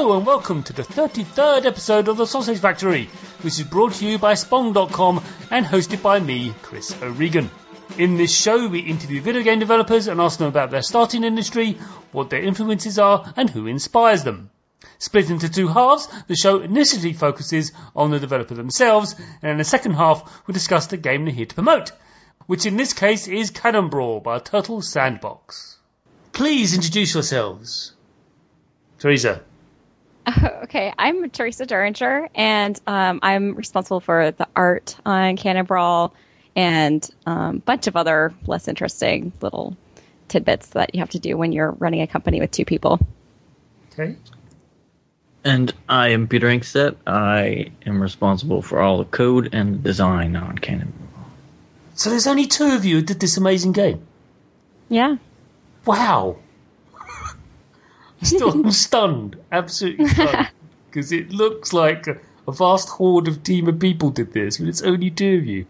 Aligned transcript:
Hello 0.00 0.16
and 0.16 0.24
welcome 0.24 0.62
to 0.62 0.72
the 0.72 0.82
33rd 0.82 1.66
episode 1.66 2.08
of 2.08 2.16
The 2.16 2.26
Sausage 2.26 2.58
Factory, 2.58 3.10
which 3.42 3.58
is 3.58 3.64
brought 3.64 3.92
to 3.92 4.06
you 4.06 4.16
by 4.16 4.32
Spong.com 4.32 5.22
and 5.50 5.66
hosted 5.66 6.00
by 6.00 6.18
me, 6.18 6.54
Chris 6.62 6.96
O'Regan. 7.02 7.50
In 7.98 8.16
this 8.16 8.34
show, 8.34 8.66
we 8.66 8.78
interview 8.78 9.20
video 9.20 9.42
game 9.42 9.58
developers 9.58 10.08
and 10.08 10.18
ask 10.18 10.38
them 10.38 10.48
about 10.48 10.70
their 10.70 10.80
starting 10.80 11.22
industry, 11.22 11.72
what 12.12 12.30
their 12.30 12.40
influences 12.40 12.98
are, 12.98 13.30
and 13.36 13.50
who 13.50 13.66
inspires 13.66 14.24
them. 14.24 14.48
Split 14.98 15.28
into 15.28 15.50
two 15.50 15.68
halves, 15.68 16.08
the 16.28 16.34
show 16.34 16.60
initially 16.60 17.12
focuses 17.12 17.70
on 17.94 18.10
the 18.10 18.18
developer 18.18 18.54
themselves, 18.54 19.14
and 19.42 19.52
in 19.52 19.58
the 19.58 19.64
second 19.64 19.92
half, 19.92 20.46
we 20.46 20.54
discuss 20.54 20.86
the 20.86 20.96
game 20.96 21.26
they're 21.26 21.34
here 21.34 21.44
to 21.44 21.54
promote, 21.54 21.92
which 22.46 22.64
in 22.64 22.78
this 22.78 22.94
case 22.94 23.28
is 23.28 23.50
Cannon 23.50 23.90
Brawl 23.90 24.20
by 24.20 24.38
Turtle 24.38 24.80
Sandbox. 24.80 25.76
Please 26.32 26.74
introduce 26.74 27.12
yourselves. 27.12 27.92
Theresa. 28.98 29.42
Okay, 30.64 30.92
I'm 30.98 31.28
Theresa 31.30 31.66
Duringer, 31.66 32.28
and 32.34 32.80
um, 32.86 33.20
I'm 33.22 33.54
responsible 33.54 34.00
for 34.00 34.30
the 34.30 34.46
art 34.54 34.96
on 35.04 35.36
Cannon 35.36 35.64
Brawl 35.64 36.14
and 36.54 37.08
a 37.26 37.30
um, 37.30 37.58
bunch 37.58 37.86
of 37.86 37.96
other 37.96 38.32
less 38.46 38.68
interesting 38.68 39.32
little 39.40 39.76
tidbits 40.28 40.68
that 40.68 40.94
you 40.94 41.00
have 41.00 41.10
to 41.10 41.18
do 41.18 41.36
when 41.36 41.52
you're 41.52 41.72
running 41.72 42.02
a 42.02 42.06
company 42.06 42.40
with 42.40 42.50
two 42.50 42.64
people. 42.64 42.98
Okay. 43.92 44.16
And 45.42 45.72
I 45.88 46.08
am 46.08 46.28
Peter 46.28 46.46
Angstadt. 46.46 46.96
I 47.06 47.72
am 47.86 48.00
responsible 48.00 48.62
for 48.62 48.80
all 48.80 48.98
the 48.98 49.04
code 49.06 49.54
and 49.54 49.82
design 49.82 50.36
on 50.36 50.58
Cannon 50.58 50.92
Brawl. 51.12 51.26
So 51.94 52.10
there's 52.10 52.26
only 52.26 52.46
two 52.46 52.72
of 52.72 52.84
you 52.84 52.96
who 52.96 53.02
did 53.02 53.20
this 53.20 53.36
amazing 53.36 53.72
game. 53.72 54.06
Yeah. 54.88 55.16
Wow. 55.86 56.36
Still, 58.22 58.50
I'm 58.50 58.70
stunned, 58.86 59.36
absolutely 59.52 60.08
stunned, 60.08 60.48
because 60.86 61.12
it 61.12 61.30
looks 61.30 61.72
like 61.72 62.06
a, 62.06 62.18
a 62.46 62.52
vast 62.52 62.88
horde 62.88 63.28
of 63.28 63.42
team 63.42 63.68
of 63.68 63.78
people 63.78 64.10
did 64.10 64.32
this, 64.32 64.58
but 64.58 64.68
it's 64.68 64.82
only 64.82 65.10
two 65.10 65.38
of 65.38 65.46
you. 65.46 65.66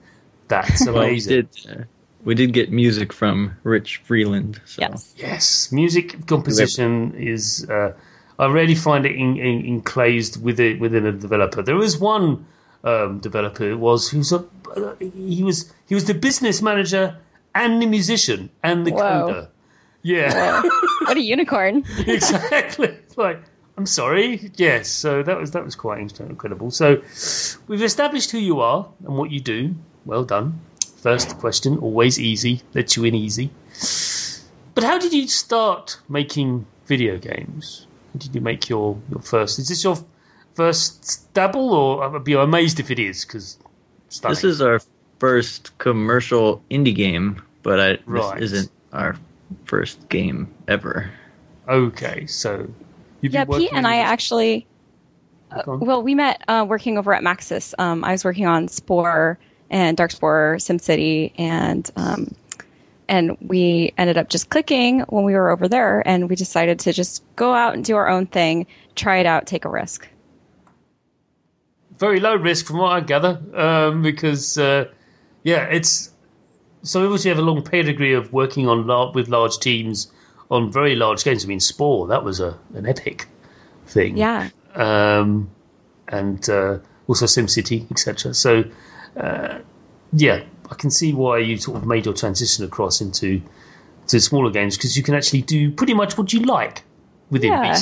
That's 0.48 0.84
Well, 0.84 0.94
we 0.94 1.00
amazing. 1.00 1.32
did, 1.32 1.48
uh, 1.70 1.84
we 2.24 2.34
did 2.34 2.52
get 2.52 2.70
music 2.72 3.12
from 3.12 3.56
Rich 3.62 3.98
Freeland. 4.04 4.60
So. 4.64 4.82
Yes. 4.82 5.14
Yes, 5.16 5.72
music 5.72 6.26
composition 6.26 7.14
is. 7.14 7.68
Uh, 7.68 7.92
I 8.38 8.46
rarely 8.46 8.74
find 8.74 9.04
it 9.06 9.14
in, 9.14 9.36
in, 9.36 9.64
enclosed 9.66 10.42
within 10.42 10.78
within 10.80 11.06
a 11.06 11.12
developer. 11.12 11.62
There 11.62 11.76
was 11.76 11.98
one 11.98 12.46
um, 12.84 13.18
developer 13.20 13.68
who 13.68 13.78
was 13.78 14.08
who's 14.08 14.32
a 14.32 14.44
uh, 14.76 14.94
he 14.98 15.42
was 15.44 15.72
he 15.86 15.94
was 15.94 16.06
the 16.06 16.14
business 16.14 16.62
manager 16.62 17.16
and 17.54 17.80
the 17.82 17.86
musician 17.86 18.50
and 18.62 18.86
the 18.86 18.92
Whoa. 18.92 19.00
coder. 19.00 19.48
Yeah. 20.02 20.62
What 21.06 21.16
a 21.16 21.20
unicorn. 21.20 21.84
exactly. 22.06 22.96
Like, 23.16 23.42
I'm 23.76 23.86
sorry. 23.86 24.50
Yes. 24.56 24.88
So 24.88 25.22
that 25.22 25.38
was 25.38 25.50
that 25.52 25.64
was 25.64 25.74
quite 25.74 25.98
incredible. 26.20 26.70
So 26.70 27.02
we've 27.68 27.82
established 27.82 28.30
who 28.30 28.38
you 28.38 28.60
are 28.60 28.88
and 29.04 29.16
what 29.16 29.30
you 29.30 29.40
do. 29.40 29.74
Well 30.04 30.24
done. 30.24 30.60
First 31.02 31.38
question, 31.38 31.78
always 31.78 32.18
easy. 32.18 32.62
Let 32.74 32.96
you 32.96 33.04
in 33.04 33.14
easy. 33.14 33.50
But 34.74 34.84
how 34.84 34.98
did 34.98 35.12
you 35.12 35.26
start 35.28 35.98
making 36.08 36.66
video 36.86 37.18
games? 37.18 37.86
How 38.12 38.18
did 38.18 38.34
you 38.34 38.40
make 38.40 38.68
your, 38.68 38.98
your 39.10 39.20
first? 39.20 39.58
Is 39.58 39.68
this 39.68 39.82
your 39.82 39.96
first 40.54 41.32
dabble, 41.32 41.72
or 41.72 42.04
I'd 42.04 42.24
be 42.24 42.34
amazed 42.34 42.80
if 42.80 42.90
it 42.90 42.98
is 42.98 43.24
because 43.24 43.58
This 44.28 44.44
is 44.44 44.60
our 44.60 44.80
first 45.18 45.76
commercial 45.78 46.62
indie 46.70 46.94
game, 46.94 47.42
but 47.62 47.80
I, 47.80 47.98
Right. 48.04 48.38
this 48.40 48.52
isn't 48.52 48.70
our 48.92 49.16
first 49.64 50.08
game 50.08 50.52
ever. 50.68 51.10
okay. 51.68 52.26
So 52.26 52.68
you've 53.20 53.32
yeah, 53.34 53.44
been 53.44 53.58
Pete 53.58 53.72
and 53.72 53.86
I 53.86 53.96
this- 53.98 54.10
actually, 54.10 54.66
Go 55.64 55.72
on. 55.72 55.80
well, 55.80 56.02
we 56.02 56.14
met 56.14 56.42
uh, 56.48 56.64
working 56.68 56.96
over 56.98 57.12
at 57.12 57.22
Maxis. 57.22 57.74
Um, 57.78 58.04
I 58.04 58.12
was 58.12 58.24
working 58.24 58.46
on 58.46 58.68
Spore 58.68 59.38
and 59.68 59.96
Darkspore, 59.96 60.56
SimCity, 60.58 61.32
and 61.38 61.90
um, 61.96 62.34
and 63.08 63.36
we 63.40 63.92
ended 63.98 64.16
up 64.16 64.28
just 64.28 64.48
clicking 64.50 65.00
when 65.08 65.24
we 65.24 65.34
were 65.34 65.50
over 65.50 65.66
there, 65.68 66.06
and 66.06 66.28
we 66.30 66.36
decided 66.36 66.78
to 66.80 66.92
just 66.92 67.24
go 67.36 67.52
out 67.52 67.74
and 67.74 67.84
do 67.84 67.96
our 67.96 68.08
own 68.08 68.26
thing, 68.26 68.66
try 68.94 69.18
it 69.18 69.26
out, 69.26 69.46
take 69.46 69.64
a 69.64 69.68
risk. 69.68 70.06
very 71.98 72.20
low 72.20 72.34
risk 72.36 72.66
from 72.66 72.78
what 72.78 72.92
I 72.92 73.00
gather, 73.00 73.40
um, 73.54 74.02
because 74.02 74.56
uh, 74.58 74.86
yeah, 75.42 75.64
it's 75.64 76.09
so 76.82 77.04
obviously 77.04 77.30
you 77.30 77.34
have 77.36 77.42
a 77.44 77.46
long 77.46 77.62
pedigree 77.62 78.14
of 78.14 78.32
working 78.32 78.68
on 78.68 78.86
lar- 78.86 79.12
with 79.12 79.28
large 79.28 79.58
teams 79.58 80.10
on 80.50 80.70
very 80.72 80.96
large 80.96 81.24
games. 81.24 81.44
I 81.44 81.48
mean, 81.48 81.60
Spore 81.60 82.08
that 82.08 82.24
was 82.24 82.40
a 82.40 82.58
an 82.74 82.86
epic 82.86 83.26
thing, 83.86 84.16
Yeah, 84.16 84.48
um, 84.74 85.50
and 86.08 86.48
uh, 86.48 86.78
also 87.06 87.26
SimCity, 87.26 87.90
etc. 87.90 88.34
So 88.34 88.64
uh, 89.16 89.58
yeah, 90.12 90.42
I 90.70 90.74
can 90.74 90.90
see 90.90 91.12
why 91.12 91.38
you 91.38 91.56
sort 91.56 91.76
of 91.78 91.86
made 91.86 92.04
your 92.06 92.14
transition 92.14 92.64
across 92.64 93.00
into 93.00 93.40
to 94.08 94.20
smaller 94.20 94.50
games 94.50 94.76
because 94.76 94.96
you 94.96 95.02
can 95.02 95.14
actually 95.14 95.42
do 95.42 95.70
pretty 95.70 95.94
much 95.94 96.18
what 96.18 96.32
you 96.32 96.40
like 96.40 96.82
within 97.30 97.52
Yeah. 97.52 97.78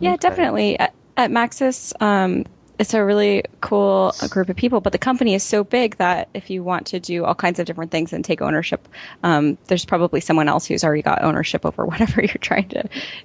Yeah, 0.00 0.10
Okay. 0.14 0.28
definitely. 0.28 0.78
At, 0.78 0.94
at 1.16 1.30
Maxis, 1.30 1.92
um, 2.02 2.44
it's 2.80 2.94
a 2.94 3.04
really 3.04 3.44
cool 3.60 4.12
uh, 4.20 4.26
group 4.28 4.48
of 4.48 4.56
people, 4.56 4.80
but 4.80 4.92
the 4.92 4.98
company 4.98 5.34
is 5.34 5.42
so 5.42 5.62
big 5.62 5.96
that 5.98 6.30
if 6.34 6.48
you 6.48 6.64
want 6.64 6.86
to 6.86 6.98
do 6.98 7.24
all 7.26 7.34
kinds 7.34 7.58
of 7.58 7.66
different 7.66 7.90
things 7.90 8.12
and 8.12 8.24
take 8.24 8.40
ownership, 8.40 8.88
um, 9.22 9.58
there's 9.66 9.84
probably 9.84 10.20
someone 10.20 10.48
else 10.48 10.64
who's 10.66 10.82
already 10.82 11.02
got 11.02 11.22
ownership 11.22 11.66
over 11.66 11.84
whatever 11.92 12.22
you're 12.22 12.34
trying 12.40 12.68
to, 12.70 12.82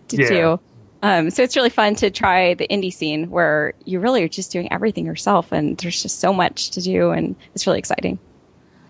to 0.09 0.17
Yeah. 0.21 0.27
do. 0.29 0.59
Um, 1.01 1.29
so 1.29 1.41
it's 1.41 1.55
really 1.55 1.69
fun 1.69 1.95
to 1.95 2.09
try 2.11 2.53
the 2.55 2.67
indie 2.67 2.93
scene 2.93 3.29
where 3.29 3.73
you 3.85 3.99
really 3.99 4.23
are 4.23 4.27
just 4.27 4.51
doing 4.51 4.71
everything 4.71 5.05
yourself 5.05 5.51
and 5.51 5.77
there's 5.77 6.01
just 6.01 6.19
so 6.19 6.33
much 6.33 6.71
to 6.71 6.81
do 6.81 7.11
and 7.11 7.35
it's 7.53 7.65
really 7.65 7.79
exciting. 7.79 8.19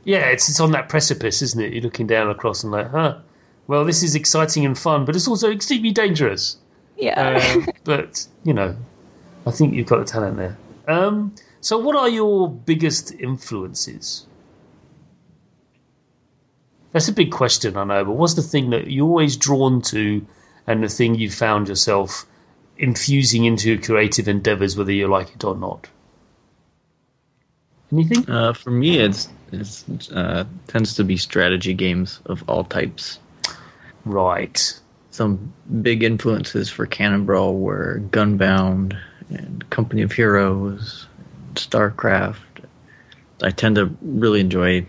Yeah, 0.04 0.28
it's 0.28 0.50
it's 0.50 0.60
on 0.60 0.72
that 0.72 0.88
precipice, 0.90 1.42
isn't 1.42 1.62
it? 1.62 1.74
You're 1.74 1.82
looking 1.84 2.08
down 2.08 2.30
across 2.30 2.64
and 2.64 2.72
like, 2.72 2.90
huh. 2.90 3.18
Well, 3.68 3.86
this 3.86 4.02
is 4.04 4.16
exciting 4.16 4.66
and 4.66 4.78
fun, 4.78 5.06
but 5.06 5.16
it's 5.16 5.28
also 5.28 5.52
extremely 5.52 5.92
dangerous. 5.92 6.58
Yeah. 6.98 7.20
Uh, 7.20 7.72
but 7.84 8.26
you 8.44 8.54
know, 8.54 8.76
I 9.46 9.52
think 9.52 9.74
you've 9.74 9.88
got 9.88 10.00
the 10.00 10.06
talent 10.06 10.38
there. 10.38 10.58
Um, 10.88 11.36
so, 11.62 11.78
what 11.78 11.96
are 11.96 12.10
your 12.10 12.50
biggest 12.50 13.12
influences? 13.12 14.26
That's 16.92 17.08
a 17.08 17.14
big 17.14 17.32
question, 17.32 17.76
I 17.76 17.84
know. 17.84 18.06
But 18.06 18.14
what's 18.14 18.36
the 18.36 18.42
thing 18.42 18.70
that 18.70 18.90
you're 18.90 19.08
always 19.08 19.36
drawn 19.36 19.82
to, 19.84 20.26
and 20.66 20.84
the 20.84 20.90
thing 20.90 21.16
you've 21.16 21.34
found 21.34 21.68
yourself 21.68 22.26
infusing 22.78 23.46
into 23.46 23.70
your 23.70 23.82
creative 23.82 24.28
endeavors, 24.28 24.78
whether 24.78 24.92
you 24.92 25.08
like 25.08 25.36
it 25.36 25.44
or 25.44 25.56
not? 25.56 25.90
Anything? 27.92 28.30
Uh, 28.30 28.54
for 28.54 28.72
me, 28.72 28.98
it's 29.00 29.30
it's 29.52 30.12
uh, 30.12 30.46
tends 30.68 30.96
to 30.96 31.04
be 31.04 31.18
strategy 31.18 31.74
games 31.74 32.20
of 32.26 32.44
all 32.48 32.64
types. 32.64 33.20
Right. 34.06 34.80
Some 35.12 35.54
big 35.82 36.04
influences 36.04 36.70
for 36.70 36.86
Cannon 36.86 37.26
Brawl 37.26 37.58
were 37.58 38.02
Gunbound 38.10 38.98
and 39.30 39.68
Company 39.70 40.02
of 40.02 40.12
Heroes, 40.12 41.08
StarCraft. 41.54 42.38
I 43.42 43.52
tend 43.52 43.76
to 43.76 43.96
really 44.02 44.40
enjoy 44.40 44.86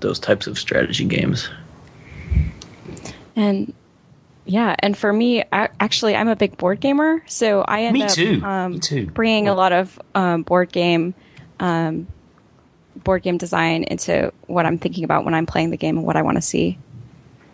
those 0.00 0.18
types 0.18 0.46
of 0.46 0.58
strategy 0.58 1.04
games. 1.04 1.48
And 3.36 3.72
yeah, 4.44 4.74
and 4.80 4.96
for 4.96 5.12
me, 5.12 5.40
a- 5.40 5.70
actually, 5.80 6.16
I'm 6.16 6.28
a 6.28 6.36
big 6.36 6.56
board 6.56 6.80
gamer, 6.80 7.22
so 7.26 7.62
I 7.62 7.84
end 7.84 7.94
Me 7.94 8.02
up 8.02 8.10
too. 8.10 8.42
Um, 8.44 8.72
Me 8.72 8.78
too. 8.80 9.06
bringing 9.06 9.48
a 9.48 9.54
lot 9.54 9.72
of 9.72 9.98
um, 10.14 10.42
board 10.42 10.72
game, 10.72 11.14
um, 11.60 12.06
board 13.04 13.22
game 13.22 13.38
design 13.38 13.84
into 13.84 14.32
what 14.46 14.66
I'm 14.66 14.78
thinking 14.78 15.04
about 15.04 15.24
when 15.24 15.34
I'm 15.34 15.46
playing 15.46 15.70
the 15.70 15.76
game 15.76 15.96
and 15.96 16.06
what 16.06 16.16
I 16.16 16.22
want 16.22 16.36
to 16.36 16.42
see. 16.42 16.78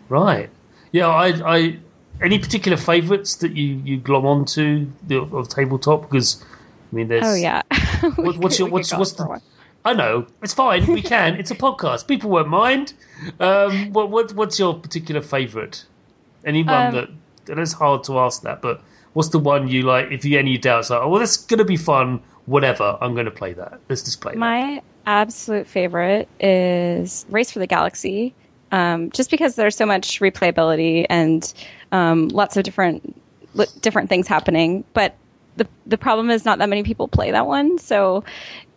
Right. 0.09 0.49
Yeah, 0.91 1.07
I, 1.07 1.27
I 1.45 1.77
any 2.21 2.39
particular 2.39 2.77
favourites 2.77 3.37
that 3.37 3.55
you 3.55 3.81
you 3.83 3.97
glom 3.97 4.25
onto 4.25 4.87
the, 5.07 5.21
of 5.21 5.49
tabletop? 5.49 6.01
Because 6.01 6.43
I 6.91 6.95
mean, 6.95 7.07
there's 7.07 7.25
Oh 7.25 7.35
yeah. 7.35 7.61
What, 8.15 8.37
what's 8.37 8.59
your 8.59 8.69
what's 8.69 8.93
what's 8.93 9.13
the, 9.13 9.41
I 9.85 9.93
know 9.93 10.27
it's 10.41 10.53
fine. 10.53 10.85
We 10.87 11.01
can. 11.01 11.35
It's 11.35 11.51
a 11.51 11.55
podcast. 11.55 12.07
People 12.07 12.29
won't 12.29 12.49
mind. 12.49 12.93
Um, 13.39 13.91
what 13.93 14.09
what 14.09 14.33
what's 14.33 14.59
your 14.59 14.73
particular 14.73 15.21
favourite? 15.21 15.85
Anyone 16.45 16.95
Um, 16.95 17.09
that 17.45 17.57
it's 17.57 17.73
hard 17.73 18.03
to 18.05 18.19
ask 18.19 18.43
that, 18.43 18.61
but 18.61 18.81
what's 19.13 19.29
the 19.29 19.39
one 19.39 19.67
you 19.67 19.83
like? 19.83 20.11
If 20.11 20.23
you 20.25 20.37
any 20.37 20.57
doubts, 20.57 20.89
like, 20.89 21.01
oh, 21.01 21.09
well, 21.09 21.19
that's 21.19 21.37
gonna 21.37 21.65
be 21.65 21.77
fun. 21.77 22.21
Whatever, 22.45 22.97
I'm 22.99 23.13
going 23.13 23.25
to 23.25 23.31
play 23.31 23.53
that. 23.53 23.79
Let's 23.89 24.01
just 24.01 24.21
play 24.21 24.33
that. 24.33 24.39
My 24.39 24.81
absolute 25.05 25.67
favorite 25.67 26.27
is 26.39 27.25
Race 27.29 27.51
for 27.51 27.59
the 27.59 27.67
Galaxy, 27.67 28.33
um, 28.71 29.11
just 29.11 29.29
because 29.29 29.55
there's 29.55 29.75
so 29.75 29.85
much 29.85 30.19
replayability 30.19 31.05
and 31.09 31.53
um, 31.91 32.29
lots 32.29 32.57
of 32.57 32.63
different 32.63 33.15
different 33.81 34.09
things 34.09 34.27
happening. 34.27 34.83
But 34.93 35.15
the 35.57 35.67
the 35.85 35.97
problem 35.97 36.29
is 36.29 36.45
not 36.45 36.59
that 36.59 36.69
many 36.69 36.83
people 36.83 37.07
play 37.07 37.31
that 37.31 37.47
one, 37.47 37.77
so 37.79 38.23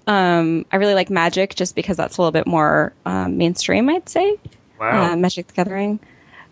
um, 0.07 0.67
I 0.73 0.77
really 0.77 0.95
like 0.95 1.11
Magic 1.11 1.55
just 1.55 1.75
because 1.75 1.97
that's 1.97 2.17
a 2.17 2.21
little 2.21 2.33
bit 2.33 2.47
more 2.47 2.93
um, 3.07 3.39
mainstream. 3.39 3.89
I'd 3.89 4.09
say 4.09 4.37
Wow. 4.81 5.13
uh, 5.13 5.17
Magic 5.17 5.47
the 5.47 5.53
Gathering. 5.53 6.01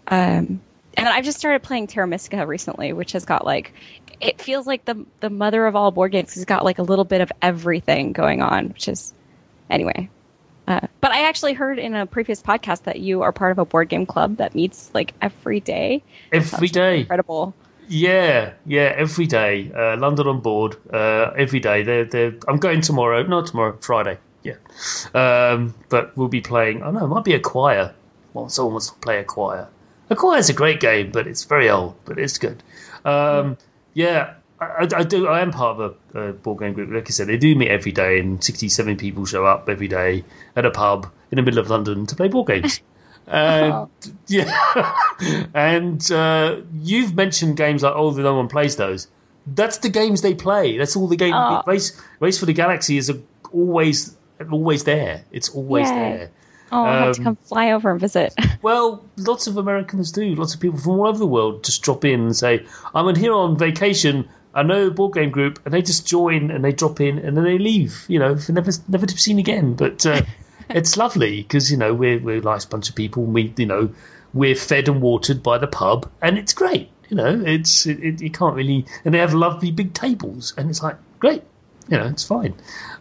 Um, 0.07 0.61
and 0.97 1.09
I've 1.09 1.25
just 1.25 1.39
started 1.39 1.63
playing 1.63 1.87
Terra 1.87 2.07
Mystica 2.07 2.47
recently, 2.47 2.93
which 2.93 3.13
has 3.13 3.25
got 3.25 3.45
like 3.45 3.73
it 4.21 4.41
feels 4.41 4.67
like 4.67 4.85
the 4.85 5.05
the 5.21 5.31
mother 5.31 5.67
of 5.67 5.75
all 5.77 5.91
board 5.91 6.13
games. 6.13 6.37
It's 6.37 6.45
got 6.45 6.65
like 6.65 6.79
a 6.79 6.83
little 6.83 7.05
bit 7.05 7.21
of 7.21 7.33
everything 7.41 8.13
going 8.13 8.43
on, 8.43 8.69
which 8.69 8.89
is 8.89 9.15
anyway. 9.69 10.09
Uh, 10.67 10.81
but 11.01 11.11
I 11.11 11.23
actually 11.29 11.53
heard 11.53 11.79
in 11.79 11.95
a 11.95 12.07
previous 12.07 12.43
podcast 12.43 12.85
that 12.85 13.01
you 13.01 13.23
are 13.23 13.33
part 13.33 13.53
of 13.53 13.59
a 13.59 13.65
board 13.65 13.89
game 13.89 14.07
club 14.07 14.37
that 14.37 14.55
meets 14.55 14.91
like 14.95 15.15
every 15.21 15.61
day. 15.61 16.03
every 16.33 16.69
day. 16.69 17.01
Incredible. 17.01 17.55
Yeah, 17.89 18.53
yeah, 18.67 18.95
every 18.97 19.27
day. 19.27 19.73
Uh, 19.75 19.97
London 19.97 20.29
on 20.29 20.41
board. 20.41 20.77
Uh, 20.93 21.33
every 21.37 21.59
day. 21.59 21.83
They're, 21.83 22.05
they're, 22.05 22.35
I'm 22.47 22.59
going 22.59 22.83
tomorrow. 22.83 23.23
Not 23.25 23.47
tomorrow. 23.47 23.77
Friday. 23.81 24.19
Yeah. 24.45 24.55
Um, 25.13 25.75
but 25.89 26.17
we'll 26.17 26.29
be 26.29 26.41
playing. 26.41 26.83
I 26.83 26.91
know 26.93 27.05
it 27.05 27.09
might 27.09 27.25
be 27.25 27.35
Acquire. 27.35 27.93
Well, 28.33 28.49
someone 28.49 28.75
wants 28.75 28.91
to 28.91 28.99
play 29.01 29.19
Acquire. 29.19 29.69
A 30.09 30.17
choir 30.17 30.39
is 30.39 30.49
a 30.49 30.53
great 30.53 30.81
game, 30.81 31.11
but 31.11 31.27
it's 31.27 31.45
very 31.45 31.69
old. 31.69 31.97
But 32.05 32.19
it's 32.19 32.39
good. 32.39 32.63
Um, 33.05 33.57
yeah, 33.95 34.35
I, 34.61 34.65
I- 34.85 34.89
I 34.99 35.03
do. 35.05 35.27
I 35.27 35.41
am 35.41 35.51
part 35.53 35.81
of 35.81 35.97
a, 36.15 36.19
a 36.29 36.33
board 36.33 36.59
game 36.61 36.73
group. 36.75 36.91
Like 36.91 37.07
I 37.09 37.11
said, 37.11 37.29
they 37.29 37.39
do 37.39 37.55
meet 37.55 37.69
every 37.71 37.93
day, 37.93 38.21
and 38.21 38.43
60, 38.43 38.69
70 38.69 38.97
people 38.97 39.25
show 39.27 39.45
up 39.47 39.69
every 39.69 39.89
day 39.89 40.25
at 40.57 40.67
a 40.67 40.71
pub 40.71 41.11
in 41.31 41.37
the 41.37 41.43
middle 41.43 41.61
of 41.61 41.71
London 41.71 42.07
to 42.07 42.15
play 42.17 42.29
board 42.29 42.49
games. 42.49 42.81
And 43.27 43.89
yeah, 44.27 44.93
and 45.55 46.11
uh, 46.11 46.57
you've 46.81 47.15
mentioned 47.15 47.57
games 47.57 47.83
like 47.85 47.93
oh, 47.95 48.11
no 48.11 48.35
one 48.35 48.49
plays 48.49 48.75
those. 48.77 49.07
That's 49.47 49.79
the 49.79 49.89
games 49.89 50.23
they 50.23 50.35
play. 50.35 50.79
That's 50.79 50.97
all 50.97 51.07
the 51.07 51.17
game. 51.17 51.35
Oh. 51.35 51.63
Race 51.67 52.01
Race 52.19 52.39
for 52.41 52.47
the 52.47 52.53
Galaxy 52.53 52.97
is 52.97 53.09
a, 53.11 53.21
always 53.53 54.17
always 54.51 54.83
there. 54.85 55.23
It's 55.31 55.51
always 55.51 55.89
Yay. 55.89 55.95
there. 55.95 56.31
Oh, 56.73 56.83
I'll 56.85 57.03
have 57.07 57.15
to 57.17 57.21
Um, 57.21 57.25
come 57.25 57.37
fly 57.37 57.71
over 57.73 57.91
and 57.91 58.01
visit. 58.01 58.35
Well, 58.63 59.05
lots 59.17 59.47
of 59.47 59.57
Americans 59.57 60.13
do. 60.13 60.35
Lots 60.35 60.55
of 60.55 60.61
people 60.61 60.79
from 60.79 60.99
all 60.99 61.07
over 61.07 61.19
the 61.19 61.27
world 61.27 61.63
just 61.65 61.83
drop 61.83 62.05
in 62.05 62.21
and 62.21 62.37
say, 62.37 62.67
"I'm 62.95 63.07
in 63.09 63.15
here 63.17 63.33
on 63.33 63.57
vacation. 63.57 64.29
I 64.55 64.63
know 64.63 64.89
a 64.89 64.91
board 64.91 65.15
game 65.15 65.31
group," 65.31 65.61
and 65.65 65.73
they 65.73 65.83
just 65.83 66.07
join 66.07 66.51
and 66.51 66.65
they 66.65 66.73
drop 66.73 67.01
in 67.01 67.19
and 67.19 67.37
then 67.37 67.45
they 67.45 67.59
leave. 67.59 68.05
You 68.09 68.19
know, 68.19 68.37
for 68.37 68.53
never 68.53 68.71
never 68.89 69.07
to 69.07 69.15
be 69.15 69.21
seen 69.21 69.39
again. 69.39 69.75
But 69.75 70.05
uh, 70.07 70.23
it's 70.69 70.97
lovely 70.97 71.43
because 71.43 71.71
you 71.71 71.77
know 71.77 71.95
we're 71.95 72.19
we're 72.19 72.39
a 72.39 72.43
nice 72.43 72.65
bunch 72.65 72.89
of 72.89 72.95
people. 72.95 73.25
We 73.25 73.53
you 73.57 73.67
know 73.67 73.91
we're 74.33 74.55
fed 74.55 74.89
and 74.89 75.01
watered 75.01 75.43
by 75.43 75.59
the 75.59 75.67
pub, 75.67 76.11
and 76.23 76.39
it's 76.39 76.53
great. 76.53 76.91
You 77.09 77.17
know, 77.17 77.43
it's 77.45 77.87
it, 77.87 77.99
it, 78.01 78.23
you 78.23 78.31
can't 78.31 78.55
really, 78.55 78.87
and 79.05 79.13
they 79.13 79.19
have 79.19 79.35
lovely 79.35 79.71
big 79.73 79.95
tables, 79.95 80.55
and 80.57 80.71
it's 80.71 80.83
like 80.83 80.97
great. 81.19 81.43
You 81.89 81.99
know, 81.99 82.07
it's 82.07 82.25
fine. 82.25 82.55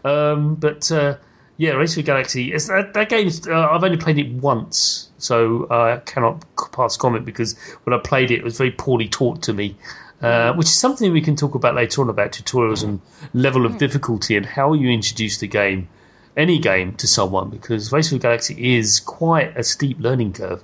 Um, 0.04 0.56
but 0.56 0.90
uh, 0.90 1.16
yeah, 1.56 1.72
Race 1.72 1.94
for 1.94 2.02
Galaxy. 2.02 2.52
It's, 2.52 2.66
that, 2.68 2.94
that 2.94 3.08
game's. 3.08 3.46
Uh, 3.46 3.68
I've 3.70 3.84
only 3.84 3.98
played 3.98 4.18
it 4.18 4.32
once, 4.32 5.10
so 5.18 5.68
I 5.70 5.98
cannot 5.98 6.44
pass 6.72 6.96
comment 6.96 7.24
because 7.24 7.56
when 7.84 7.94
I 7.94 7.98
played 8.02 8.30
it, 8.30 8.38
it 8.38 8.44
was 8.44 8.58
very 8.58 8.72
poorly 8.72 9.08
taught 9.08 9.42
to 9.42 9.52
me. 9.52 9.76
Uh, 10.20 10.52
which 10.52 10.66
is 10.66 10.76
something 10.78 11.12
we 11.12 11.22
can 11.22 11.34
talk 11.34 11.54
about 11.54 11.74
later 11.74 12.02
on 12.02 12.10
about 12.10 12.30
tutorials 12.32 12.84
and 12.84 13.00
level 13.32 13.64
of 13.64 13.78
difficulty 13.78 14.36
and 14.36 14.44
how 14.44 14.74
you 14.74 14.90
introduce 14.90 15.38
the 15.38 15.46
game, 15.46 15.88
any 16.36 16.58
game, 16.58 16.94
to 16.96 17.06
someone 17.06 17.48
because 17.48 17.90
Race 17.90 18.08
for 18.10 18.16
the 18.16 18.20
Galaxy 18.20 18.76
is 18.76 19.00
quite 19.00 19.56
a 19.56 19.62
steep 19.64 19.98
learning 19.98 20.34
curve. 20.34 20.62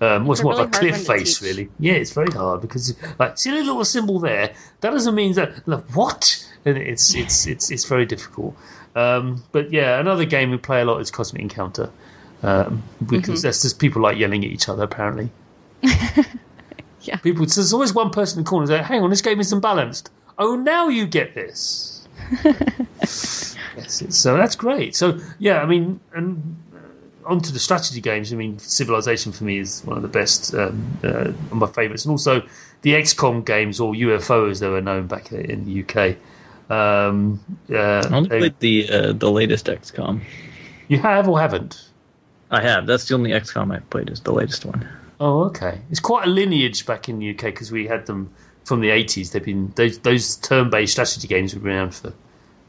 Um, 0.00 0.24
well, 0.24 0.32
it's 0.32 0.40
a 0.40 0.44
more 0.44 0.52
of 0.54 0.60
a 0.60 0.66
cliff 0.68 1.04
face, 1.06 1.38
teach. 1.38 1.48
really. 1.48 1.68
Yeah, 1.78 1.94
it's 1.94 2.12
very 2.12 2.30
hard 2.32 2.60
because, 2.60 2.94
like, 3.18 3.38
see 3.38 3.50
the 3.50 3.56
little 3.58 3.84
symbol 3.84 4.18
there. 4.20 4.52
That 4.80 4.90
doesn't 4.90 5.14
mean 5.14 5.32
that. 5.34 5.66
Like, 5.66 5.84
what? 5.94 6.48
And 6.64 6.76
it's 6.78 7.14
it's 7.14 7.46
it's 7.46 7.70
it's 7.70 7.84
very 7.84 8.06
difficult. 8.06 8.56
Um, 8.94 9.42
but 9.52 9.72
yeah, 9.72 9.98
another 10.00 10.24
game 10.24 10.50
we 10.50 10.58
play 10.58 10.82
a 10.82 10.84
lot 10.84 10.98
is 11.00 11.10
Cosmic 11.10 11.42
Encounter 11.42 11.90
um, 12.42 12.82
because 13.04 13.40
Mm-hmm. 13.40 13.46
that's 13.48 13.62
just 13.62 13.78
people 13.78 14.02
like 14.02 14.16
yelling 14.18 14.44
at 14.44 14.50
each 14.50 14.68
other. 14.68 14.82
Apparently, 14.84 15.30
Yeah. 17.02 17.16
people. 17.16 17.46
So 17.48 17.60
there's 17.60 17.72
always 17.72 17.94
one 17.94 18.10
person 18.10 18.38
in 18.38 18.44
the 18.44 18.48
corner 18.50 18.66
saying, 18.66 18.84
"Hang 18.84 19.02
on, 19.02 19.10
this 19.10 19.22
game 19.22 19.40
isn't 19.40 19.60
balanced." 19.60 20.10
Oh, 20.38 20.56
now 20.56 20.88
you 20.88 21.06
get 21.06 21.34
this. 21.34 22.06
yes, 23.02 23.56
so 24.10 24.36
that's 24.36 24.56
great. 24.56 24.94
So 24.96 25.18
yeah, 25.38 25.60
I 25.62 25.66
mean, 25.66 26.00
and 26.14 26.56
uh, 26.74 27.28
onto 27.28 27.52
the 27.52 27.58
strategy 27.58 28.00
games. 28.00 28.32
I 28.32 28.36
mean, 28.36 28.58
Civilization 28.58 29.32
for 29.32 29.44
me 29.44 29.58
is 29.58 29.82
one 29.84 29.96
of 29.96 30.02
the 30.02 30.08
best, 30.08 30.54
um, 30.54 30.98
uh, 31.04 31.24
one 31.24 31.34
of 31.50 31.52
my 31.52 31.66
favourites, 31.66 32.04
and 32.04 32.10
also 32.12 32.42
the 32.82 32.94
XCOM 32.94 33.44
games 33.44 33.80
or 33.80 33.92
UFO 33.94 34.50
as 34.50 34.60
they 34.60 34.68
were 34.68 34.80
known 34.80 35.06
back 35.06 35.32
in 35.32 35.64
the 35.64 35.82
UK. 35.82 36.16
Um, 36.70 37.40
uh, 37.70 37.76
I 37.76 38.16
only 38.16 38.28
they- 38.28 38.38
played 38.38 38.58
the 38.60 38.88
uh, 38.90 39.12
the 39.12 39.30
latest 39.30 39.66
XCOM. 39.66 40.20
you 40.88 40.98
have 40.98 41.28
or 41.28 41.38
haven't? 41.40 41.88
I 42.50 42.60
have. 42.62 42.86
That's 42.86 43.08
the 43.08 43.14
only 43.14 43.30
XCOM 43.30 43.74
I've 43.74 43.88
played. 43.90 44.10
Is 44.10 44.20
the 44.20 44.32
latest 44.32 44.64
one. 44.64 44.86
Oh, 45.24 45.44
okay. 45.44 45.80
It's 45.88 46.00
quite 46.00 46.26
a 46.26 46.30
lineage 46.30 46.84
back 46.84 47.08
in 47.08 47.20
the 47.20 47.30
UK 47.30 47.42
because 47.54 47.70
we 47.70 47.86
had 47.86 48.06
them 48.06 48.28
from 48.64 48.80
the 48.80 48.90
eighties. 48.90 49.30
They've 49.30 49.44
been 49.44 49.72
those 49.76 49.98
those 50.00 50.34
turn-based 50.36 50.92
strategy 50.92 51.28
games 51.28 51.52
have 51.52 51.62
been 51.62 51.72
around 51.72 51.94
for 51.94 52.12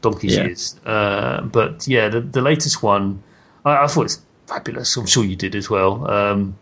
donkey's 0.02 0.36
Yeah. 0.36 0.44
years. 0.44 0.76
Uh, 0.86 1.40
but 1.42 1.88
yeah, 1.88 2.08
the, 2.08 2.20
the 2.20 2.40
latest 2.40 2.80
one, 2.80 3.20
I, 3.64 3.78
I 3.82 3.86
thought 3.88 4.02
it 4.02 4.04
was 4.04 4.20
fabulous. 4.46 4.96
I'm 4.96 5.06
sure 5.06 5.24
you 5.24 5.34
did 5.34 5.56
as 5.56 5.68
well. 5.68 6.08
Um, 6.08 6.56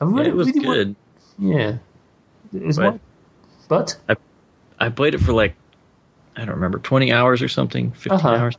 I 0.00 0.04
Yeah, 0.04 0.10
really, 0.10 0.28
it 0.28 0.36
was 0.36 0.46
really 0.48 0.60
good. 0.60 0.96
yeah, 1.38 1.78
it 2.54 2.62
was. 2.62 2.76
But- 2.76 2.92
my- 2.94 3.00
but 3.68 3.96
I 4.80 4.88
played 4.90 5.14
it 5.14 5.20
for 5.20 5.32
like 5.32 5.54
I 6.36 6.40
don't 6.44 6.54
remember 6.56 6.80
twenty 6.80 7.12
hours 7.12 7.40
or 7.40 7.48
something, 7.48 7.92
15 7.92 8.12
Uh-huh. 8.12 8.28
hours. 8.28 8.56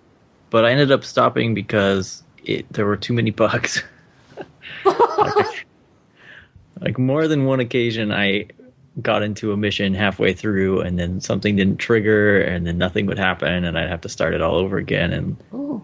But 0.49 0.65
I 0.65 0.71
ended 0.71 0.91
up 0.91 1.03
stopping 1.03 1.53
because 1.53 2.23
it 2.43 2.65
there 2.73 2.85
were 2.87 2.97
too 2.97 3.13
many 3.13 3.29
bugs. 3.29 3.83
like, 4.85 5.60
like 6.81 6.97
more 6.97 7.27
than 7.27 7.45
one 7.45 7.59
occasion, 7.59 8.11
I 8.11 8.47
got 9.01 9.23
into 9.23 9.53
a 9.53 9.57
mission 9.57 9.93
halfway 9.93 10.33
through, 10.33 10.81
and 10.81 10.99
then 10.99 11.21
something 11.21 11.55
didn't 11.55 11.77
trigger, 11.77 12.41
and 12.41 12.67
then 12.67 12.77
nothing 12.77 13.05
would 13.05 13.19
happen, 13.19 13.63
and 13.63 13.77
I'd 13.77 13.89
have 13.89 14.01
to 14.01 14.09
start 14.09 14.33
it 14.33 14.41
all 14.41 14.55
over 14.55 14.77
again. 14.77 15.13
And 15.13 15.37
oh, 15.53 15.83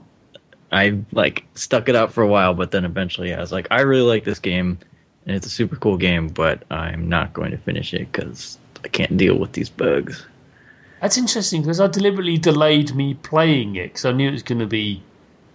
I 0.72 1.00
like 1.14 1.46
stuck 1.56 1.88
it 1.88 1.96
out 1.96 2.12
for 2.12 2.22
a 2.22 2.28
while, 2.28 2.54
but 2.54 2.72
then 2.72 2.84
eventually 2.84 3.34
I 3.34 3.40
was 3.40 3.52
like, 3.52 3.68
I 3.72 3.82
really 3.82 4.08
like 4.08 4.26
this 4.26 4.40
game, 4.40 4.80
and 5.26 5.36
it's 5.36 5.46
a 5.46 5.52
super 5.52 5.76
cool 5.78 5.98
game, 5.98 6.28
but 6.28 6.64
I'm 6.72 7.08
not 7.08 7.34
going 7.34 7.52
to 7.52 7.58
finish 7.58 7.94
it 7.94 8.12
because 8.12 8.58
I 8.84 8.90
can't 8.90 9.16
deal 9.16 9.38
with 9.38 9.54
these 9.54 9.70
bugs. 9.70 10.26
that's 11.02 11.18
interesting 11.18 11.62
because 11.62 11.80
I 11.80 11.88
deliberately 11.88 12.38
delayed 12.38 12.96
me 12.96 13.14
playing 13.14 13.76
it 13.76 13.90
because 13.90 14.06
I 14.06 14.12
knew 14.12 14.30
it 14.30 14.34
was 14.34 14.44
going 14.44 14.60
to 14.60 14.68
be 14.68 15.02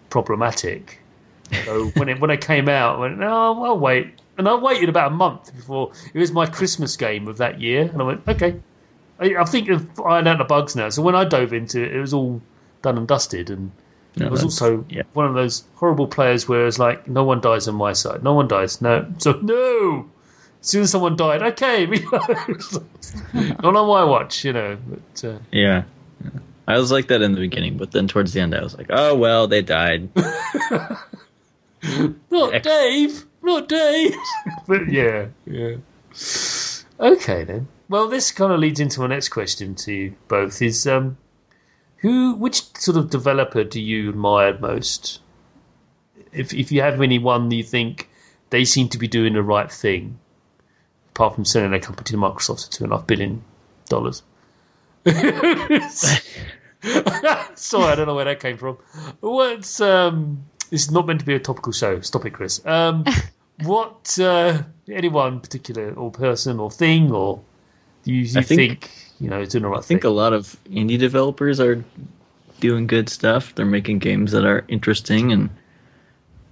problematic. 0.08 1.00
So 1.64 1.88
when 1.96 2.08
it 2.08 2.20
when 2.20 2.30
it 2.30 2.40
came 2.40 2.68
out, 2.68 2.96
I 2.96 3.00
went, 3.00 3.18
no, 3.18 3.64
I'll 3.64 3.78
wait. 3.78 4.21
And 4.38 4.48
I 4.48 4.54
waited 4.54 4.88
about 4.88 5.12
a 5.12 5.14
month 5.14 5.54
before 5.54 5.92
it 6.14 6.18
was 6.18 6.32
my 6.32 6.46
Christmas 6.46 6.96
game 6.96 7.28
of 7.28 7.36
that 7.38 7.60
year, 7.60 7.82
and 7.82 8.00
I 8.00 8.04
went, 8.04 8.26
okay. 8.28 8.56
I, 9.20 9.36
I 9.36 9.44
think 9.44 9.70
I've 9.70 9.86
ironed 10.00 10.26
out 10.26 10.38
the 10.38 10.44
bugs 10.44 10.74
now. 10.74 10.88
So 10.88 11.02
when 11.02 11.14
I 11.14 11.24
dove 11.24 11.52
into 11.52 11.82
it, 11.82 11.94
it 11.94 12.00
was 12.00 12.14
all 12.14 12.40
done 12.80 12.96
and 12.98 13.06
dusted, 13.06 13.50
and 13.50 13.70
No, 14.16 14.26
it 14.26 14.30
was 14.32 14.42
also 14.42 14.84
yeah. 14.88 15.02
one 15.12 15.26
of 15.26 15.34
those 15.34 15.64
horrible 15.76 16.06
players 16.06 16.48
where 16.48 16.66
it's 16.66 16.78
like, 16.78 17.06
no 17.08 17.24
one 17.24 17.40
dies 17.40 17.68
on 17.68 17.74
my 17.74 17.92
side, 17.92 18.24
no 18.24 18.32
one 18.32 18.48
dies, 18.48 18.80
no. 18.80 19.06
So 19.18 19.32
no. 19.42 20.08
As 20.60 20.68
soon 20.68 20.82
as 20.82 20.90
someone 20.90 21.16
died, 21.16 21.42
okay, 21.42 21.86
not 23.34 23.64
on 23.64 23.74
my 23.86 24.04
watch, 24.04 24.44
you 24.44 24.52
know. 24.52 24.78
But 24.88 25.24
uh, 25.28 25.38
Yeah. 25.50 25.82
I 26.68 26.78
was 26.78 26.92
like 26.92 27.08
that 27.08 27.20
in 27.22 27.32
the 27.32 27.40
beginning, 27.40 27.76
but 27.76 27.90
then 27.90 28.06
towards 28.08 28.32
the 28.32 28.40
end, 28.40 28.54
I 28.54 28.62
was 28.62 28.76
like, 28.78 28.86
"Oh 28.90 29.16
well, 29.16 29.48
they 29.48 29.62
died." 29.62 30.08
Not 32.30 32.54
Ex- 32.54 32.66
Dave. 32.66 33.24
Not 33.42 33.68
Dave. 33.68 34.14
but 34.66 34.88
yeah, 34.92 35.26
yeah. 35.46 35.76
Okay 37.00 37.44
then. 37.44 37.68
Well, 37.88 38.08
this 38.08 38.30
kind 38.32 38.52
of 38.52 38.60
leads 38.60 38.80
into 38.80 39.00
my 39.00 39.08
next 39.08 39.30
question 39.30 39.74
to 39.76 39.92
you 39.92 40.14
both: 40.28 40.62
is 40.62 40.86
um, 40.86 41.18
who, 41.96 42.34
which 42.34 42.76
sort 42.76 42.96
of 42.96 43.10
developer 43.10 43.64
do 43.64 43.80
you 43.80 44.10
admire 44.10 44.58
most? 44.58 45.20
If 46.32 46.54
if 46.54 46.72
you 46.72 46.80
have 46.82 47.00
anyone 47.00 47.48
that 47.48 47.56
you 47.56 47.64
think 47.64 48.08
they 48.50 48.64
seem 48.64 48.88
to 48.90 48.98
be 48.98 49.08
doing 49.08 49.34
the 49.34 49.42
right 49.42 49.70
thing, 49.70 50.18
apart 51.10 51.34
from 51.34 51.44
selling 51.44 51.70
their 51.70 51.80
company 51.80 52.04
to 52.04 52.16
Microsoft 52.16 52.66
for 52.66 52.72
two 52.72 52.84
and 52.84 52.92
a 52.92 52.96
half 52.96 53.06
billion 53.06 53.42
dollars. 53.88 54.22
Sorry, 57.54 57.86
I 57.92 57.94
don't 57.94 58.06
know 58.06 58.14
where 58.14 58.24
that 58.24 58.40
came 58.40 58.56
from. 58.56 58.78
What's 59.20 59.80
um? 59.80 60.44
This 60.70 60.84
is 60.84 60.90
not 60.90 61.06
meant 61.06 61.20
to 61.20 61.26
be 61.26 61.34
a 61.34 61.38
topical 61.38 61.72
show. 61.72 62.00
Stop 62.00 62.24
it, 62.24 62.30
Chris. 62.30 62.64
Um, 62.64 63.04
what 63.64 64.18
uh, 64.18 64.62
anyone 64.88 65.40
particular 65.40 65.92
or 65.94 66.10
person 66.10 66.58
or 66.58 66.70
thing 66.70 67.12
or 67.12 67.40
do 68.04 68.12
you, 68.12 68.22
you 68.22 68.42
think, 68.42 68.46
think- 68.46 68.90
you 69.20 69.28
know 69.30 69.44
doing 69.44 69.62
the 69.62 69.68
right 69.68 69.78
I 69.78 69.82
think 69.82 70.04
a 70.04 70.08
lot 70.10 70.32
of 70.32 70.56
indie 70.70 70.98
developers 70.98 71.60
are 71.60 71.84
doing 72.60 72.86
good 72.86 73.08
stuff. 73.08 73.54
They're 73.54 73.66
making 73.66 73.98
games 73.98 74.32
that 74.32 74.44
are 74.44 74.64
interesting 74.68 75.32
and 75.32 75.50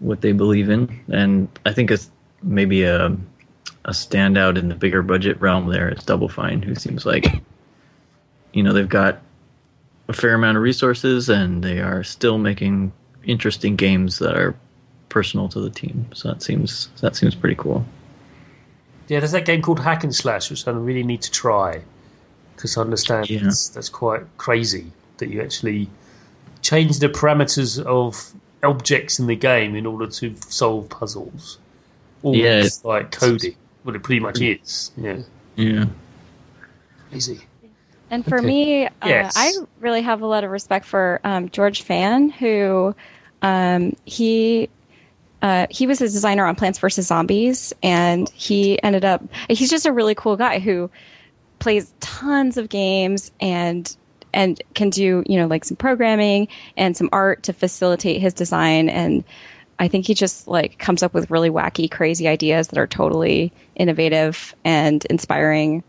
what 0.00 0.21
they 0.23 0.33
believe 0.33 0.69
in. 0.69 1.00
And 1.09 1.49
I 1.64 1.73
think 1.73 1.90
it's 1.90 2.11
maybe 2.42 2.83
a 2.85 3.16
a 3.87 3.92
standout 3.92 4.59
in 4.59 4.69
the 4.69 4.75
bigger 4.75 5.02
budget 5.02 5.40
realm 5.40 5.66
there 5.69 5.88
is 5.88 6.04
Double 6.04 6.28
Fine, 6.28 6.62
who 6.62 6.75
seems 6.75 7.07
like 7.07 7.26
you 8.52 8.62
know 8.62 8.73
they've 8.73 8.88
got 8.88 9.23
a 10.09 10.12
fair 10.12 10.35
amount 10.35 10.57
of 10.57 10.62
resources 10.62 11.28
and 11.28 11.62
they 11.62 11.80
are 11.80 12.02
still 12.02 12.38
making 12.38 12.92
interesting 13.25 13.76
games 13.76 14.19
that 14.19 14.37
are 14.37 14.54
personal 15.11 15.49
to 15.50 15.61
the 15.61 15.69
team. 15.71 16.07
So 16.14 16.29
that 16.29 16.43
seems 16.43 16.88
that 17.02 17.14
seems 17.17 17.35
pretty 17.35 17.57
cool. 17.57 17.85
Yeah, 19.09 19.19
there's 19.21 19.33
that 19.33 19.45
game 19.45 19.61
called 19.61 19.81
Hack 19.81 20.05
and 20.05 20.14
Slash, 20.14 20.49
which 20.50 20.67
I 20.67 20.71
really 20.71 21.02
need 21.02 21.21
to 21.23 21.31
try 21.31 21.83
because 22.57 22.76
I 22.79 22.81
understand 22.83 23.29
Yeah. 23.29 23.40
that's, 23.43 23.69
that's 23.69 23.88
quite 23.88 24.23
crazy 24.38 24.87
that 25.19 25.29
you 25.29 25.43
actually 25.43 25.88
change 26.62 26.99
the 27.00 27.09
parameters 27.09 27.83
of 27.85 28.33
objects 28.62 29.19
in 29.19 29.26
the 29.26 29.35
game 29.35 29.75
in 29.75 29.85
order 29.87 30.07
to 30.07 30.35
solve 30.49 30.88
puzzles. 30.90 31.59
Almost 32.23 32.43
Yeah, 32.43 32.59
it's- 32.59 32.85
like 32.85 33.11
coding. 33.11 33.57
Well, 33.85 33.97
it 33.97 34.02
pretty 34.02 34.21
much 34.21 34.40
is. 34.43 34.93
Yeah, 34.97 35.19
Yeah. 35.57 35.87
easy. 37.12 37.40
And 38.11 38.25
for 38.26 38.38
Okay. 38.38 38.47
me, 38.47 38.87
uh, 38.87 38.90
Yes. 39.07 39.35
I 39.37 39.52
really 39.81 40.02
have 40.02 40.21
a 40.23 40.26
lot 40.26 40.45
of 40.45 40.50
respect 40.50 40.85
for 40.85 41.21
um, 41.25 41.49
George 41.49 41.83
Fan, 41.83 42.29
who 42.31 42.95
um, 43.43 43.95
he 44.05 44.69
uh, 45.43 45.67
he 45.71 45.87
was 45.87 46.01
a 46.01 46.05
designer 46.05 46.47
on 46.47 46.55
Plants 46.55 46.79
vs 46.79 47.07
Zombies, 47.07 47.73
and 47.83 48.29
he 48.31 48.83
ended 48.83 49.05
up 49.05 49.23
he's 49.49 49.71
just 49.71 49.87
a 49.87 49.93
really 49.93 50.15
cool 50.15 50.37
guy 50.37 50.59
who 50.59 50.91
plays 51.59 51.93
tons 52.01 52.57
of 52.57 52.69
games 52.69 53.31
and 53.41 53.97
and 54.33 54.63
can 54.75 54.91
do 54.91 55.23
you 55.27 55.39
know 55.39 55.47
like 55.47 55.65
some 55.65 55.77
programming 55.77 56.49
and 56.77 56.97
some 56.97 57.09
art 57.13 57.43
to 57.45 57.53
facilitate 57.53 58.21
his 58.21 58.33
design 58.33 58.89
and 58.89 59.25
I 59.79 59.89
think 59.89 60.07
he 60.07 60.13
just 60.13 60.47
like 60.47 60.79
comes 60.79 61.03
up 61.03 61.15
with 61.15 61.31
really 61.31 61.49
wacky, 61.49 61.91
crazy 61.91 62.29
ideas 62.29 62.69
that 62.69 62.79
are 62.79 62.87
totally 62.87 63.51
innovative 63.75 64.55
and 64.63 65.03
inspiring. 65.07 65.83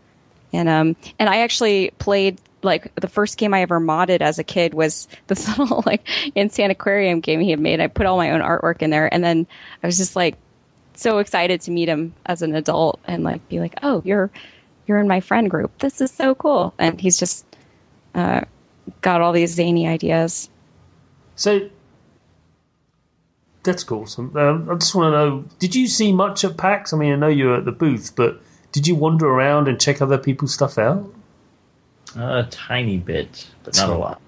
And 0.54 0.68
um 0.68 0.96
and 1.18 1.28
I 1.28 1.40
actually 1.40 1.90
played 1.98 2.40
like 2.62 2.94
the 2.96 3.08
first 3.08 3.38
game 3.38 3.54
I 3.54 3.62
ever 3.62 3.80
modded 3.80 4.20
as 4.20 4.38
a 4.38 4.44
kid 4.44 4.74
was 4.74 5.08
this 5.26 5.46
little 5.58 5.82
like 5.86 6.06
insane 6.34 6.70
aquarium 6.70 7.20
game 7.20 7.40
he 7.40 7.50
had 7.50 7.60
made. 7.60 7.80
I 7.80 7.86
put 7.86 8.06
all 8.06 8.16
my 8.16 8.30
own 8.30 8.40
artwork 8.40 8.82
in 8.82 8.90
there 8.90 9.12
and 9.12 9.22
then 9.22 9.46
I 9.82 9.86
was 9.86 9.98
just 9.98 10.16
like 10.16 10.36
so 10.94 11.18
excited 11.18 11.60
to 11.62 11.70
meet 11.70 11.88
him 11.88 12.14
as 12.26 12.42
an 12.42 12.54
adult 12.54 13.00
and 13.06 13.24
like 13.24 13.46
be 13.48 13.60
like, 13.60 13.78
"Oh, 13.82 14.02
you're 14.04 14.30
you're 14.86 14.98
in 14.98 15.08
my 15.08 15.20
friend 15.20 15.50
group. 15.50 15.76
This 15.78 16.00
is 16.00 16.10
so 16.10 16.34
cool." 16.34 16.74
And 16.78 17.00
he's 17.00 17.18
just 17.18 17.44
uh 18.14 18.42
got 19.00 19.20
all 19.20 19.32
these 19.32 19.54
zany 19.54 19.86
ideas. 19.86 20.48
So 21.36 21.70
that's 23.62 23.90
awesome. 23.90 24.36
Um, 24.36 24.68
I 24.70 24.74
just 24.74 24.94
want 24.94 25.12
to 25.12 25.18
know: 25.18 25.44
Did 25.58 25.74
you 25.74 25.86
see 25.86 26.12
much 26.12 26.44
at 26.44 26.56
PAX? 26.56 26.92
I 26.92 26.96
mean, 26.96 27.12
I 27.12 27.16
know 27.16 27.28
you 27.28 27.46
were 27.46 27.56
at 27.56 27.64
the 27.64 27.72
booth, 27.72 28.14
but 28.16 28.40
did 28.72 28.86
you 28.86 28.94
wander 28.94 29.26
around 29.26 29.68
and 29.68 29.80
check 29.80 30.00
other 30.00 30.18
people's 30.18 30.54
stuff 30.54 30.78
out? 30.78 31.12
A 32.16 32.46
tiny 32.50 32.98
bit, 32.98 33.46
but 33.64 33.76
not 33.76 33.88
a 33.90 33.94
lot. 33.94 34.20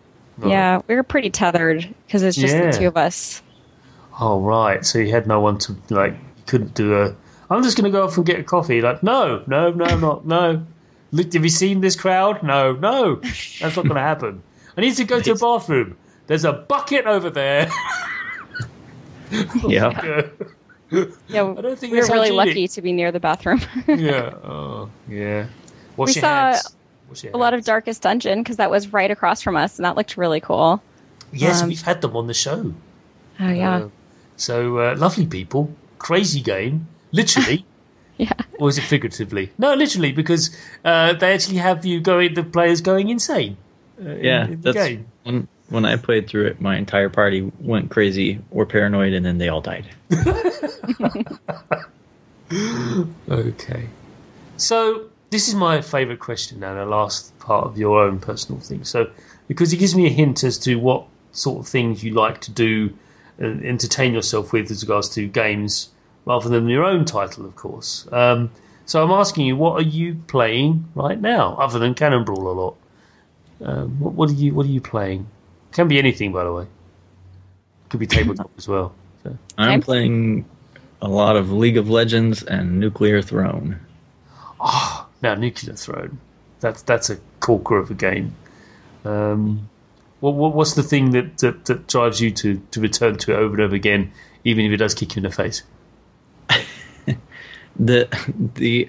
Yeah, 0.44 0.80
we 0.88 0.94
were 0.94 1.02
pretty 1.02 1.30
tethered 1.30 1.88
because 2.06 2.22
it's 2.22 2.36
just 2.36 2.54
Yeah. 2.54 2.70
the 2.70 2.78
two 2.78 2.86
of 2.88 2.96
us. 2.96 3.42
Oh 4.20 4.40
right, 4.40 4.84
so 4.84 4.98
you 4.98 5.10
had 5.10 5.26
no 5.26 5.40
one 5.40 5.58
to 5.58 5.76
like. 5.90 6.12
You 6.12 6.42
couldn't 6.46 6.74
do 6.74 6.94
a. 7.00 7.14
I'm 7.50 7.62
just 7.62 7.76
going 7.76 7.90
to 7.90 7.96
go 7.96 8.04
off 8.04 8.16
and 8.16 8.24
get 8.24 8.38
a 8.40 8.42
coffee. 8.44 8.80
Like, 8.80 9.02
no, 9.02 9.42
no, 9.46 9.70
no, 9.70 9.96
not 9.98 10.26
no. 10.26 10.64
Look, 11.12 11.32
have 11.34 11.44
you 11.44 11.50
seen 11.50 11.80
this 11.80 11.94
crowd? 11.96 12.42
No, 12.42 12.72
no, 12.72 13.16
that's 13.16 13.62
not 13.62 13.74
going 13.84 13.88
to 13.94 14.00
happen. 14.00 14.42
I 14.76 14.80
need 14.80 14.94
to 14.96 15.04
go 15.04 15.20
to 15.20 15.32
a 15.32 15.36
bathroom. 15.36 15.96
There's 16.26 16.44
a 16.44 16.52
bucket 16.52 17.06
over 17.06 17.30
there. 17.30 17.68
Yeah. 19.66 20.22
Yeah, 21.26 21.54
I 21.58 21.60
don't 21.60 21.76
think 21.76 21.92
we 21.92 21.98
were 21.98 22.06
really 22.06 22.28
hygienic. 22.28 22.36
lucky 22.36 22.68
to 22.68 22.82
be 22.82 22.92
near 22.92 23.10
the 23.10 23.18
bathroom. 23.18 23.60
yeah. 23.88 24.32
Oh, 24.44 24.88
yeah. 25.08 25.46
Wash 25.96 26.08
We 26.10 26.14
your 26.14 26.20
saw 26.20 26.52
hands. 26.52 26.76
Wash 27.08 27.25
a 27.25 27.37
lot 27.37 27.54
of. 27.54 27.64
Darkest 27.64 28.02
Dungeon 28.02 28.42
because 28.42 28.56
that 28.56 28.70
was 28.70 28.92
right 28.92 29.11
across 29.11 29.42
from 29.42 29.56
us, 29.56 29.78
and 29.78 29.84
that 29.84 29.96
looked 29.96 30.16
really 30.16 30.40
cool. 30.40 30.82
Yes, 31.32 31.62
um, 31.62 31.68
we've 31.68 31.82
had 31.82 32.00
them 32.00 32.16
on 32.16 32.26
the 32.26 32.34
show. 32.34 32.73
Oh 33.40 33.49
yeah, 33.50 33.76
Uh, 33.76 33.88
so 34.37 34.78
uh, 34.78 34.94
lovely 34.96 35.26
people, 35.26 35.70
crazy 35.99 36.40
game, 36.40 36.87
literally. 37.12 37.64
yeah. 38.18 38.32
or 38.58 38.68
is 38.68 38.78
it 38.78 38.82
figuratively? 38.82 39.50
No, 39.58 39.75
literally, 39.75 40.12
because 40.12 40.56
uh, 40.84 41.14
they 41.14 41.34
actually 41.34 41.56
have 41.58 41.84
you 41.84 42.00
going, 42.00 42.34
the 42.34 42.44
players 42.44 42.80
going 42.80 43.08
insane. 43.08 43.56
Uh, 44.00 44.11
in- 44.11 44.25
Yeah, 44.25 44.44
in, 44.44 44.50
the 44.61 44.73
that's 44.73 44.88
game. 44.88 45.06
when 45.25 45.49
when 45.70 45.84
I 45.84 45.96
played 45.96 46.28
through 46.28 46.46
it. 46.46 46.61
My 46.61 46.76
entire 46.76 47.08
party 47.08 47.50
went 47.58 47.90
crazy 47.90 48.38
or 48.50 48.66
paranoid, 48.66 49.12
and 49.14 49.25
then 49.26 49.38
they 49.38 49.49
all 49.49 49.61
died. 49.62 49.87
Okay. 53.30 53.88
So 54.56 55.06
this 55.34 55.48
is 55.48 55.56
my 55.56 55.80
favourite 55.80 56.20
question 56.20 56.60
now, 56.60 56.74
the 56.74 56.86
last 56.86 57.36
part 57.40 57.66
of 57.66 57.76
your 57.76 58.00
own 58.04 58.20
personal 58.20 58.60
thing. 58.60 58.84
So 58.84 59.10
because 59.48 59.72
it 59.72 59.78
gives 59.78 59.92
me 59.96 60.06
a 60.06 60.08
hint 60.08 60.44
as 60.44 60.56
to 60.58 60.76
what 60.76 61.06
sort 61.32 61.58
of 61.58 61.66
things 61.66 62.04
you 62.04 62.14
like 62.14 62.40
to 62.42 62.52
do 62.52 62.96
and 63.38 63.66
entertain 63.66 64.14
yourself 64.14 64.52
with 64.52 64.70
as 64.70 64.84
regards 64.84 65.08
to 65.16 65.26
games, 65.26 65.88
rather 66.24 66.48
than 66.48 66.68
your 66.68 66.84
own 66.84 67.04
title, 67.04 67.44
of 67.44 67.56
course. 67.56 68.06
Um, 68.12 68.52
so 68.86 69.02
I'm 69.02 69.10
asking 69.10 69.46
you, 69.46 69.56
what 69.56 69.72
are 69.72 69.82
you 69.82 70.14
playing 70.28 70.88
right 70.94 71.20
now, 71.20 71.56
other 71.56 71.80
than 71.80 71.94
Cannon 71.94 72.22
Brawl 72.22 72.48
a 72.48 72.52
lot? 72.52 72.76
Um, 73.60 73.98
what, 73.98 74.14
what 74.14 74.30
are 74.30 74.34
you 74.34 74.54
What 74.54 74.66
are 74.66 74.70
you 74.70 74.80
playing? 74.80 75.26
Can 75.72 75.88
be 75.88 75.98
anything, 75.98 76.30
by 76.30 76.44
the 76.44 76.52
way. 76.52 76.66
Could 77.88 77.98
be 77.98 78.06
tabletop 78.06 78.52
as 78.56 78.68
well. 78.68 78.94
So. 79.24 79.36
I'm 79.58 79.80
playing 79.80 80.44
a 81.02 81.08
lot 81.08 81.34
of 81.34 81.50
League 81.50 81.76
of 81.76 81.90
Legends 81.90 82.44
and 82.44 82.78
Nuclear 82.78 83.20
Throne. 83.20 83.80
Ah, 84.60 84.93
now 85.23 85.35
Nuclear 85.35 85.75
Throne. 85.75 86.18
That's 86.61 86.83
that's 86.83 87.11
a 87.11 87.18
corker 87.40 87.76
of 87.78 87.90
a 87.90 87.94
game. 87.94 88.35
Um, 89.04 89.68
what, 90.21 90.35
what 90.35 90.54
what's 90.54 90.75
the 90.75 90.83
thing 90.83 91.11
that, 91.11 91.38
that, 91.38 91.64
that 91.66 91.87
drives 91.88 92.21
you 92.21 92.30
to, 92.30 92.56
to 92.71 92.80
return 92.80 93.18
to 93.18 93.33
it 93.33 93.37
over 93.37 93.54
and 93.54 93.62
over 93.62 93.75
again, 93.75 94.12
even 94.44 94.64
if 94.64 94.73
it 94.73 94.78
does 94.78 94.94
kick 94.94 95.14
you 95.16 95.21
in 95.21 95.25
the 95.25 95.30
face? 95.30 95.62
The 97.76 98.09
the 98.54 98.88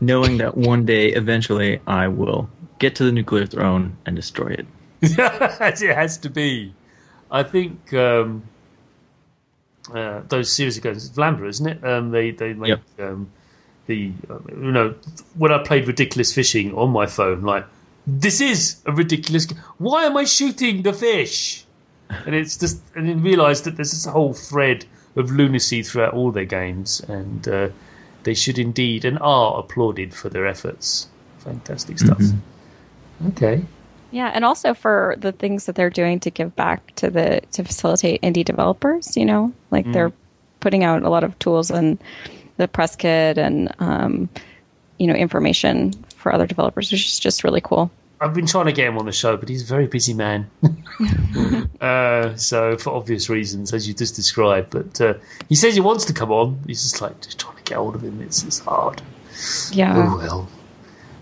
knowing 0.00 0.38
that 0.38 0.56
one 0.56 0.84
day 0.84 1.10
eventually 1.12 1.80
I 1.86 2.08
will 2.08 2.50
get 2.80 2.96
to 2.96 3.04
the 3.04 3.12
Nuclear 3.12 3.46
Throne 3.46 3.96
and 4.04 4.16
destroy 4.16 4.48
it. 4.58 4.66
As 5.60 5.80
it 5.80 5.94
has 5.94 6.18
to 6.18 6.30
be. 6.30 6.74
I 7.30 7.44
think 7.44 7.94
um, 7.94 8.42
uh, 9.94 10.22
those 10.28 10.50
series 10.50 10.76
of 10.78 10.82
games, 10.82 11.08
Vlambeer, 11.10 11.48
isn't 11.48 11.66
it? 11.68 11.84
Um, 11.84 12.10
they 12.10 12.32
they 12.32 12.54
make 12.54 12.70
Yep. 12.70 12.80
um, 12.98 13.30
the 13.86 14.12
uh, 14.30 14.38
you 14.48 14.72
know 14.72 14.94
when 15.36 15.52
I 15.52 15.58
played 15.58 15.86
Ridiculous 15.86 16.32
Fishing 16.32 16.74
on 16.74 16.90
my 16.90 17.06
phone, 17.06 17.42
like 17.42 17.66
this 18.06 18.40
is 18.40 18.80
a 18.86 18.92
ridiculous. 18.92 19.46
g- 19.46 19.56
Why 19.78 20.04
am 20.04 20.16
I 20.16 20.24
shooting 20.24 20.82
the 20.82 20.92
fish? 20.92 21.64
And 22.10 22.34
it's 22.34 22.56
just 22.56 22.80
and 22.94 23.08
then 23.08 23.22
realised 23.22 23.64
that 23.64 23.76
there's 23.76 23.90
this 23.92 24.04
whole 24.04 24.34
thread 24.34 24.84
of 25.16 25.30
lunacy 25.30 25.82
throughout 25.82 26.12
all 26.14 26.30
their 26.30 26.44
games, 26.44 27.00
and 27.08 27.46
uh, 27.48 27.68
they 28.24 28.34
should 28.34 28.58
indeed 28.58 29.04
and 29.04 29.18
are 29.20 29.58
applauded 29.58 30.12
for 30.14 30.28
their 30.28 30.46
efforts. 30.46 31.08
Fantastic 31.38 31.98
stuff. 31.98 32.22
Okay. 33.28 33.64
Yeah, 34.10 34.30
and 34.32 34.44
also 34.44 34.74
for 34.74 35.16
the 35.18 35.32
things 35.32 35.66
that 35.66 35.74
they're 35.74 35.90
doing 35.90 36.20
to 36.20 36.30
give 36.30 36.54
back 36.54 36.94
to 36.96 37.10
the 37.10 37.40
to 37.52 37.64
facilitate 37.64 38.22
indie 38.22 38.44
developers. 38.44 39.16
You 39.16 39.24
know, 39.24 39.52
like 39.70 39.86
they're 39.92 40.12
putting 40.60 40.84
out 40.84 41.02
a 41.02 41.10
lot 41.10 41.24
of 41.24 41.38
tools 41.38 41.70
and 41.70 41.98
the 42.56 42.68
press 42.68 42.96
kit 42.96 43.38
and 43.38 43.74
um, 43.78 44.28
you 44.98 45.06
know 45.06 45.14
information 45.14 45.92
for 46.16 46.32
other 46.32 46.46
developers, 46.46 46.90
which 46.90 47.06
is 47.06 47.20
just 47.20 47.44
really 47.44 47.60
cool. 47.60 47.90
I've 48.20 48.32
been 48.32 48.46
trying 48.46 48.66
to 48.66 48.72
get 48.72 48.86
him 48.86 48.96
on 48.96 49.06
the 49.06 49.12
show, 49.12 49.36
but 49.36 49.48
he's 49.48 49.62
a 49.62 49.66
very 49.66 49.86
busy 49.86 50.14
man. 50.14 50.48
uh, 51.80 52.34
so, 52.36 52.76
for 52.78 52.94
obvious 52.94 53.28
reasons, 53.28 53.74
as 53.74 53.86
you 53.86 53.92
just 53.92 54.14
described. 54.14 54.70
But 54.70 55.00
uh, 55.00 55.14
he 55.48 55.54
says 55.54 55.74
he 55.74 55.80
wants 55.80 56.06
to 56.06 56.12
come 56.12 56.30
on. 56.30 56.60
He's 56.66 56.82
just 56.82 57.02
like 57.02 57.20
just 57.20 57.38
trying 57.38 57.56
to 57.56 57.62
get 57.64 57.76
hold 57.76 57.96
of 57.96 58.02
him. 58.02 58.22
It's, 58.22 58.42
it's 58.44 58.60
hard. 58.60 59.02
Yeah. 59.72 59.94
Oh 59.96 60.16
well. 60.16 60.48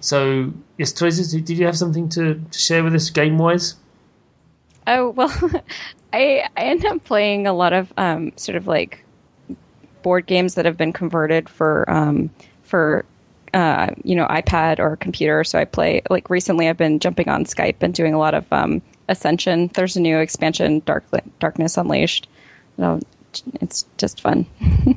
So, 0.01 0.53
yes, 0.79 0.93
Theresa, 0.93 1.41
did 1.41 1.59
you 1.59 1.67
have 1.67 1.79
something 1.79 2.09
to, 2.11 2.35
to 2.35 2.59
share 2.59 2.85
with 2.85 2.95
us 2.95 3.11
game 3.11 3.39
wise? 3.39 3.75
Oh 4.87 5.11
well, 5.11 5.33
I 6.13 6.49
I 6.57 6.61
end 6.61 6.85
up 6.85 7.05
playing 7.05 7.47
a 7.47 7.53
lot 7.53 7.73
of 7.73 7.93
um, 7.97 8.33
sort 8.37 8.57
of 8.57 8.67
like 8.67 9.05
board 10.03 10.27
games 10.27 10.55
that 10.55 10.65
have 10.65 10.77
been 10.77 10.93
converted 10.93 11.49
for 11.49 11.89
um, 11.91 12.31
for 12.63 13.05
uh, 13.55 13.89
you 14.05 14.15
know 14.15 14.27
iPad 14.27 14.79
or 14.79 14.97
computer. 14.97 15.45
So 15.45 15.59
I 15.59 15.65
play 15.65 16.03
like 16.11 16.31
recently. 16.31 16.69
I've 16.69 16.77
been 16.77 16.99
jumping 16.99 17.29
on 17.29 17.45
Skype 17.45 17.77
and 17.81 17.95
doing 17.95 18.15
a 18.15 18.19
lot 18.19 18.35
of 18.35 18.51
um, 18.53 18.83
Ascension. 19.09 19.71
There's 19.75 19.97
a 19.97 20.01
new 20.01 20.19
expansion, 20.19 20.83
Dark 20.85 21.05
Darkness 21.39 21.77
Unleashed. 21.77 22.29
So 22.77 23.01
it's 23.61 23.87
just 23.99 24.21
fun. 24.21 24.47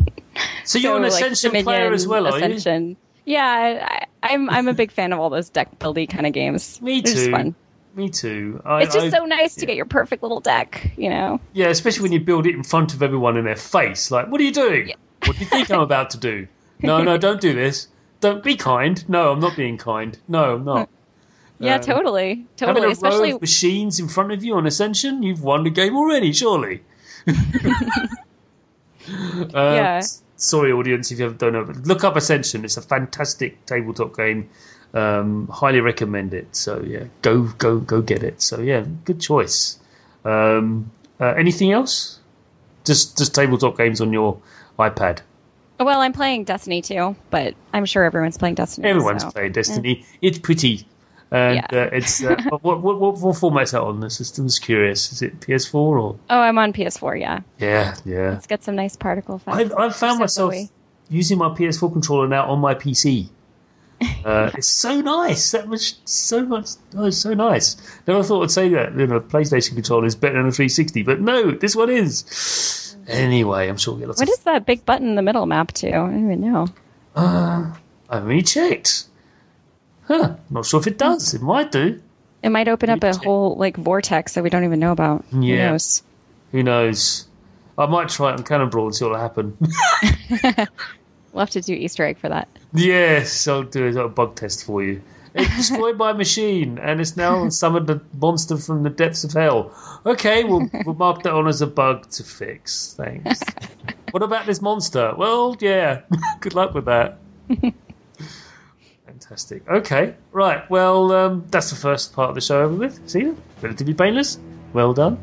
So 0.66 0.80
you're 0.80 0.96
an 0.98 1.04
like, 1.04 1.14
Ascension 1.14 1.50
Dominion, 1.52 1.66
player 1.66 1.94
as 1.94 2.08
well, 2.08 2.28
are 2.28 2.40
you? 2.40 2.98
Yeah, 3.26 4.06
I, 4.22 4.34
I'm 4.34 4.50
I'm 4.50 4.68
a 4.68 4.74
big 4.74 4.92
fan 4.92 5.14
of 5.14 5.20
all 5.20 5.30
those 5.30 5.50
deck 5.50 5.80
building 5.80 6.08
kind 6.08 6.28
of 6.28 6.34
games. 6.34 6.82
Me 6.82 7.02
They're 7.02 7.14
just 7.14 7.26
too. 7.28 7.32
fun. 7.32 7.56
Me 7.96 8.10
too. 8.10 8.62
I, 8.66 8.82
It's 8.84 8.94
just 8.94 9.08
I- 9.08 9.18
so 9.18 9.26
nice 9.26 9.56
to 9.56 9.66
get 9.66 9.76
your 9.78 9.86
perfect 9.86 10.22
little 10.22 10.42
deck. 10.42 10.92
You 10.98 11.10
know. 11.10 11.40
Yeah, 11.54 11.68
especially 11.70 12.04
when 12.04 12.12
you 12.12 12.20
build 12.20 12.46
it 12.46 12.54
in 12.54 12.64
front 12.64 12.94
of 12.94 13.02
everyone 13.02 13.38
in 13.38 13.46
their 13.46 13.56
face. 13.56 14.12
Like, 14.12 14.28
what 14.30 14.42
are 14.42 14.44
you 14.44 14.52
doing? 14.52 14.94
What 15.26 15.38
do 15.38 15.44
you 15.44 15.50
think 15.50 15.72
I'm 15.72 15.80
about 15.80 16.10
to 16.12 16.18
do? 16.18 16.48
No, 16.82 17.02
no, 17.02 17.18
don't 17.28 17.40
do 17.40 17.54
this. 17.54 17.88
Don't 18.20 18.44
be 18.44 18.56
kind. 18.56 19.08
No, 19.10 19.32
I'm 19.32 19.40
not 19.40 19.56
being 19.56 19.78
kind. 19.78 20.18
No, 20.28 20.56
I'm 20.56 20.66
not. 20.66 20.90
Yeah, 21.60 21.76
Um, 21.76 21.82
totally, 21.82 22.46
Having 22.60 22.76
totally. 22.76 22.88
a 22.88 22.92
Especially 22.92 23.30
row 23.30 23.36
of 23.38 23.42
machines 23.42 24.00
in 24.00 24.10
front 24.10 24.34
of 24.34 24.44
you 24.44 24.56
on 24.56 24.68
Ascension, 24.68 25.24
you've 25.24 25.42
won 25.42 25.64
the 25.64 25.70
game 25.70 25.96
already, 25.96 26.34
surely. 26.34 26.82
Uh, 29.08 29.46
Yeah. 29.54 30.02
Sorry, 30.38 30.72
audience, 30.72 31.12
if 31.12 31.20
you 31.20 31.32
don't 31.32 31.54
know. 31.54 31.64
but 31.64 31.78
Look 31.88 32.04
up 32.04 32.16
Ascension. 32.18 32.66
It's 32.66 32.76
a 32.78 32.82
fantastic 32.82 33.66
tabletop 33.66 34.18
game. 34.18 34.50
Um, 34.94 35.48
highly 35.48 35.82
recommend 35.82 36.34
it. 36.34 36.56
So 36.56 36.82
yeah, 36.82 37.06
go 37.22 37.44
go 37.58 37.80
go 37.80 38.02
get 38.02 38.24
it. 38.24 38.42
So 38.42 38.62
yeah, 38.62 38.86
good 39.04 39.20
choice. 39.20 39.78
Um, 40.24 40.92
uh, 41.20 41.34
anything 41.38 41.72
else? 41.72 42.20
Just 42.86 43.18
just 43.18 43.36
tabletop 43.36 43.78
games 43.78 44.00
on 44.00 44.14
your 44.14 44.38
iPad. 44.80 45.20
well, 45.80 46.00
I'm 46.02 46.14
playing 46.14 46.46
Destiny 46.46 46.82
too, 46.82 47.16
but 47.30 47.56
I'm 47.74 47.86
sure 47.86 48.04
everyone's 48.06 48.38
playing 48.38 48.56
Destiny. 48.56 48.88
Everyone's 48.88 49.24
so. 49.24 49.32
playing 49.32 49.52
Destiny. 49.52 50.06
It's 50.22 50.38
pretty. 50.40 50.88
And 51.32 51.56
Yeah. 51.56 51.66
uh, 51.82 51.90
it's 51.92 52.24
uh, 52.24 52.36
what, 52.62 52.82
what 52.82 53.00
what 53.00 53.18
what 53.18 53.36
format's 53.36 53.72
that 53.72 53.82
on 53.82 54.00
the 54.00 54.10
system? 54.10 54.46
Just 54.48 54.62
curious. 54.62 55.12
Is 55.12 55.22
it 55.22 55.40
PS4 55.42 55.74
or? 55.76 56.16
Oh, 56.30 56.40
I'm 56.40 56.58
on 56.58 56.72
PS4. 56.72 57.20
Yeah, 57.20 57.40
Yeah, 57.60 57.96
yeah. 58.06 58.30
let's 58.32 58.48
get 58.48 58.64
some 58.64 58.76
nice 58.76 58.96
particle 58.96 59.38
effects. 59.38 59.58
I've, 59.58 59.74
I've 59.74 59.96
found 59.96 60.20
myself 60.20 60.54
using 61.10 61.38
my 61.40 61.50
PS4 61.50 61.92
controller 61.92 62.28
now 62.28 62.50
on 62.50 62.60
my 62.60 62.76
PC. 62.76 63.28
Uh, 64.26 64.52
it's 64.56 64.68
so 64.68 65.00
nice. 65.02 65.52
That 65.52 65.68
was 65.68 65.96
so 66.06 66.46
much. 66.46 66.72
Oh, 66.98 67.10
so 67.12 67.34
nice. 67.34 67.78
Never 68.08 68.24
thought 68.24 68.44
I'd 68.44 68.52
say 68.52 68.70
that. 68.70 68.94
You 68.98 69.08
know, 69.08 69.20
PlayStation 69.20 69.74
controller 69.76 70.06
is 70.06 70.16
better 70.16 70.36
than 70.38 70.48
a 70.48 70.52
360, 70.52 71.04
but 71.04 71.22
no, 71.22 71.52
this 71.52 71.76
one 71.76 71.90
is. 71.90 72.96
Anyway, 73.08 73.68
I'm 73.70 73.78
sure 73.78 73.94
we'll 73.94 74.00
get 74.00 74.08
lots 74.08 74.20
What 74.20 74.30
of. 74.30 74.34
is 74.34 74.40
that 74.40 74.66
big 74.66 74.84
button 74.86 75.08
in 75.10 75.16
the 75.16 75.22
middle 75.22 75.46
map 75.46 75.72
to? 75.74 75.88
I 75.90 75.92
don't 75.92 76.26
even 76.26 76.42
know. 76.42 76.68
I 77.16 77.72
haven't 78.12 78.28
really 78.28 78.42
checked. 78.42 79.06
Huh? 80.08 80.36
Not 80.50 80.66
sure 80.66 80.80
if 80.80 80.88
it 80.88 80.98
does. 80.98 81.34
It 81.34 81.42
might 81.42 81.72
do. 81.72 82.02
It 82.44 82.50
might 82.50 82.68
open 82.68 82.90
up 82.90 83.04
a 83.04 83.14
check. 83.14 83.24
whole 83.24 83.56
like 83.56 83.78
vortex 83.78 84.34
that 84.34 84.44
we 84.44 84.50
don't 84.50 84.64
even 84.66 84.80
know 84.80 84.92
about. 84.92 85.24
Who 85.32 85.42
Yeah. 85.42 85.70
knows? 85.72 86.04
Who 86.52 86.64
knows? 86.64 87.28
I 87.78 87.86
might 87.88 88.10
try 88.10 88.30
it 88.34 88.38
on 88.40 88.44
Cannon 88.44 88.70
Brawl 88.70 88.86
and 88.88 88.96
see 88.96 89.06
what'll 89.06 89.20
happen. 89.20 89.58
We'll 91.36 91.42
have 91.42 91.50
to 91.50 91.62
do 91.62 91.74
Easter 91.74 92.06
egg 92.06 92.18
for 92.18 92.30
that. 92.30 92.48
Yes, 92.74 93.46
I'll 93.46 93.64
do 93.64 93.90
a 93.90 93.92
little 93.92 94.08
bug 94.08 94.36
test 94.36 94.64
for 94.64 94.82
you. 94.82 95.02
It 95.34 95.50
destroyed 95.58 95.98
my 95.98 96.14
machine, 96.14 96.80
and 96.80 97.02
it's 97.02 97.18
now 97.18 97.50
summoned 97.50 97.90
a 97.90 98.00
monster 98.18 98.56
from 98.56 98.84
the 98.84 98.90
depths 98.90 99.26
of 99.26 99.34
hell. 99.34 99.74
Okay, 100.06 100.46
we'll 100.46 100.70
we'll 100.86 100.96
mark 100.96 101.24
that 101.24 101.34
on 101.34 101.50
as 101.50 101.62
a 101.62 101.68
bug 101.68 102.10
to 102.12 102.24
fix. 102.24 102.94
Thanks. 102.94 103.42
what 104.12 104.24
about 104.24 104.46
this 104.46 104.62
monster? 104.62 105.14
Well, 105.18 105.58
yeah. 105.60 106.04
Good 106.40 106.56
luck 106.56 106.74
with 106.74 106.86
that. 106.86 107.18
Fantastic. 109.06 109.70
Okay, 109.70 110.16
right. 110.32 110.70
Well, 110.70 111.12
um, 111.12 111.44
that's 111.50 111.70
the 111.70 111.76
first 111.76 112.14
part 112.14 112.30
of 112.30 112.36
the 112.36 112.42
show 112.42 112.62
over 112.62 112.76
with. 112.76 113.10
See, 113.10 113.20
you. 113.20 113.38
relatively 113.62 113.94
painless. 113.94 114.40
Well 114.72 114.94
done. 114.94 115.22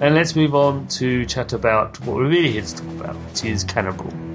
And 0.00 0.14
let's 0.14 0.36
move 0.36 0.54
on 0.54 0.86
to 0.98 1.26
chat 1.26 1.52
about 1.52 1.98
what 2.06 2.16
we're 2.16 2.28
really 2.28 2.52
here 2.52 2.62
to 2.62 2.76
talk 2.76 3.00
about, 3.00 3.16
which 3.16 3.44
is 3.44 3.64
Cannon 3.64 3.96
Brawl. 3.96 4.27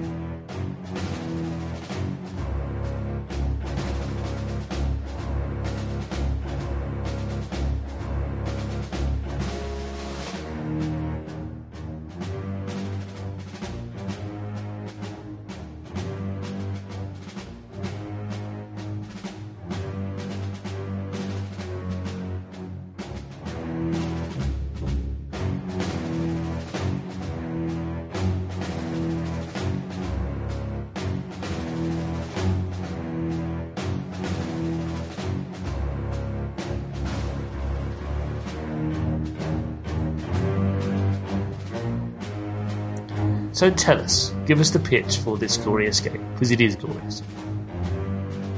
So 43.54 43.70
tell 43.70 44.00
us, 44.00 44.34
give 44.46 44.58
us 44.58 44.70
the 44.70 44.80
pitch 44.80 45.18
for 45.18 45.38
this 45.38 45.56
glorious 45.56 46.00
game, 46.00 46.28
because 46.32 46.50
it 46.50 46.60
is 46.60 46.74
glorious. 46.74 47.22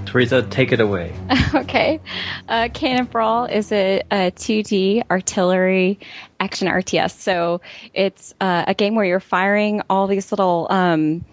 Theresa, 0.07 0.43
take 0.43 0.73
it 0.73 0.81
away. 0.81 1.15
okay. 1.55 2.01
Uh, 2.49 2.71
Cannon 2.73 3.05
Brawl 3.05 3.45
is 3.45 3.71
a, 3.73 4.01
a 4.11 4.31
2D 4.31 5.03
artillery 5.11 5.99
action 6.41 6.67
RTS. 6.69 7.11
So 7.11 7.61
it's 7.93 8.35
uh, 8.41 8.65
a 8.67 8.73
game 8.73 8.95
where 8.95 9.05
you're 9.05 9.21
firing 9.21 9.83
all 9.91 10.07
these 10.07 10.33
little 10.33 10.67
um, 10.71 11.27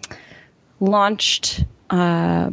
launched 0.80 1.64
uh, 1.88 2.50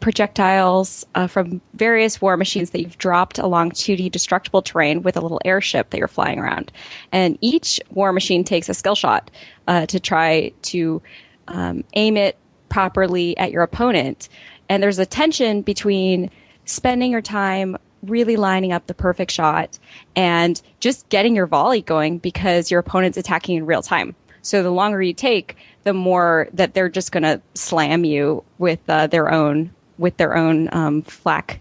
projectiles 0.00 1.04
uh, 1.14 1.26
from 1.26 1.60
various 1.74 2.20
war 2.20 2.36
machines 2.36 2.70
that 2.70 2.80
you've 2.80 2.98
dropped 2.98 3.38
along 3.38 3.70
2D 3.72 4.10
destructible 4.10 4.62
terrain 4.62 5.02
with 5.02 5.16
a 5.16 5.20
little 5.20 5.40
airship 5.44 5.90
that 5.90 5.98
you're 5.98 6.08
flying 6.08 6.38
around. 6.38 6.72
And 7.12 7.38
each 7.40 7.80
war 7.90 8.12
machine 8.12 8.44
takes 8.44 8.68
a 8.68 8.74
skill 8.74 8.94
shot 8.94 9.30
uh, 9.68 9.86
to 9.86 10.00
try 10.00 10.52
to 10.62 11.02
um, 11.48 11.84
aim 11.94 12.16
it 12.16 12.36
properly 12.68 13.36
at 13.36 13.52
your 13.52 13.62
opponent. 13.62 14.28
And 14.68 14.82
there's 14.82 14.98
a 14.98 15.06
tension 15.06 15.62
between 15.62 16.30
spending 16.64 17.10
your 17.10 17.22
time 17.22 17.76
really 18.02 18.36
lining 18.36 18.72
up 18.72 18.86
the 18.86 18.94
perfect 18.94 19.30
shot 19.30 19.78
and 20.16 20.60
just 20.80 21.08
getting 21.10 21.36
your 21.36 21.46
volley 21.46 21.82
going 21.82 22.18
because 22.18 22.70
your 22.70 22.80
opponent's 22.80 23.18
attacking 23.18 23.56
in 23.56 23.66
real 23.66 23.82
time. 23.82 24.14
So 24.42 24.62
the 24.62 24.70
longer 24.70 25.02
you 25.02 25.12
take, 25.12 25.56
the 25.84 25.92
more 25.92 26.48
that 26.54 26.72
they're 26.72 26.88
just 26.88 27.12
going 27.12 27.24
to 27.24 27.42
slam 27.54 28.04
you 28.04 28.42
with 28.58 28.80
uh, 28.88 29.06
their 29.06 29.30
own 29.30 29.70
with 30.00 30.16
their 30.16 30.36
own 30.36 30.68
um, 30.72 31.02
flak 31.02 31.60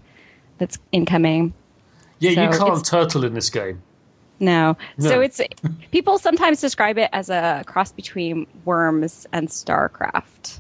that's 0.57 0.79
incoming. 0.91 1.53
Yeah, 2.19 2.33
So 2.33 2.41
you 2.41 2.49
can't 2.57 2.85
turtle 2.85 3.23
in 3.23 3.33
this 3.33 3.49
game. 3.49 3.81
No. 4.39 4.77
No. 4.97 5.09
So 5.09 5.21
it's 5.21 5.41
people 5.91 6.17
sometimes 6.17 6.61
describe 6.61 6.97
it 6.97 7.09
as 7.13 7.29
a 7.29 7.63
cross 7.65 7.91
between 7.91 8.47
Worms 8.65 9.27
and 9.33 9.49
StarCraft. 9.49 10.59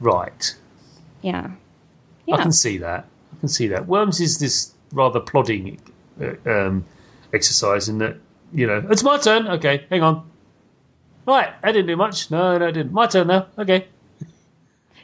Right. 0.00 0.54
Yeah. 1.22 1.50
I 2.32 2.42
can 2.42 2.52
see 2.52 2.78
that. 2.78 3.06
I 3.36 3.40
can 3.40 3.48
see 3.48 3.66
that. 3.68 3.86
Worms 3.86 4.20
is 4.20 4.38
this 4.38 4.72
rather 4.92 5.20
plodding 5.20 5.80
uh, 6.20 6.34
um, 6.50 6.84
exercise 7.32 7.88
in 7.88 7.98
that, 7.98 8.16
you 8.52 8.66
know, 8.66 8.86
it's 8.90 9.02
my 9.02 9.18
turn. 9.18 9.46
Okay, 9.48 9.86
hang 9.90 10.02
on. 10.02 10.30
Right, 11.26 11.52
I 11.62 11.72
didn't 11.72 11.86
do 11.86 11.96
much. 11.96 12.30
No, 12.30 12.58
no, 12.58 12.68
I 12.68 12.70
didn't. 12.70 12.92
My 12.92 13.06
turn 13.06 13.28
now. 13.28 13.46
Okay. 13.58 13.86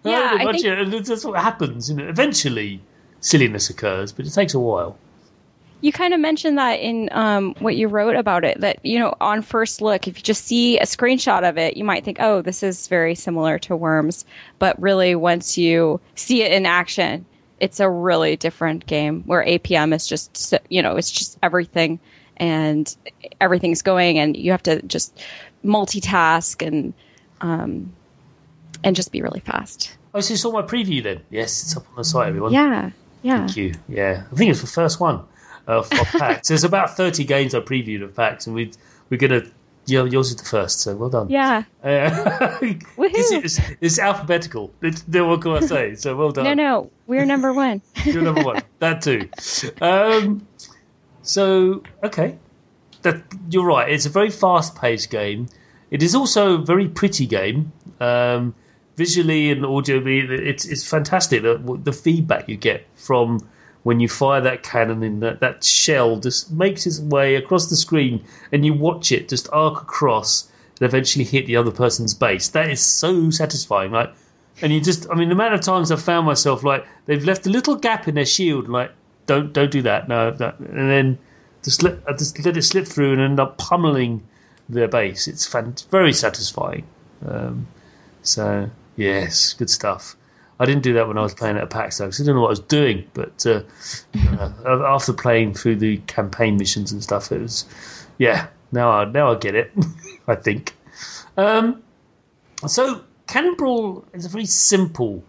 Yeah, 0.04 0.36
I 0.38 0.52
think- 0.52 1.06
that's 1.06 1.24
what 1.24 1.40
happens. 1.40 1.90
You 1.90 1.96
know, 1.96 2.08
eventually, 2.08 2.80
silliness 3.20 3.70
occurs, 3.70 4.12
but 4.12 4.26
it 4.26 4.32
takes 4.32 4.54
a 4.54 4.60
while. 4.60 4.96
You 5.80 5.92
kind 5.92 6.12
of 6.12 6.18
mentioned 6.18 6.58
that 6.58 6.80
in 6.80 7.08
um, 7.12 7.54
what 7.60 7.76
you 7.76 7.86
wrote 7.86 8.16
about 8.16 8.44
it. 8.44 8.60
That 8.60 8.84
you 8.84 8.98
know, 8.98 9.14
on 9.20 9.42
first 9.42 9.80
look, 9.80 10.08
if 10.08 10.16
you 10.18 10.22
just 10.24 10.44
see 10.44 10.76
a 10.78 10.84
screenshot 10.84 11.48
of 11.48 11.56
it, 11.56 11.76
you 11.76 11.84
might 11.84 12.04
think, 12.04 12.18
"Oh, 12.20 12.42
this 12.42 12.64
is 12.64 12.88
very 12.88 13.14
similar 13.14 13.60
to 13.60 13.76
Worms." 13.76 14.24
But 14.58 14.80
really, 14.82 15.14
once 15.14 15.56
you 15.56 16.00
see 16.16 16.42
it 16.42 16.50
in 16.50 16.66
action, 16.66 17.26
it's 17.60 17.78
a 17.78 17.88
really 17.88 18.34
different 18.36 18.86
game. 18.86 19.22
Where 19.24 19.44
APM 19.44 19.94
is 19.94 20.06
just, 20.08 20.52
you 20.68 20.82
know, 20.82 20.96
it's 20.96 21.12
just 21.12 21.38
everything, 21.44 22.00
and 22.38 22.92
everything's 23.40 23.82
going, 23.82 24.18
and 24.18 24.36
you 24.36 24.50
have 24.50 24.64
to 24.64 24.82
just 24.82 25.16
multitask 25.64 26.66
and 26.66 26.92
um, 27.40 27.92
and 28.84 28.96
just 28.96 29.12
be 29.12 29.22
really 29.22 29.40
fast. 29.40 29.96
Oh, 30.14 30.20
so 30.20 30.32
you 30.32 30.38
saw 30.38 30.52
my 30.52 30.62
preview 30.62 31.02
then? 31.02 31.20
Yes, 31.30 31.62
it's 31.62 31.76
up 31.76 31.88
on 31.90 31.96
the 31.96 32.04
site, 32.04 32.28
everyone. 32.28 32.52
Yeah, 32.52 32.90
yeah. 33.22 33.38
Thank 33.38 33.56
you. 33.56 33.74
Yeah, 33.88 34.24
I 34.30 34.34
think 34.34 34.50
it's 34.50 34.60
the 34.60 34.66
first 34.66 35.00
one 35.00 35.24
of, 35.66 35.90
of 35.92 36.06
PAX. 36.18 36.48
There's 36.48 36.64
about 36.64 36.96
30 36.96 37.24
games 37.24 37.54
I 37.54 37.60
previewed 37.60 38.02
of 38.02 38.14
PAX, 38.14 38.46
and 38.46 38.54
we 38.56 38.72
we're 39.10 39.18
gonna 39.18 39.42
Yeah, 39.86 40.04
yours 40.04 40.30
is 40.30 40.36
the 40.36 40.44
first, 40.44 40.80
so 40.80 40.96
well 40.96 41.10
done. 41.10 41.28
Yeah. 41.30 41.64
Uh, 41.82 42.10
Woohoo. 42.60 43.44
it's, 43.44 43.60
it's 43.80 43.98
alphabetical. 43.98 44.72
It's, 44.82 45.02
what 45.06 45.40
can 45.42 45.52
I 45.52 45.60
say? 45.60 45.94
So 45.94 46.16
well 46.16 46.30
done. 46.30 46.44
No, 46.44 46.54
no, 46.54 46.90
we're 47.06 47.24
number 47.24 47.52
one. 47.52 47.80
You're 48.04 48.22
number 48.22 48.42
one. 48.42 48.62
That 48.80 49.02
too. 49.02 49.28
Um, 49.80 50.46
so 51.22 51.82
okay, 52.02 52.38
that 53.02 53.22
you're 53.50 53.66
right. 53.66 53.90
It's 53.90 54.06
a 54.06 54.10
very 54.10 54.30
fast-paced 54.30 55.10
game. 55.10 55.48
It 55.90 56.02
is 56.02 56.14
also 56.14 56.54
a 56.54 56.58
very 56.58 56.88
pretty 56.88 57.26
game. 57.26 57.72
Um, 58.00 58.54
visually 58.98 59.50
and 59.50 59.64
audio, 59.64 60.02
it's 60.04 60.64
it's 60.66 60.86
fantastic. 60.86 61.42
The, 61.42 61.80
the 61.82 61.92
feedback 61.92 62.48
you 62.48 62.56
get 62.56 62.84
from 62.96 63.48
when 63.84 64.00
you 64.00 64.08
fire 64.08 64.40
that 64.40 64.64
cannon 64.64 65.02
in 65.02 65.20
that, 65.20 65.40
that 65.40 65.64
shell 65.64 66.18
just 66.18 66.52
makes 66.52 66.84
its 66.84 66.98
way 67.00 67.36
across 67.36 67.70
the 67.70 67.76
screen 67.76 68.22
and 68.52 68.66
you 68.66 68.74
watch 68.74 69.12
it 69.12 69.28
just 69.28 69.48
arc 69.52 69.80
across 69.80 70.50
and 70.78 70.86
eventually 70.86 71.24
hit 71.24 71.46
the 71.46 71.56
other 71.56 71.70
person's 71.70 72.12
base. 72.12 72.48
That 72.48 72.68
is 72.68 72.84
so 72.84 73.30
satisfying. 73.30 73.92
Like, 73.92 74.12
and 74.60 74.72
you 74.72 74.80
just, 74.80 75.08
I 75.10 75.14
mean, 75.14 75.28
the 75.28 75.34
amount 75.34 75.54
of 75.54 75.60
times 75.60 75.92
I've 75.92 76.02
found 76.02 76.26
myself 76.26 76.64
like 76.64 76.84
they've 77.06 77.24
left 77.24 77.46
a 77.46 77.50
little 77.50 77.76
gap 77.76 78.08
in 78.08 78.16
their 78.16 78.26
shield, 78.26 78.68
like 78.68 78.90
don't 79.26 79.52
don't 79.52 79.70
do 79.70 79.82
that, 79.82 80.08
no, 80.08 80.32
that, 80.32 80.58
and 80.58 80.90
then 80.90 81.18
just 81.62 81.82
let 81.84 82.04
just 82.18 82.44
let 82.44 82.56
it 82.56 82.62
slip 82.62 82.86
through 82.86 83.12
and 83.12 83.20
end 83.20 83.38
up 83.38 83.58
pummeling 83.58 84.22
their 84.68 84.88
base. 84.88 85.28
It's 85.28 85.46
fan- 85.46 85.76
very 85.90 86.12
satisfying. 86.12 86.84
Um, 87.24 87.68
so 88.22 88.68
yes, 88.98 89.54
good 89.54 89.70
stuff. 89.70 90.16
I 90.60 90.66
didn't 90.66 90.82
do 90.82 90.94
that 90.94 91.06
when 91.06 91.16
I 91.16 91.22
was 91.22 91.34
playing 91.34 91.56
at 91.56 91.70
PAX 91.70 91.98
though, 91.98 92.06
because 92.06 92.20
I 92.20 92.24
didn't 92.24 92.36
know 92.36 92.42
what 92.42 92.48
I 92.48 92.50
was 92.50 92.60
doing. 92.60 93.08
But 93.14 93.46
uh, 93.46 93.62
uh, 94.66 94.84
after 94.86 95.12
playing 95.12 95.54
through 95.54 95.76
the 95.76 95.98
campaign 95.98 96.56
missions 96.56 96.90
and 96.90 97.02
stuff, 97.02 97.30
it 97.30 97.40
was 97.40 97.64
yeah. 98.18 98.48
Now 98.72 98.90
I 98.90 99.04
now 99.04 99.32
I 99.32 99.36
get 99.36 99.54
it. 99.54 99.72
I 100.28 100.34
think. 100.34 100.74
Um, 101.36 101.82
so 102.66 103.04
Cannon 103.28 103.54
Brawl 103.54 104.04
is 104.12 104.24
a 104.24 104.28
very 104.28 104.46
simple 104.46 105.22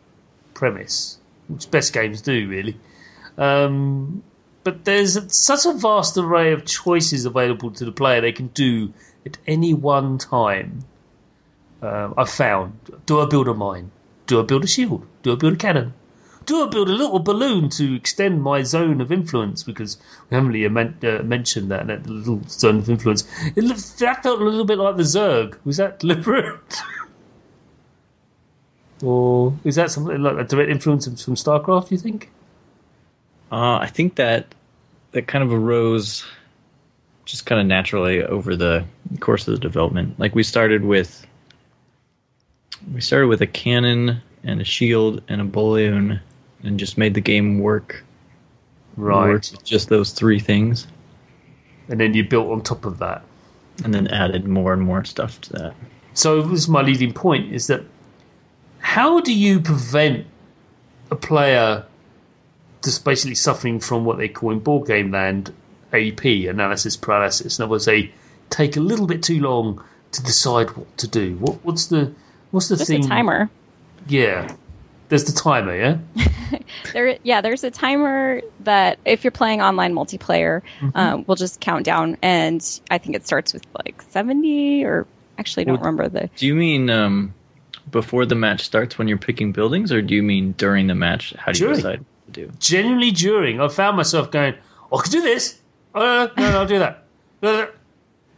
premise, 0.55 1.19
which 1.47 1.69
best 1.69 1.93
games 1.93 2.21
do 2.21 2.49
really. 2.49 2.77
Um, 3.37 4.23
but 4.63 4.83
there's 4.83 5.17
such 5.33 5.65
a 5.65 5.73
vast 5.73 6.17
array 6.17 6.53
of 6.53 6.65
choices 6.65 7.25
available 7.25 7.71
to 7.71 7.85
the 7.85 7.91
player 7.91 8.19
they 8.19 8.31
can 8.31 8.47
do 8.47 8.93
at 9.25 9.37
any 9.47 9.73
one 9.73 10.17
time. 10.17 10.83
Uh, 11.81 12.13
I've 12.17 12.29
found. 12.29 12.77
Do 13.05 13.21
I 13.21 13.25
build 13.25 13.47
a 13.47 13.53
mine? 13.53 13.91
Do 14.27 14.39
I 14.39 14.43
build 14.43 14.63
a 14.63 14.67
shield? 14.67 15.05
Do 15.23 15.33
I 15.33 15.35
build 15.35 15.53
a 15.53 15.57
cannon? 15.57 15.93
Do 16.45 16.65
I 16.65 16.69
build 16.69 16.89
a 16.89 16.93
little 16.93 17.19
balloon 17.19 17.69
to 17.71 17.95
extend 17.95 18.41
my 18.41 18.63
zone 18.63 19.01
of 19.01 19.11
influence? 19.11 19.63
Because 19.63 19.97
we 20.29 20.35
haven't 20.35 20.51
really 20.51 20.65
uh, 20.65 21.23
mentioned 21.23 21.71
that, 21.71 21.87
that 21.87 22.07
little 22.07 22.41
zone 22.47 22.77
of 22.77 22.89
influence. 22.89 23.23
It 23.55 23.63
looked, 23.63 23.99
that 23.99 24.23
felt 24.23 24.41
a 24.41 24.43
little 24.43 24.65
bit 24.65 24.77
like 24.77 24.97
the 24.97 25.03
Zerg. 25.03 25.57
Was 25.63 25.77
that 25.77 25.99
deliberate? 25.99 26.81
or 29.03 29.53
is 29.63 29.75
that 29.75 29.91
something 29.91 30.21
like 30.21 30.37
a 30.37 30.43
direct 30.43 30.71
influence 30.71 31.05
from 31.23 31.35
StarCraft, 31.35 31.91
you 31.91 31.97
think? 31.97 32.29
Uh, 33.51 33.77
I 33.77 33.87
think 33.87 34.15
that 34.15 34.53
that 35.11 35.27
kind 35.27 35.43
of 35.43 35.51
arose 35.51 36.25
just 37.25 37.45
kind 37.45 37.61
of 37.61 37.67
naturally 37.67 38.23
over 38.23 38.55
the 38.55 38.85
course 39.19 39.47
of 39.47 39.53
the 39.53 39.59
development. 39.59 40.19
Like 40.19 40.35
we 40.35 40.43
started 40.43 40.83
with 40.83 41.25
we 42.93 43.01
started 43.01 43.27
with 43.27 43.41
a 43.41 43.47
cannon 43.47 44.21
and 44.43 44.61
a 44.61 44.63
shield 44.63 45.21
and 45.27 45.41
a 45.41 45.45
balloon 45.45 46.19
and 46.63 46.79
just 46.79 46.97
made 46.97 47.13
the 47.13 47.21
game 47.21 47.59
work. 47.59 48.03
Right. 48.95 49.29
Work 49.29 49.63
just 49.63 49.89
those 49.89 50.11
three 50.11 50.39
things. 50.39 50.87
And 51.87 51.99
then 51.99 52.13
you 52.13 52.23
built 52.23 52.49
on 52.49 52.61
top 52.61 52.85
of 52.85 52.99
that. 52.99 53.23
And 53.83 53.93
then 53.93 54.07
added 54.07 54.45
more 54.45 54.73
and 54.73 54.81
more 54.81 55.05
stuff 55.05 55.39
to 55.41 55.53
that. 55.53 55.73
So 56.13 56.41
this 56.41 56.59
is 56.59 56.67
my 56.67 56.81
leading 56.81 57.13
point 57.13 57.53
is 57.53 57.67
that 57.67 57.83
how 58.79 59.21
do 59.21 59.33
you 59.33 59.61
prevent 59.61 60.25
a 61.11 61.15
player 61.15 61.85
just 62.83 63.03
basically 63.03 63.35
suffering 63.35 63.79
from 63.79 64.05
what 64.05 64.17
they 64.17 64.27
call 64.27 64.51
in 64.51 64.59
board 64.59 64.87
game 64.87 65.11
land 65.11 65.53
AP, 65.93 66.25
analysis 66.25 66.95
paralysis. 66.95 67.59
In 67.59 67.63
other 67.63 67.71
words, 67.71 67.85
they 67.85 68.11
take 68.49 68.77
a 68.77 68.79
little 68.79 69.07
bit 69.07 69.23
too 69.23 69.39
long 69.39 69.83
to 70.11 70.23
decide 70.23 70.75
what 70.75 70.97
to 70.97 71.07
do. 71.07 71.35
What, 71.37 71.63
what's 71.63 71.87
the 71.87 72.13
what's 72.51 72.67
the 72.69 72.77
Just 72.77 72.89
thing? 72.89 73.05
a 73.05 73.07
timer. 73.07 73.49
Yeah, 74.07 74.53
there's 75.09 75.25
the 75.25 75.31
timer. 75.39 75.75
Yeah. 75.75 75.97
there, 76.93 77.17
yeah. 77.23 77.41
There's 77.41 77.63
a 77.63 77.71
timer 77.71 78.41
that 78.61 78.97
if 79.05 79.23
you're 79.23 79.31
playing 79.31 79.61
online 79.61 79.93
multiplayer, 79.93 80.61
Mm-hmm. 80.79 80.97
um, 80.97 81.23
will 81.27 81.35
just 81.35 81.59
count 81.59 81.85
down, 81.85 82.17
and 82.21 82.63
I 82.89 82.97
think 82.97 83.15
it 83.15 83.25
starts 83.25 83.53
with 83.53 83.65
like 83.85 84.01
70 84.03 84.83
or 84.85 85.05
actually 85.37 85.63
I 85.63 85.65
don't 85.65 85.75
Well, 85.81 85.91
remember 85.91 86.09
the. 86.09 86.29
Do 86.35 86.47
you 86.47 86.55
mean 86.55 86.89
um, 86.89 87.33
before 87.91 88.25
the 88.25 88.35
match 88.35 88.61
starts 88.63 88.97
when 88.97 89.07
you're 89.07 89.17
picking 89.17 89.51
buildings, 89.51 89.91
or 89.91 90.01
do 90.01 90.15
you 90.15 90.23
mean 90.23 90.53
during 90.57 90.87
the 90.87 90.95
match? 90.95 91.33
How 91.37 91.51
do 91.51 91.59
you 91.67 91.73
decide 91.75 91.99
what 91.99 92.33
to 92.33 92.45
do? 92.47 92.51
Generally, 92.59 93.11
during 93.11 93.59
I 93.61 93.67
found 93.67 93.97
myself 93.97 94.31
going, 94.31 94.55
oh, 94.91 94.97
"I 94.97 95.01
could 95.01 95.11
do 95.11 95.21
this." 95.21 95.59
Oh, 95.95 96.29
no, 96.37 96.43
no, 96.43 96.51
no, 96.51 96.59
I'll 96.59 96.67
do 96.67 96.79
that. 96.79 97.03
No, 97.41 97.51
no. 97.53 97.69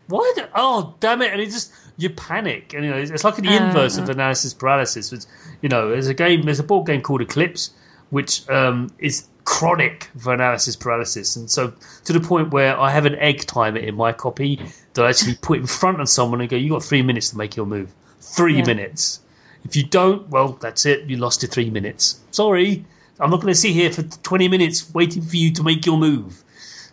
Why? 0.07 0.33
Oh, 0.55 0.95
damn 0.99 1.21
it! 1.21 1.31
And 1.31 1.39
it 1.41 1.45
just 1.45 1.71
you 2.01 2.09
panic, 2.09 2.73
and 2.73 2.85
you 2.85 2.91
know 2.91 2.97
it's, 2.97 3.23
like 3.23 3.35
the 3.35 3.55
inverse 3.55 3.97
of 3.97 4.09
analysis 4.09 4.53
paralysis. 4.53 5.11
It's, 5.13 5.27
you 5.61 5.69
know, 5.69 5.89
there's 5.89 6.07
a 6.07 6.13
game, 6.13 6.43
there's 6.43 6.59
a 6.59 6.63
board 6.63 6.87
game 6.87 7.01
called 7.01 7.21
Eclipse, 7.21 7.71
which 8.09 8.47
um, 8.49 8.89
is 8.99 9.27
chronic 9.43 10.09
for 10.17 10.33
analysis 10.33 10.75
paralysis, 10.75 11.35
and 11.35 11.49
so 11.49 11.73
to 12.05 12.13
the 12.13 12.19
point 12.19 12.51
where 12.51 12.79
I 12.79 12.89
have 12.91 13.05
an 13.05 13.15
egg 13.15 13.45
timer 13.45 13.79
in 13.79 13.95
my 13.95 14.11
copy 14.13 14.59
that 14.93 15.05
I 15.05 15.09
actually 15.09 15.35
put 15.35 15.59
in 15.59 15.67
front 15.67 16.01
of 16.01 16.09
someone 16.09 16.41
and 16.41 16.49
go, 16.49 16.57
"You 16.57 16.69
got 16.71 16.83
three 16.83 17.01
minutes 17.01 17.29
to 17.31 17.37
make 17.37 17.55
your 17.55 17.65
move. 17.65 17.93
Three 18.19 18.57
Yeah. 18.57 18.65
minutes. 18.65 19.19
If 19.63 19.75
you 19.75 19.83
don't, 19.83 20.27
well, 20.29 20.57
that's 20.59 20.85
it. 20.85 21.05
You 21.07 21.17
lost 21.17 21.43
your 21.43 21.49
three 21.49 21.69
minutes. 21.69 22.19
Sorry, 22.31 22.83
I'm 23.19 23.29
not 23.29 23.41
going 23.41 23.53
to 23.53 23.59
sit 23.59 23.73
here 23.73 23.91
for 23.91 24.01
20 24.01 24.47
minutes 24.47 24.91
waiting 24.93 25.21
for 25.21 25.37
you 25.37 25.51
to 25.53 25.63
make 25.63 25.85
your 25.85 25.97
move." 25.97 26.43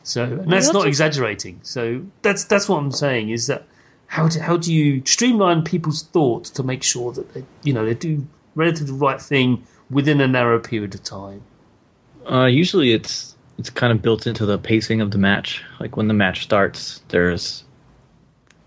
So 0.02 0.24
and 0.24 0.50
that's 0.50 0.72
not 0.72 0.86
exaggerating. 0.86 1.60
So 1.62 2.02
that's 2.22 2.44
that's 2.44 2.68
what 2.68 2.78
I'm 2.78 2.92
saying 2.92 3.28
is 3.30 3.46
that 3.48 3.66
how 4.08 4.26
do, 4.26 4.40
how 4.40 4.56
do 4.56 4.74
you 4.74 5.02
streamline 5.04 5.62
people's 5.62 6.02
thoughts 6.02 6.50
to 6.50 6.62
make 6.62 6.82
sure 6.82 7.12
that 7.12 7.32
they 7.34 7.44
you 7.62 7.72
know 7.72 7.84
they 7.84 7.94
do 7.94 8.26
relatively 8.56 8.92
the 8.92 8.98
right 8.98 9.20
thing 9.20 9.64
within 9.90 10.20
a 10.20 10.26
narrow 10.26 10.58
period 10.58 10.94
of 10.94 11.02
time? 11.04 11.42
Uh, 12.28 12.46
usually, 12.46 12.92
it's 12.92 13.36
it's 13.58 13.70
kind 13.70 13.92
of 13.92 14.02
built 14.02 14.26
into 14.26 14.44
the 14.44 14.58
pacing 14.58 15.00
of 15.00 15.10
the 15.10 15.18
match. 15.18 15.62
Like 15.78 15.96
when 15.96 16.08
the 16.08 16.14
match 16.14 16.42
starts, 16.42 17.02
there's 17.08 17.64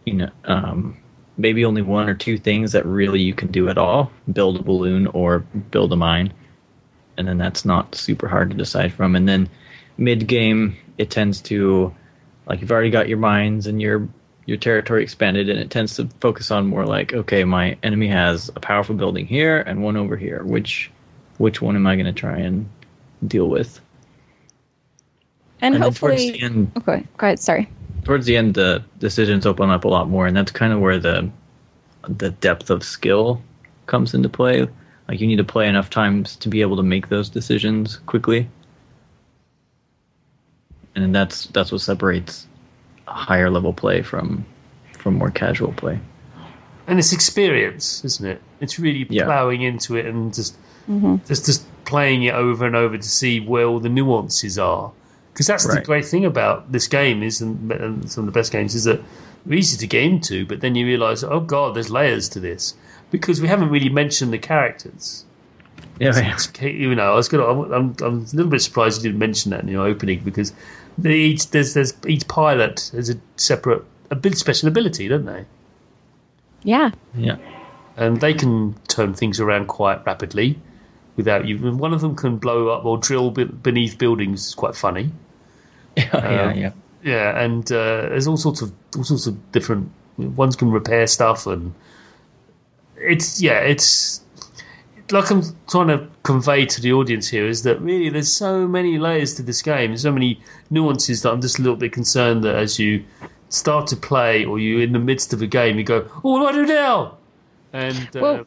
you 0.05 0.13
know 0.13 0.29
um, 0.45 0.97
maybe 1.37 1.65
only 1.65 1.81
one 1.81 2.07
or 2.07 2.13
two 2.13 2.37
things 2.37 2.71
that 2.71 2.85
really 2.85 3.19
you 3.19 3.33
can 3.33 3.51
do 3.51 3.67
at 3.67 3.79
all: 3.79 4.11
build 4.31 4.59
a 4.59 4.63
balloon 4.63 5.07
or 5.07 5.39
build 5.71 5.91
a 5.91 5.95
mine, 5.95 6.31
and 7.17 7.27
then 7.27 7.39
that's 7.39 7.65
not 7.65 7.95
super 7.95 8.27
hard 8.27 8.51
to 8.51 8.55
decide 8.55 8.93
from. 8.93 9.15
And 9.15 9.27
then 9.27 9.49
mid 9.97 10.27
game, 10.27 10.77
it 10.99 11.09
tends 11.09 11.41
to 11.41 11.93
like 12.45 12.61
you've 12.61 12.71
already 12.71 12.91
got 12.91 13.09
your 13.09 13.17
mines 13.17 13.65
and 13.65 13.81
your 13.81 14.07
your 14.45 14.57
territory 14.57 15.03
expanded, 15.03 15.49
and 15.49 15.59
it 15.59 15.69
tends 15.69 15.95
to 15.95 16.07
focus 16.19 16.51
on 16.51 16.67
more 16.67 16.85
like, 16.85 17.13
okay, 17.13 17.43
my 17.43 17.77
enemy 17.83 18.07
has 18.07 18.49
a 18.55 18.59
powerful 18.59 18.95
building 18.95 19.27
here 19.27 19.59
and 19.61 19.83
one 19.83 19.95
over 19.97 20.17
here. 20.17 20.43
Which 20.43 20.91
which 21.37 21.61
one 21.61 21.75
am 21.75 21.87
I 21.87 21.95
going 21.95 22.05
to 22.07 22.13
try 22.13 22.37
and 22.37 22.69
deal 23.27 23.47
with? 23.49 23.79
And, 25.61 25.75
towards 25.75 25.99
hopefully, 25.99 26.31
the 26.31 26.41
end, 26.41 26.71
oh, 26.75 26.79
okay, 26.79 27.07
go 27.17 27.27
ahead. 27.27 27.39
Sorry. 27.39 27.69
towards 28.03 28.25
the 28.25 28.35
end, 28.37 28.55
the 28.55 28.83
decisions 28.99 29.45
open 29.45 29.69
up 29.69 29.85
a 29.85 29.87
lot 29.87 30.09
more, 30.09 30.27
and 30.27 30.35
that's 30.35 30.51
kind 30.51 30.73
of 30.73 30.79
where 30.79 30.99
the 30.99 31.29
the 32.07 32.31
depth 32.31 32.69
of 32.71 32.83
skill 32.83 33.41
comes 33.85 34.13
into 34.13 34.29
play. 34.29 34.67
Like 35.07 35.19
you 35.21 35.27
need 35.27 35.37
to 35.37 35.43
play 35.43 35.67
enough 35.67 35.89
times 35.89 36.35
to 36.37 36.49
be 36.49 36.61
able 36.61 36.77
to 36.77 36.83
make 36.83 37.09
those 37.09 37.29
decisions 37.29 37.97
quickly, 38.07 38.49
and 40.95 41.13
that's 41.13 41.45
that's 41.47 41.71
what 41.71 41.81
separates 41.81 42.47
higher 43.11 43.49
level 43.49 43.73
play 43.73 44.01
from 44.01 44.45
from 44.97 45.15
more 45.15 45.31
casual 45.31 45.73
play. 45.73 45.99
And 46.87 46.99
it's 46.99 47.13
experience, 47.13 48.03
isn't 48.05 48.25
it? 48.25 48.41
It's 48.59 48.77
really 48.79 49.05
Yeah. 49.09 49.25
ploughing 49.25 49.61
into 49.61 49.95
it 49.95 50.05
and 50.05 50.33
just 50.33 50.55
mm-hmm. 50.89 51.17
just 51.27 51.45
just 51.45 51.65
playing 51.85 52.23
it 52.23 52.33
over 52.33 52.65
and 52.65 52.75
over 52.75 52.97
to 52.97 53.09
see 53.09 53.39
where 53.39 53.65
all 53.65 53.79
the 53.79 53.89
nuances 53.89 54.57
are. 54.59 54.91
Because 55.33 55.47
that's 55.47 55.65
the 55.65 55.81
great 55.81 56.05
thing 56.05 56.25
about 56.25 56.71
this 56.73 56.87
game 56.87 57.23
is, 57.23 57.39
and, 57.39 57.71
and 57.71 58.11
some 58.11 58.27
of 58.27 58.33
the 58.33 58.37
best 58.37 58.51
games 58.51 58.75
is 58.75 58.83
that 58.83 59.01
they're 59.45 59.57
easy 59.57 59.77
to 59.77 59.87
get 59.87 60.03
into, 60.03 60.45
but 60.45 60.59
then 60.59 60.75
you 60.75 60.85
realise, 60.85 61.23
oh 61.23 61.39
god, 61.39 61.73
there's 61.73 61.89
layers 61.89 62.27
to 62.29 62.39
this 62.39 62.75
because 63.11 63.41
we 63.41 63.47
haven't 63.47 63.69
really 63.69 63.89
mentioned 63.89 64.33
the 64.33 64.37
characters. 64.37 65.25
Yeah, 65.99 66.09
It's- 66.09 66.51
you 66.61 66.95
know, 66.95 67.11
I 67.13 67.15
was 67.15 67.27
gonna. 67.29 67.45
I'm, 67.45 67.71
I'm, 67.71 67.95
I'm 68.01 68.17
a 68.21 68.35
little 68.35 68.49
bit 68.49 68.61
surprised 68.61 69.03
you 69.03 69.09
didn't 69.09 69.19
mention 69.19 69.51
that 69.51 69.61
in 69.61 69.67
your 69.67 69.85
opening 69.85 70.21
because 70.23 70.51
they 70.97 71.13
each 71.15 71.51
there's 71.51 71.73
there's 71.73 71.93
each 72.07 72.27
pilot 72.27 72.89
has 72.93 73.09
a 73.09 73.15
separate 73.37 73.83
a 74.09 74.15
bit 74.15 74.37
special 74.37 74.67
ability, 74.67 75.07
don't 75.07 75.25
they? 75.25 75.45
Yeah. 76.63 76.91
yeah. 77.15 77.37
And 77.97 78.19
they 78.21 78.33
can 78.33 78.75
turn 78.87 79.13
things 79.13 79.39
around 79.39 79.67
quite 79.67 80.05
rapidly 80.05 80.59
without 81.15 81.45
you. 81.47 81.55
and 81.67 81.79
One 81.79 81.93
of 81.93 82.01
them 82.01 82.15
can 82.15 82.37
blow 82.37 82.69
up 82.69 82.85
or 82.85 82.97
drill 82.97 83.31
beneath 83.31 83.97
buildings. 83.97 84.45
It's 84.45 84.55
quite 84.55 84.75
funny. 84.75 85.11
Yeah, 85.97 86.09
yeah, 86.13 86.41
Um, 86.51 86.57
yeah. 86.57 86.71
Yeah, 87.03 87.43
and 87.43 87.71
uh, 87.71 88.09
there's 88.09 88.27
all 88.27 88.37
sorts 88.37 88.61
of 88.61 88.71
all 88.95 89.03
sorts 89.03 89.27
of 89.27 89.51
different 89.51 89.91
ones 90.17 90.55
can 90.55 90.71
repair 90.71 91.05
stuff, 91.07 91.47
and 91.47 91.73
it's 92.97 93.41
yeah, 93.41 93.59
it's 93.59 94.21
like 95.11 95.29
I'm 95.29 95.43
trying 95.69 95.87
to 95.87 96.07
convey 96.23 96.65
to 96.65 96.81
the 96.81 96.93
audience 96.93 97.27
here 97.27 97.47
is 97.47 97.63
that 97.63 97.81
really 97.81 98.09
there's 98.09 98.31
so 98.31 98.67
many 98.67 98.97
layers 98.97 99.33
to 99.35 99.43
this 99.43 99.61
game, 99.61 99.95
so 99.97 100.11
many 100.11 100.39
nuances 100.69 101.21
that 101.21 101.31
I'm 101.31 101.41
just 101.41 101.59
a 101.59 101.61
little 101.61 101.77
bit 101.77 101.91
concerned 101.91 102.43
that 102.43 102.55
as 102.55 102.79
you 102.79 103.03
start 103.49 103.87
to 103.87 103.95
play 103.95 104.45
or 104.45 104.59
you're 104.59 104.81
in 104.81 104.93
the 104.93 104.99
midst 104.99 105.33
of 105.33 105.41
a 105.41 105.47
game, 105.47 105.77
you 105.77 105.83
go, 105.83 106.07
"Oh, 106.23 106.39
what 106.39 106.53
do 106.53 106.59
I 106.59 106.65
do 106.65 106.73
now?" 106.73 107.17
And 107.73 107.95
uh, 108.15 108.19
Well, 108.21 108.45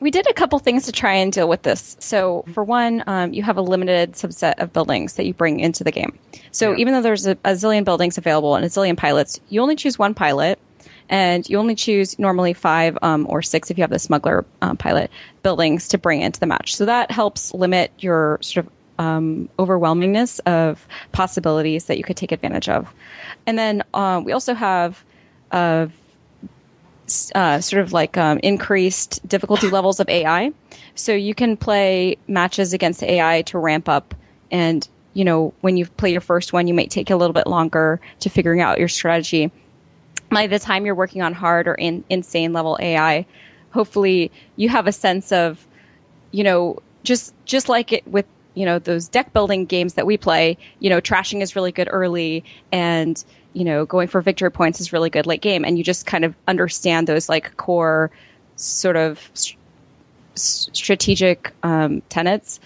we 0.00 0.10
did 0.10 0.28
a 0.28 0.34
couple 0.34 0.58
things 0.58 0.84
to 0.86 0.92
try 0.92 1.14
and 1.14 1.32
deal 1.32 1.48
with 1.48 1.62
this. 1.62 1.96
So, 2.00 2.44
for 2.52 2.64
one, 2.64 3.04
um, 3.06 3.32
you 3.32 3.42
have 3.44 3.56
a 3.56 3.62
limited 3.62 4.12
subset 4.14 4.54
of 4.58 4.72
buildings 4.72 5.14
that 5.14 5.26
you 5.26 5.32
bring 5.32 5.60
into 5.60 5.84
the 5.84 5.92
game. 5.92 6.18
So, 6.50 6.72
Yeah. 6.72 6.78
even 6.78 6.92
though 6.92 7.02
there's 7.02 7.26
a, 7.26 7.32
a 7.44 7.52
zillion 7.52 7.84
buildings 7.84 8.18
available 8.18 8.56
and 8.56 8.64
a 8.64 8.68
zillion 8.68 8.96
pilots, 8.96 9.38
you 9.48 9.60
only 9.62 9.76
choose 9.76 9.98
one 9.98 10.12
pilot, 10.12 10.58
and 11.08 11.48
you 11.48 11.58
only 11.58 11.74
choose 11.74 12.18
normally 12.18 12.52
five 12.52 12.96
um, 13.02 13.26
or 13.28 13.42
six 13.42 13.70
if 13.70 13.78
you 13.78 13.82
have 13.82 13.90
the 13.90 13.98
smuggler 13.98 14.44
um, 14.60 14.76
pilot 14.76 15.10
buildings 15.42 15.88
to 15.88 15.98
bring 15.98 16.22
into 16.22 16.40
the 16.40 16.46
match. 16.46 16.76
So 16.76 16.86
that 16.86 17.10
helps 17.10 17.52
limit 17.54 17.92
your 17.98 18.38
sort 18.40 18.66
of 18.66 18.72
um, 18.98 19.48
overwhelmingness 19.58 20.40
of 20.46 20.86
possibilities 21.12 21.86
that 21.86 21.98
you 21.98 22.04
could 22.04 22.16
take 22.16 22.32
advantage 22.32 22.68
of. 22.68 22.92
And 23.46 23.58
then 23.58 23.82
uh, 23.92 24.20
we 24.24 24.32
also 24.32 24.54
have 24.54 25.02
uh, 25.50 25.88
uh, 27.34 27.60
sort 27.60 27.82
of 27.82 27.92
like 27.92 28.16
um, 28.16 28.38
increased 28.42 29.26
difficulty 29.26 29.68
levels 29.70 30.00
of 30.00 30.08
AI. 30.08 30.52
So 30.94 31.12
you 31.12 31.34
can 31.34 31.56
play 31.56 32.16
matches 32.28 32.72
against 32.72 33.02
AI 33.02 33.42
to 33.42 33.58
ramp 33.58 33.88
up. 33.88 34.14
And, 34.50 34.86
you 35.14 35.24
know, 35.24 35.54
when 35.60 35.76
you 35.76 35.86
play 35.86 36.12
your 36.12 36.20
first 36.20 36.52
one, 36.52 36.66
you 36.66 36.74
might 36.74 36.90
take 36.90 37.10
a 37.10 37.16
little 37.16 37.34
bit 37.34 37.46
longer 37.46 38.00
to 38.20 38.30
figuring 38.30 38.60
out 38.60 38.78
your 38.78 38.88
strategy. 38.88 39.50
By 40.32 40.46
the 40.46 40.58
time 40.58 40.86
you're 40.86 40.94
working 40.94 41.22
on 41.22 41.34
hard 41.34 41.68
or 41.68 41.74
in, 41.74 42.04
insane 42.08 42.52
level 42.54 42.78
AI, 42.80 43.26
hopefully 43.72 44.32
you 44.56 44.68
have 44.70 44.86
a 44.86 44.92
sense 44.92 45.32
of, 45.32 45.66
you 46.32 46.44
know, 46.44 46.78
just 47.04 47.34
just 47.46 47.68
like 47.68 47.92
it 47.92 48.06
with 48.08 48.26
you 48.54 48.66
know 48.66 48.78
those 48.78 49.08
deck 49.08 49.32
building 49.32 49.66
games 49.66 49.94
that 49.94 50.06
we 50.06 50.16
play. 50.16 50.58
You 50.80 50.90
know, 50.90 51.00
trashing 51.00 51.42
is 51.42 51.56
really 51.56 51.72
good 51.72 51.88
early, 51.90 52.44
and 52.72 53.22
you 53.54 53.64
know 53.64 53.86
going 53.86 54.08
for 54.08 54.22
victory 54.22 54.50
points 54.52 54.80
is 54.80 54.92
really 54.92 55.10
good 55.10 55.26
late 55.26 55.42
game, 55.42 55.64
and 55.64 55.78
you 55.78 55.84
just 55.84 56.06
kind 56.06 56.24
of 56.24 56.36
understand 56.48 57.06
those 57.08 57.28
like 57.28 57.56
core 57.58 58.10
sort 58.56 58.96
of 58.96 59.30
s- 59.34 59.56
s- 60.36 60.70
strategic 60.72 61.52
um, 61.62 62.02
tenets. 62.08 62.60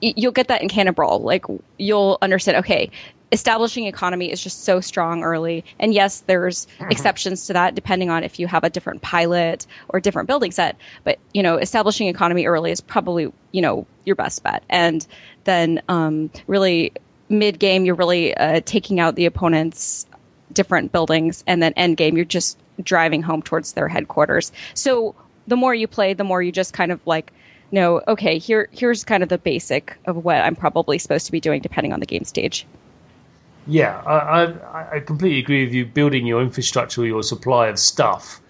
You'll 0.00 0.32
get 0.32 0.48
that 0.48 0.62
in 0.62 0.68
Cannon 0.68 0.94
Brawl. 0.94 1.20
Like 1.20 1.44
you'll 1.78 2.18
understand. 2.22 2.58
Okay, 2.58 2.90
establishing 3.32 3.86
economy 3.86 4.30
is 4.30 4.42
just 4.42 4.64
so 4.64 4.80
strong 4.80 5.22
early, 5.22 5.64
and 5.78 5.92
yes, 5.92 6.20
there's 6.26 6.66
exceptions 6.90 7.46
to 7.46 7.52
that 7.52 7.74
depending 7.74 8.10
on 8.10 8.24
if 8.24 8.38
you 8.38 8.46
have 8.46 8.64
a 8.64 8.70
different 8.70 9.02
pilot 9.02 9.66
or 9.88 10.00
different 10.00 10.28
building 10.28 10.50
set. 10.50 10.76
But 11.04 11.18
you 11.34 11.42
know, 11.42 11.56
establishing 11.56 12.08
economy 12.08 12.46
early 12.46 12.70
is 12.70 12.80
probably 12.80 13.32
you 13.52 13.62
know 13.62 13.86
your 14.04 14.16
best 14.16 14.42
bet, 14.42 14.62
and 14.68 15.06
then 15.44 15.82
um, 15.88 16.30
really 16.46 16.92
mid 17.28 17.58
game 17.58 17.84
you're 17.84 17.94
really 17.94 18.34
uh, 18.36 18.60
taking 18.64 19.00
out 19.00 19.14
the 19.14 19.26
opponent's 19.26 20.06
different 20.52 20.92
buildings, 20.92 21.44
and 21.46 21.62
then 21.62 21.72
end 21.74 21.96
game 21.96 22.16
you're 22.16 22.24
just 22.24 22.58
driving 22.82 23.22
home 23.22 23.42
towards 23.42 23.72
their 23.72 23.88
headquarters. 23.88 24.52
So 24.74 25.14
the 25.46 25.56
more 25.56 25.74
you 25.74 25.86
play, 25.86 26.14
the 26.14 26.24
more 26.24 26.42
you 26.42 26.52
just 26.52 26.72
kind 26.72 26.92
of 26.92 27.06
like 27.06 27.32
know, 27.70 28.00
okay, 28.08 28.38
here 28.38 28.68
here's 28.72 29.04
kind 29.04 29.22
of 29.22 29.28
the 29.28 29.38
basic 29.38 29.98
of 30.06 30.24
what 30.24 30.36
I'm 30.36 30.56
probably 30.56 30.98
supposed 30.98 31.26
to 31.26 31.32
be 31.32 31.40
doing 31.40 31.60
depending 31.60 31.92
on 31.92 32.00
the 32.00 32.06
game 32.06 32.24
stage. 32.24 32.66
Yeah, 33.68 34.00
I, 34.06 34.44
I, 34.44 34.96
I 34.96 35.00
completely 35.00 35.40
agree 35.40 35.64
with 35.66 35.74
you. 35.74 35.84
Building 35.84 36.26
your 36.26 36.40
infrastructure, 36.40 37.04
your 37.04 37.22
supply 37.22 37.68
of 37.68 37.78
stuff 37.78 38.40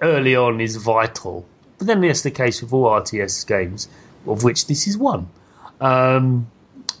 early 0.00 0.34
on 0.34 0.62
is 0.62 0.76
vital. 0.76 1.44
But 1.76 1.86
then 1.88 2.00
that's 2.00 2.22
the 2.22 2.30
case 2.30 2.62
with 2.62 2.72
all 2.72 2.86
RTS 2.86 3.46
games, 3.46 3.86
of 4.26 4.44
which 4.44 4.66
this 4.66 4.88
is 4.88 4.96
one. 4.96 5.28
Um, 5.78 6.50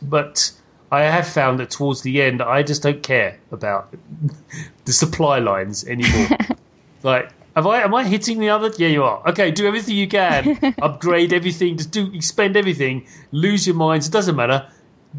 but 0.02 0.52
I 0.92 1.04
have 1.04 1.26
found 1.26 1.58
that 1.60 1.70
towards 1.70 2.02
the 2.02 2.20
end, 2.20 2.42
I 2.42 2.62
just 2.62 2.82
don't 2.82 3.02
care 3.02 3.38
about 3.50 3.88
the 4.84 4.92
supply 4.92 5.38
lines 5.38 5.82
anymore. 5.86 6.28
like, 7.02 7.30
have 7.54 7.66
I? 7.66 7.80
Am 7.80 7.94
I 7.94 8.04
hitting 8.04 8.38
the 8.38 8.50
other? 8.50 8.70
Yeah, 8.76 8.88
you 8.88 9.02
are. 9.02 9.26
Okay, 9.30 9.50
do 9.50 9.66
everything 9.66 9.96
you 9.96 10.08
can, 10.08 10.58
upgrade 10.82 11.32
everything, 11.32 11.78
just 11.78 11.90
do 11.90 12.12
expend 12.12 12.54
everything, 12.54 13.06
lose 13.32 13.66
your 13.66 13.76
minds. 13.76 14.08
It 14.08 14.12
doesn't 14.12 14.36
matter 14.36 14.68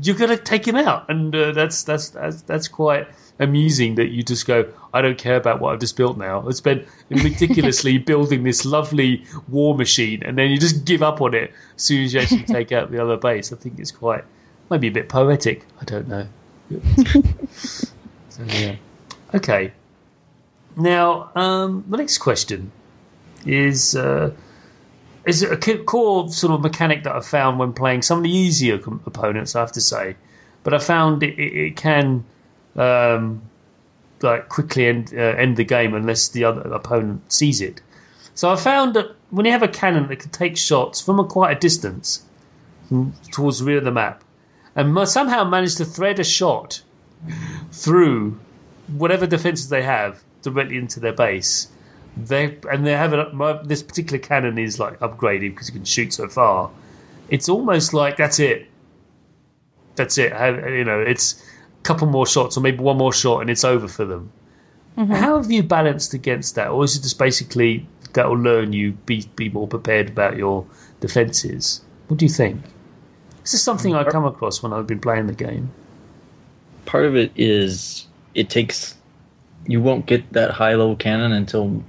you're 0.01 0.15
gonna 0.15 0.37
take 0.37 0.67
him 0.67 0.75
out, 0.75 1.09
and 1.09 1.35
uh, 1.35 1.51
that's, 1.51 1.83
that's 1.83 2.09
that's 2.09 2.41
that's 2.43 2.67
quite 2.67 3.07
amusing. 3.39 3.95
That 3.95 4.07
you 4.07 4.23
just 4.23 4.45
go, 4.45 4.71
I 4.93 5.01
don't 5.01 5.17
care 5.17 5.35
about 5.35 5.59
what 5.59 5.73
I've 5.73 5.79
just 5.79 5.97
built 5.97 6.17
now. 6.17 6.47
I 6.47 6.51
spent 6.51 6.87
ridiculously 7.09 7.97
building 8.11 8.43
this 8.43 8.65
lovely 8.65 9.25
war 9.47 9.75
machine, 9.75 10.23
and 10.23 10.37
then 10.37 10.49
you 10.49 10.57
just 10.57 10.85
give 10.85 11.01
up 11.03 11.21
on 11.21 11.33
it 11.33 11.51
as 11.75 11.81
soon 11.81 12.03
as 12.03 12.13
you 12.13 12.19
actually 12.19 12.43
take 12.55 12.71
out 12.71 12.91
the 12.91 13.01
other 13.01 13.17
base. 13.17 13.51
I 13.51 13.55
think 13.55 13.79
it's 13.79 13.91
quite 13.91 14.23
maybe 14.69 14.87
a 14.87 14.91
bit 14.91 15.09
poetic. 15.09 15.65
I 15.81 15.85
don't 15.85 16.07
know. 16.07 16.27
so, 17.53 18.43
yeah. 18.45 18.75
Okay. 19.33 19.71
Now, 20.75 21.31
um, 21.35 21.85
the 21.89 21.97
next 21.97 22.19
question 22.19 22.71
is. 23.45 23.95
Uh, 23.95 24.31
is 25.27 25.43
a 25.43 25.57
core 25.83 26.29
sort 26.29 26.53
of 26.53 26.61
mechanic 26.61 27.03
that 27.03 27.15
I 27.15 27.19
found 27.19 27.59
when 27.59 27.73
playing 27.73 28.01
some 28.01 28.19
of 28.19 28.23
the 28.23 28.31
easier 28.31 28.77
com- 28.77 29.01
opponents. 29.05 29.55
I 29.55 29.59
have 29.59 29.73
to 29.73 29.81
say, 29.81 30.15
but 30.63 30.73
I 30.73 30.79
found 30.79 31.21
it, 31.23 31.37
it, 31.37 31.53
it 31.53 31.75
can 31.75 32.23
um, 32.75 33.41
like 34.21 34.49
quickly 34.49 34.87
end 34.87 35.13
uh, 35.13 35.17
end 35.17 35.57
the 35.57 35.63
game 35.63 35.93
unless 35.93 36.29
the 36.29 36.45
other 36.45 36.61
opponent 36.61 37.31
sees 37.31 37.61
it. 37.61 37.81
So 38.35 38.49
I 38.49 38.55
found 38.55 38.93
that 38.95 39.15
when 39.29 39.45
you 39.45 39.51
have 39.51 39.63
a 39.63 39.67
cannon 39.67 40.07
that 40.07 40.19
can 40.19 40.31
take 40.31 40.57
shots 40.57 41.01
from 41.01 41.19
a 41.19 41.25
quite 41.25 41.57
a 41.57 41.59
distance 41.59 42.23
towards 43.31 43.59
the 43.59 43.65
rear 43.65 43.79
of 43.79 43.83
the 43.83 43.91
map, 43.91 44.23
and 44.75 45.07
somehow 45.09 45.43
manage 45.43 45.75
to 45.75 45.85
thread 45.85 46.19
a 46.19 46.23
shot 46.23 46.81
through 47.71 48.39
whatever 48.87 49.27
defenses 49.27 49.69
they 49.69 49.81
have 49.81 50.23
directly 50.41 50.77
into 50.77 50.99
their 50.99 51.13
base 51.13 51.67
they 52.25 52.57
and 52.71 52.85
they 52.85 52.93
have 52.93 53.13
it. 53.13 53.33
My, 53.33 53.61
this 53.63 53.83
particular 53.83 54.19
cannon 54.19 54.57
is 54.57 54.79
like 54.79 54.99
upgraded 54.99 55.51
because 55.53 55.67
you 55.69 55.73
can 55.73 55.85
shoot 55.85 56.13
so 56.13 56.27
far. 56.27 56.69
It's 57.29 57.49
almost 57.49 57.93
like 57.93 58.17
that's 58.17 58.39
it. 58.39 58.67
That's 59.95 60.17
it. 60.17 60.31
How- 60.33 60.67
You 60.67 60.83
know, 60.83 60.99
it's 61.01 61.41
a 61.79 61.83
couple 61.83 62.07
more 62.07 62.25
shots 62.27 62.57
or 62.57 62.61
maybe 62.61 62.79
one 62.79 62.97
more 62.97 63.13
shot 63.13 63.41
and 63.41 63.49
it's 63.49 63.63
over 63.63 63.87
for 63.87 64.05
them. 64.05 64.31
Mm-hmm. 64.97 65.13
How 65.13 65.37
have 65.41 65.51
you 65.51 65.61
balanced 65.61 66.13
against 66.13 66.55
that, 66.55 66.69
or 66.69 66.83
is 66.83 66.95
it 66.95 67.03
just 67.03 67.19
basically 67.19 67.87
that 68.13 68.27
will 68.27 68.37
learn 68.39 68.73
you 68.73 68.93
be 69.05 69.29
be 69.35 69.49
more 69.49 69.67
prepared 69.67 70.09
about 70.09 70.37
your 70.37 70.65
defenses? 71.01 71.81
What 72.07 72.17
do 72.19 72.25
you 72.25 72.31
think? 72.31 72.61
This 73.43 73.53
is 73.53 73.61
something 73.63 73.93
I 73.95 74.03
come 74.03 74.25
across 74.25 74.63
when 74.63 74.73
I've 74.73 74.87
been 74.87 74.99
playing 74.99 75.27
the 75.27 75.33
game. 75.33 75.71
Part 76.85 77.05
of 77.05 77.15
it 77.15 77.31
is 77.35 78.07
it 78.33 78.49
takes 78.49 78.95
you 79.67 79.81
won't 79.81 80.05
get 80.05 80.33
that 80.33 80.51
high 80.51 80.73
level 80.75 80.95
cannon 80.95 81.31
until 81.31 81.83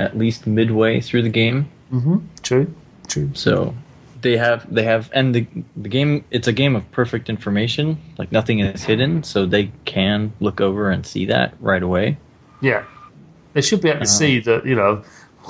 at 0.00 0.16
least 0.16 0.46
midway 0.46 1.00
through 1.00 1.22
the 1.22 1.28
game. 1.28 1.68
Mm-hmm. 1.92 2.16
True. 2.42 2.72
True. 3.08 3.30
So 3.34 3.74
they 4.22 4.36
have 4.36 4.72
they 4.72 4.84
have 4.84 5.10
and 5.12 5.34
the 5.34 5.46
the 5.76 5.88
game 5.88 6.24
it's 6.30 6.48
a 6.48 6.52
game 6.52 6.76
of 6.76 6.90
perfect 6.92 7.28
information. 7.28 7.98
Like 8.18 8.32
nothing 8.32 8.60
is 8.60 8.82
hidden, 8.84 9.22
so 9.22 9.46
they 9.46 9.70
can 9.84 10.32
look 10.40 10.60
over 10.60 10.90
and 10.90 11.04
see 11.06 11.26
that 11.26 11.54
right 11.60 11.82
away. 11.82 12.16
Yeah, 12.62 12.84
they 13.54 13.62
should 13.62 13.80
be 13.80 13.88
able 13.88 14.00
to 14.00 14.04
Uh-huh. 14.04 14.18
see 14.18 14.40
that 14.40 14.66
you 14.66 14.74
know, 14.74 15.02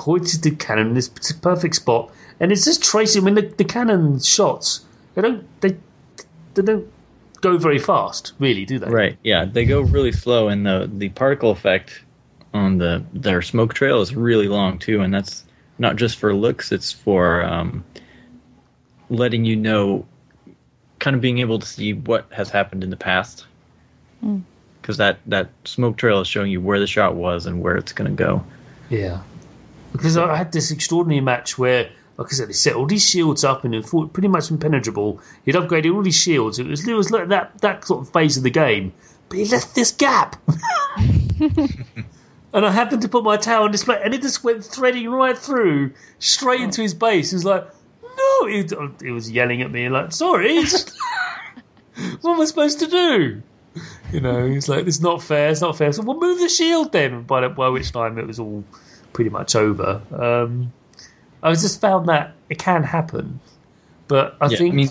which 0.05 0.23
is 0.23 0.41
the 0.41 0.51
cannon 0.51 0.87
in 0.87 0.93
this 0.95 1.09
perfect 1.41 1.75
spot, 1.75 2.11
and 2.39 2.51
it's 2.51 2.65
just 2.65 2.81
tracing. 2.83 3.21
I 3.21 3.25
mean, 3.25 3.35
the, 3.35 3.53
the 3.57 3.65
cannon 3.65 4.19
shots 4.19 4.85
they 5.15 5.21
don't 5.21 5.43
they 5.61 5.75
they 6.55 6.63
don't 6.63 6.87
go 7.41 7.57
very 7.57 7.79
fast, 7.79 8.33
really, 8.39 8.65
do 8.65 8.79
they? 8.79 8.87
Right. 8.89 9.17
Yeah, 9.23 9.45
they 9.45 9.65
go 9.65 9.81
really 9.81 10.11
slow, 10.13 10.47
and 10.47 10.65
the 10.65 10.89
the 10.91 11.09
particle 11.09 11.51
effect 11.51 12.01
on 12.53 12.77
the 12.77 13.03
their 13.13 13.41
smoke 13.41 13.73
trail 13.73 14.01
is 14.01 14.15
really 14.15 14.47
long 14.47 14.79
too, 14.79 15.01
and 15.01 15.13
that's 15.13 15.43
not 15.77 15.95
just 15.95 16.17
for 16.17 16.33
looks; 16.33 16.71
it's 16.71 16.91
for 16.91 17.43
um, 17.43 17.83
letting 19.09 19.45
you 19.45 19.55
know, 19.55 20.05
kind 20.99 21.15
of 21.15 21.21
being 21.21 21.39
able 21.39 21.59
to 21.59 21.65
see 21.65 21.93
what 21.93 22.27
has 22.31 22.49
happened 22.49 22.83
in 22.83 22.89
the 22.89 22.97
past. 22.97 23.45
Because 24.81 24.97
that 24.97 25.19
that 25.27 25.49
smoke 25.65 25.97
trail 25.97 26.21
is 26.21 26.27
showing 26.27 26.51
you 26.51 26.61
where 26.61 26.79
the 26.79 26.87
shot 26.87 27.15
was 27.15 27.45
and 27.45 27.61
where 27.61 27.77
it's 27.77 27.93
going 27.93 28.09
to 28.09 28.15
go. 28.15 28.43
Yeah, 28.89 29.21
because 29.91 30.17
I 30.17 30.35
had 30.35 30.51
this 30.51 30.71
extraordinary 30.71 31.21
match 31.21 31.57
where. 31.57 31.89
Like 32.17 32.33
I 32.33 32.35
said, 32.35 32.49
he 32.49 32.53
set 32.53 32.75
all 32.75 32.85
these 32.85 33.09
shields 33.09 33.43
up 33.43 33.63
and 33.63 33.73
it 33.73 33.85
fought 33.85 34.13
pretty 34.13 34.27
much 34.27 34.51
impenetrable. 34.51 35.21
He'd 35.43 35.55
upgraded 35.55 35.95
all 35.95 36.03
these 36.03 36.21
shields. 36.21 36.59
It 36.59 36.67
was, 36.67 36.87
it 36.87 36.93
was 36.93 37.09
like 37.09 37.29
that, 37.29 37.57
that 37.61 37.87
sort 37.87 38.01
of 38.01 38.13
phase 38.13 38.37
of 38.37 38.43
the 38.43 38.51
game. 38.51 38.93
But 39.27 39.39
he 39.39 39.45
left 39.45 39.73
this 39.73 39.91
gap. 39.91 40.35
and 42.53 42.65
I 42.65 42.71
happened 42.71 43.01
to 43.03 43.09
put 43.09 43.23
my 43.23 43.37
tower 43.37 43.63
on 43.65 43.71
display 43.71 44.01
and 44.03 44.13
it 44.13 44.21
just 44.21 44.43
went 44.43 44.63
threading 44.63 45.09
right 45.09 45.37
through, 45.37 45.93
straight 46.19 46.61
into 46.61 46.81
his 46.81 46.93
base. 46.93 47.31
He 47.31 47.35
was 47.35 47.45
like, 47.45 47.67
no! 48.03 48.47
He, 48.47 48.67
he 49.01 49.11
was 49.11 49.31
yelling 49.31 49.61
at 49.61 49.71
me 49.71 49.89
like, 49.89 50.11
sorry. 50.11 50.57
what 52.21 52.33
am 52.33 52.41
I 52.41 52.45
supposed 52.45 52.79
to 52.79 52.87
do? 52.87 53.41
You 54.11 54.19
know, 54.19 54.45
he's 54.47 54.67
like, 54.67 54.85
it's 54.87 54.99
not 54.99 55.23
fair, 55.23 55.49
it's 55.49 55.61
not 55.61 55.77
fair. 55.77 55.93
So 55.93 56.03
we'll 56.03 56.19
move 56.19 56.39
the 56.39 56.49
shield 56.49 56.91
then. 56.91 57.23
By, 57.23 57.47
by 57.47 57.69
which 57.69 57.91
time 57.91 58.17
it 58.17 58.27
was 58.27 58.39
all 58.39 58.63
pretty 59.13 59.29
much 59.29 59.55
over. 59.55 60.01
Um, 60.11 60.73
I 61.41 61.51
just 61.53 61.79
found 61.81 62.07
that 62.09 62.35
it 62.49 62.59
can 62.59 62.83
happen, 62.83 63.39
but 64.07 64.35
I 64.41 64.47
Yeah, 64.47 64.57
think. 64.57 64.73
I 64.73 64.75
mean, 64.75 64.89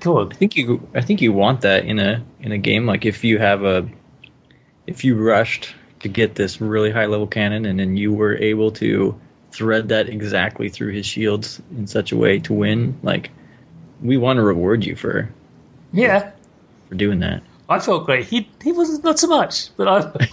go 0.00 0.18
on. 0.18 0.32
I 0.32 0.34
think 0.34 0.56
you 0.56 0.88
I 0.94 1.00
think 1.00 1.20
you 1.20 1.32
want 1.32 1.60
that 1.62 1.84
in 1.84 1.98
a 1.98 2.24
in 2.40 2.52
a 2.52 2.58
game 2.58 2.86
like 2.86 3.04
if 3.06 3.22
you 3.24 3.38
have 3.38 3.62
a 3.64 3.88
if 4.86 5.04
you 5.04 5.16
rushed 5.16 5.74
to 6.00 6.08
get 6.08 6.34
this 6.34 6.60
really 6.60 6.90
high 6.90 7.06
level 7.06 7.26
cannon 7.26 7.64
and 7.64 7.78
then 7.78 7.96
you 7.96 8.12
were 8.12 8.36
able 8.36 8.70
to 8.70 9.18
thread 9.50 9.88
that 9.88 10.08
exactly 10.08 10.68
through 10.68 10.92
his 10.92 11.06
shields 11.06 11.60
in 11.76 11.86
such 11.86 12.12
a 12.12 12.16
way 12.16 12.38
to 12.38 12.52
win 12.52 12.98
like 13.02 13.30
we 14.02 14.16
want 14.16 14.36
to 14.36 14.42
reward 14.42 14.84
you 14.84 14.94
for 14.94 15.28
Yeah, 15.92 16.30
for 16.88 16.94
doing 16.94 17.20
that. 17.20 17.42
I 17.68 17.78
felt 17.80 18.06
great. 18.06 18.26
He 18.26 18.48
he 18.62 18.72
was 18.72 19.02
not 19.02 19.18
so 19.18 19.26
much, 19.26 19.74
but 19.76 19.88
I 19.88 20.26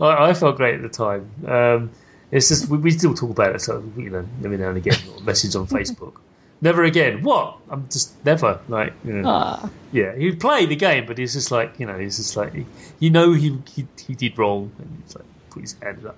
I, 0.00 0.30
I 0.30 0.34
felt 0.34 0.56
great 0.56 0.74
at 0.76 0.82
the 0.82 0.88
time. 0.88 1.30
Um, 1.46 1.90
it's 2.30 2.48
just 2.48 2.68
we, 2.68 2.78
we 2.78 2.90
still 2.90 3.14
talk 3.14 3.30
about 3.30 3.54
it, 3.54 3.60
so 3.60 3.82
you 3.96 4.10
know, 4.10 4.26
every 4.44 4.58
now 4.58 4.68
and 4.68 4.76
again, 4.76 4.98
message 5.22 5.56
on 5.56 5.66
Facebook. 5.68 6.14
Never 6.62 6.84
again. 6.84 7.22
What? 7.22 7.58
I'm 7.68 7.86
just 7.90 8.24
never 8.24 8.58
like 8.68 8.94
you 9.04 9.12
know. 9.14 9.28
Aw. 9.28 9.70
Yeah, 9.92 10.16
he 10.16 10.32
played 10.32 10.70
the 10.70 10.76
game, 10.76 11.04
but 11.06 11.18
he's 11.18 11.34
just 11.34 11.50
like 11.50 11.78
you 11.78 11.84
know, 11.86 11.98
he's 11.98 12.16
just 12.16 12.36
like 12.36 12.54
you 13.00 13.10
know 13.10 13.32
he 13.32 13.58
he, 13.74 13.86
he 14.06 14.14
did 14.14 14.38
wrong, 14.38 14.72
and 14.78 15.02
he's 15.04 15.14
like 15.14 15.24
put 15.50 15.62
his 15.62 15.76
hand 15.82 16.06
up. 16.06 16.16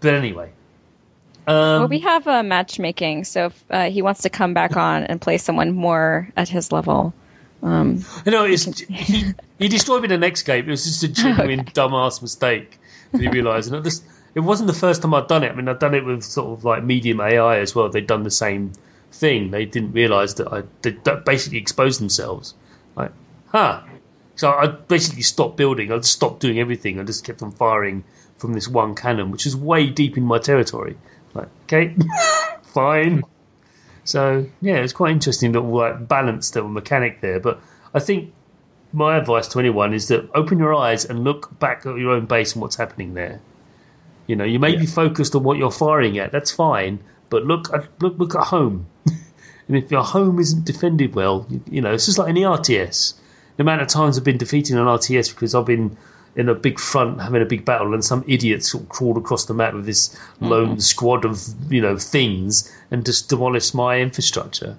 But 0.00 0.14
anyway, 0.14 0.50
um, 1.46 1.54
well, 1.56 1.88
we 1.88 2.00
have 2.00 2.26
uh, 2.28 2.42
matchmaking, 2.42 3.24
so 3.24 3.46
if 3.46 3.64
uh, 3.70 3.88
he 3.88 4.02
wants 4.02 4.20
to 4.22 4.28
come 4.30 4.52
back 4.52 4.76
on 4.76 5.04
and 5.04 5.20
play 5.20 5.38
someone 5.38 5.72
more 5.72 6.28
at 6.36 6.48
his 6.48 6.72
level, 6.72 7.14
um, 7.62 8.04
You 8.24 8.32
know, 8.32 8.44
it's, 8.44 8.64
he, 8.88 9.32
he 9.58 9.68
destroyed 9.68 10.02
me 10.02 10.06
in 10.06 10.10
the 10.10 10.18
next 10.18 10.42
game. 10.42 10.66
It 10.66 10.70
was 10.70 10.84
just 10.84 11.02
a 11.02 11.08
genuine 11.22 11.64
dumbass 11.66 12.20
mistake 12.20 12.78
that 13.12 13.20
he 13.20 13.28
realised. 13.28 13.72
And 13.72 13.80
it, 13.80 13.88
just, 13.88 14.04
it 14.34 14.40
wasn't 14.40 14.66
the 14.66 14.74
first 14.74 15.02
time 15.02 15.14
I'd 15.14 15.28
done 15.28 15.44
it. 15.44 15.52
I 15.52 15.54
mean, 15.54 15.68
I'd 15.68 15.78
done 15.78 15.94
it 15.94 16.04
with 16.04 16.22
sort 16.22 16.58
of 16.58 16.64
like 16.64 16.82
medium 16.82 17.20
AI 17.20 17.58
as 17.58 17.74
well. 17.74 17.88
They'd 17.88 18.06
done 18.06 18.24
the 18.24 18.30
same 18.30 18.72
thing. 19.12 19.50
They 19.50 19.64
didn't 19.64 19.92
realise 19.92 20.34
that 20.34 20.52
I 20.52 20.62
they 20.82 20.96
basically 21.24 21.58
exposed 21.58 22.00
themselves. 22.00 22.54
Like, 22.96 23.12
huh. 23.48 23.82
So 24.34 24.50
I 24.50 24.66
basically 24.66 25.22
stopped 25.22 25.56
building. 25.56 25.92
I 25.92 26.00
stopped 26.00 26.40
doing 26.40 26.58
everything. 26.58 26.98
I 26.98 27.04
just 27.04 27.24
kept 27.24 27.42
on 27.42 27.52
firing 27.52 28.04
from 28.38 28.54
this 28.54 28.66
one 28.66 28.94
cannon, 28.94 29.30
which 29.30 29.46
is 29.46 29.54
way 29.54 29.88
deep 29.88 30.16
in 30.16 30.24
my 30.24 30.38
territory. 30.38 30.96
Like, 31.34 31.48
okay, 31.64 31.94
fine. 32.62 33.22
So 34.04 34.46
yeah, 34.60 34.76
it's 34.76 34.92
quite 34.92 35.12
interesting 35.12 35.52
little 35.52 35.70
like 35.70 36.08
balanced 36.08 36.54
little 36.54 36.70
mechanic 36.70 37.20
there. 37.20 37.38
But 37.38 37.60
I 37.94 38.00
think 38.00 38.32
my 38.92 39.16
advice 39.16 39.48
to 39.48 39.58
anyone 39.58 39.94
is 39.94 40.08
that 40.08 40.28
open 40.34 40.58
your 40.58 40.74
eyes 40.74 41.04
and 41.04 41.24
look 41.24 41.58
back 41.58 41.86
at 41.86 41.96
your 41.96 42.10
own 42.10 42.26
base 42.26 42.52
and 42.52 42.62
what's 42.62 42.76
happening 42.76 43.14
there. 43.14 43.40
You 44.26 44.36
know, 44.36 44.44
you 44.44 44.58
may 44.58 44.76
be 44.76 44.86
focused 44.86 45.34
on 45.34 45.42
what 45.42 45.58
you're 45.58 45.70
firing 45.70 46.18
at. 46.18 46.32
That's 46.32 46.50
fine, 46.50 47.00
but 47.32 47.46
look 47.46 47.72
at 47.72 47.88
look 48.02 48.18
look 48.18 48.34
at 48.36 48.44
home. 48.44 48.86
and 49.06 49.76
if 49.76 49.90
your 49.90 50.04
home 50.04 50.38
isn't 50.38 50.66
defended 50.66 51.14
well, 51.14 51.46
you, 51.48 51.60
you 51.68 51.80
know, 51.80 51.94
it's 51.94 52.04
just 52.04 52.18
like 52.18 52.28
in 52.28 52.34
the 52.34 52.42
RTS. 52.42 53.14
The 53.56 53.62
amount 53.62 53.80
of 53.80 53.88
times 53.88 54.18
I've 54.18 54.24
been 54.24 54.36
defeating 54.36 54.76
an 54.76 54.84
RTS 54.84 55.34
because 55.34 55.54
I've 55.54 55.64
been 55.64 55.96
in 56.36 56.48
a 56.48 56.54
big 56.54 56.78
front 56.78 57.20
having 57.20 57.42
a 57.42 57.46
big 57.46 57.64
battle 57.64 57.92
and 57.94 58.04
some 58.04 58.22
idiot 58.26 58.64
sort 58.64 58.84
of 58.84 58.88
crawled 58.90 59.16
across 59.16 59.46
the 59.46 59.54
map 59.54 59.74
with 59.74 59.86
this 59.86 60.18
lone 60.40 60.80
squad 60.80 61.24
of 61.24 61.38
you 61.70 61.80
know 61.80 61.96
things 61.96 62.70
and 62.90 63.04
just 63.04 63.30
demolished 63.30 63.74
my 63.74 63.98
infrastructure. 63.98 64.76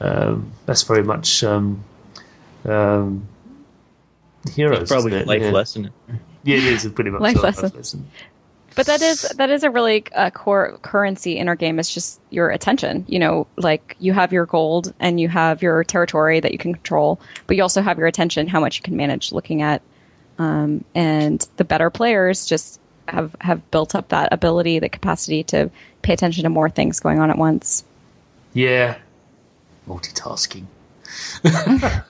Um, 0.00 0.52
that's 0.66 0.84
very 0.84 1.02
much 1.02 1.42
um, 1.42 1.84
um, 2.64 3.26
heroes. 4.54 4.82
It's 4.82 4.92
probably 4.92 5.20
a 5.20 5.24
life 5.24 5.42
yeah. 5.42 5.50
lesson. 5.50 5.90
Yeah, 6.44 6.56
it 6.56 6.64
is 6.64 6.88
pretty 6.94 7.10
much 7.10 7.20
Life 7.20 7.36
a 7.36 7.40
life 7.40 7.62
lesson. 7.62 7.76
lesson. 7.76 8.10
But 8.80 8.86
that 8.86 9.02
is 9.02 9.20
that 9.36 9.50
is 9.50 9.62
a 9.62 9.70
really 9.70 10.06
uh, 10.14 10.30
core 10.30 10.78
currency 10.80 11.36
in 11.36 11.48
our 11.48 11.54
game. 11.54 11.78
It's 11.78 11.92
just 11.92 12.18
your 12.30 12.48
attention. 12.48 13.04
You 13.08 13.18
know, 13.18 13.46
like 13.58 13.94
you 14.00 14.14
have 14.14 14.32
your 14.32 14.46
gold 14.46 14.94
and 14.98 15.20
you 15.20 15.28
have 15.28 15.60
your 15.60 15.84
territory 15.84 16.40
that 16.40 16.50
you 16.50 16.56
can 16.56 16.72
control, 16.72 17.20
but 17.46 17.58
you 17.58 17.62
also 17.62 17.82
have 17.82 17.98
your 17.98 18.06
attention, 18.06 18.46
how 18.46 18.58
much 18.58 18.78
you 18.78 18.82
can 18.82 18.96
manage 18.96 19.32
looking 19.32 19.60
at. 19.60 19.82
Um, 20.38 20.82
and 20.94 21.46
the 21.58 21.64
better 21.64 21.90
players 21.90 22.46
just 22.46 22.80
have 23.06 23.36
have 23.42 23.70
built 23.70 23.94
up 23.94 24.08
that 24.08 24.32
ability, 24.32 24.78
the 24.78 24.88
capacity 24.88 25.42
to 25.44 25.70
pay 26.00 26.14
attention 26.14 26.44
to 26.44 26.48
more 26.48 26.70
things 26.70 27.00
going 27.00 27.18
on 27.18 27.28
at 27.28 27.36
once. 27.36 27.84
Yeah, 28.54 28.96
multitasking. 29.86 30.64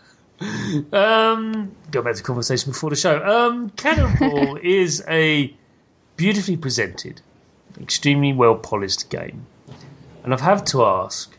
um, 0.93 1.75
go 1.91 2.03
back 2.03 2.15
to 2.15 2.23
conversation 2.23 2.71
before 2.71 2.91
the 2.91 2.97
show. 2.97 3.21
Um, 3.21 3.71
Cannon 3.71 4.15
Brawl 4.17 4.57
is 4.63 5.03
a 5.09 5.53
beautifully 6.21 6.59
presented, 6.59 7.23
extremely 7.81 8.31
well 8.35 8.55
polished 8.55 9.09
game, 9.09 9.47
and 10.23 10.35
I've 10.35 10.43
had 10.43 10.67
to 10.67 10.85
ask, 10.85 11.35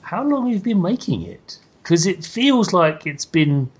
how 0.00 0.24
long 0.24 0.46
have 0.46 0.54
you 0.54 0.74
been 0.74 0.80
making 0.80 1.20
it? 1.20 1.58
Because 1.82 2.06
it 2.06 2.24
feels 2.24 2.72
like 2.72 3.06
it's 3.06 3.26
been 3.26 3.70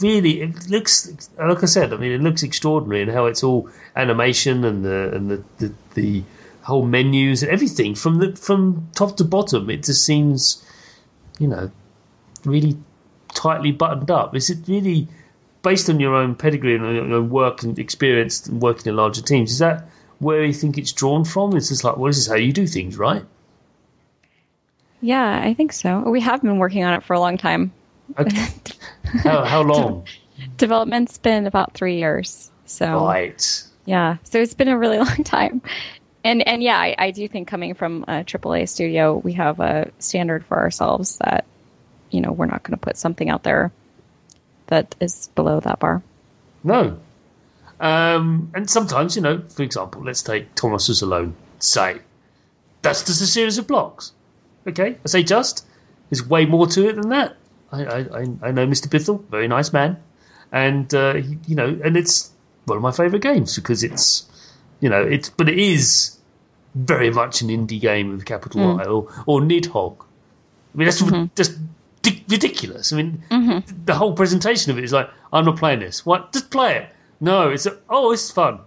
really. 0.00 0.40
It 0.42 0.68
looks 0.68 1.28
like 1.36 1.64
I 1.64 1.66
said. 1.66 1.92
I 1.92 1.96
mean, 1.96 2.12
it 2.12 2.20
looks 2.20 2.44
extraordinary 2.44 3.02
in 3.02 3.08
how 3.08 3.26
it's 3.26 3.42
all 3.42 3.68
animation 3.96 4.64
and 4.64 4.84
the 4.84 5.10
and 5.12 5.30
the 5.32 5.42
the, 5.58 5.72
the 5.94 6.22
whole 6.62 6.86
menus 6.86 7.42
and 7.42 7.50
everything 7.50 7.96
from 7.96 8.18
the 8.20 8.36
from 8.36 8.88
top 8.94 9.16
to 9.16 9.24
bottom. 9.24 9.68
It 9.68 9.82
just 9.82 10.04
seems, 10.04 10.64
you 11.40 11.48
know, 11.48 11.72
really 12.44 12.76
tightly 13.34 13.72
buttoned 13.72 14.12
up. 14.12 14.36
Is 14.36 14.48
it 14.48 14.58
really 14.68 15.08
based 15.66 15.90
on 15.90 15.98
your 15.98 16.14
own 16.14 16.36
pedigree 16.36 16.76
and 16.76 16.94
your 16.94 17.12
own 17.12 17.28
work 17.28 17.64
and 17.64 17.76
experience 17.76 18.46
and 18.46 18.62
working 18.62 18.88
in 18.88 18.94
larger 18.94 19.20
teams? 19.20 19.50
Is 19.50 19.58
that 19.58 19.88
where 20.20 20.44
you 20.44 20.52
think 20.52 20.78
it's 20.78 20.92
drawn 20.92 21.24
from? 21.24 21.56
It's 21.56 21.70
just 21.70 21.82
like, 21.82 21.96
well, 21.96 22.06
this 22.06 22.18
is 22.18 22.28
how 22.28 22.36
you 22.36 22.52
do 22.52 22.68
things, 22.68 22.96
right? 22.96 23.24
Yeah, 25.00 25.40
I 25.42 25.54
think 25.54 25.72
so. 25.72 26.08
We 26.08 26.20
have 26.20 26.40
been 26.40 26.58
working 26.58 26.84
on 26.84 26.94
it 26.94 27.02
for 27.02 27.14
a 27.14 27.20
long 27.20 27.36
time. 27.36 27.72
Okay. 28.16 28.46
how, 29.24 29.42
how 29.42 29.62
long? 29.62 30.06
Development's 30.56 31.18
been 31.18 31.48
about 31.48 31.74
three 31.74 31.98
years. 31.98 32.52
So 32.66 33.04
Right. 33.04 33.64
Yeah, 33.86 34.18
so 34.22 34.40
it's 34.40 34.54
been 34.54 34.68
a 34.68 34.78
really 34.78 34.98
long 35.08 35.24
time, 35.24 35.62
and 36.24 36.46
and 36.46 36.62
yeah, 36.62 36.78
I, 36.78 36.94
I 36.98 37.10
do 37.12 37.26
think 37.28 37.46
coming 37.46 37.74
from 37.74 38.04
a 38.08 38.24
AAA 38.24 38.68
studio, 38.68 39.16
we 39.16 39.32
have 39.34 39.60
a 39.60 39.90
standard 39.98 40.44
for 40.44 40.58
ourselves 40.58 41.18
that 41.18 41.44
you 42.10 42.20
know 42.20 42.32
we're 42.32 42.46
not 42.46 42.62
going 42.62 42.76
to 42.76 42.84
put 42.84 42.96
something 42.96 43.30
out 43.30 43.44
there 43.44 43.72
that 44.68 44.94
is 45.00 45.28
below 45.34 45.60
that 45.60 45.78
bar. 45.78 46.02
No. 46.64 46.98
Um, 47.78 48.50
and 48.54 48.68
sometimes, 48.70 49.16
you 49.16 49.22
know, 49.22 49.42
for 49.48 49.62
example, 49.62 50.02
let's 50.02 50.22
take 50.22 50.54
Thomas 50.54 50.88
Was 50.88 51.02
Alone. 51.02 51.34
Say, 51.58 51.98
that's 52.82 53.04
just 53.04 53.20
a 53.20 53.26
series 53.26 53.58
of 53.58 53.66
blocks. 53.66 54.12
Okay, 54.66 54.96
I 55.04 55.08
say 55.08 55.22
just. 55.22 55.66
There's 56.10 56.26
way 56.26 56.46
more 56.46 56.66
to 56.68 56.88
it 56.88 56.94
than 56.96 57.08
that. 57.10 57.36
I, 57.72 57.84
I, 57.84 57.98
I- 58.42 58.52
know 58.52 58.66
Mr. 58.66 58.86
Bithell, 58.88 59.24
very 59.28 59.48
nice 59.48 59.72
man, 59.72 59.96
and 60.52 60.92
uh, 60.94 61.14
you 61.46 61.54
know, 61.56 61.78
and 61.84 61.96
it's 61.96 62.30
one 62.64 62.76
of 62.76 62.82
my 62.82 62.92
favourite 62.92 63.22
games 63.22 63.56
because 63.56 63.82
it's, 63.82 64.24
you 64.80 64.88
know, 64.88 65.02
it's 65.02 65.30
but 65.30 65.48
it 65.48 65.58
is 65.58 66.16
very 66.74 67.10
much 67.10 67.42
an 67.42 67.48
indie 67.48 67.80
game 67.80 68.10
with 68.10 68.24
capital 68.24 68.78
I 68.80 68.84
or 68.84 69.08
or 69.26 69.40
Nidhogg. 69.40 69.96
I 70.00 70.78
mean, 70.78 70.86
that's 70.86 71.02
just 71.34 71.58
di- 72.10 72.24
ridiculous. 72.28 72.92
I 72.92 72.96
mean, 72.96 73.22
the 73.84 73.94
whole 73.94 74.12
presentation 74.14 74.70
of 74.72 74.78
it 74.78 74.84
is 74.84 74.92
like, 74.92 75.08
I'm 75.32 75.44
not 75.44 75.56
playing 75.58 75.80
this. 75.80 76.04
What? 76.06 76.32
Just 76.32 76.50
play 76.50 76.76
it. 76.76 76.88
No, 77.20 77.50
it's 77.50 77.66
a, 77.66 77.76
oh, 77.88 78.12
it's 78.12 78.30
fun. 78.30 78.60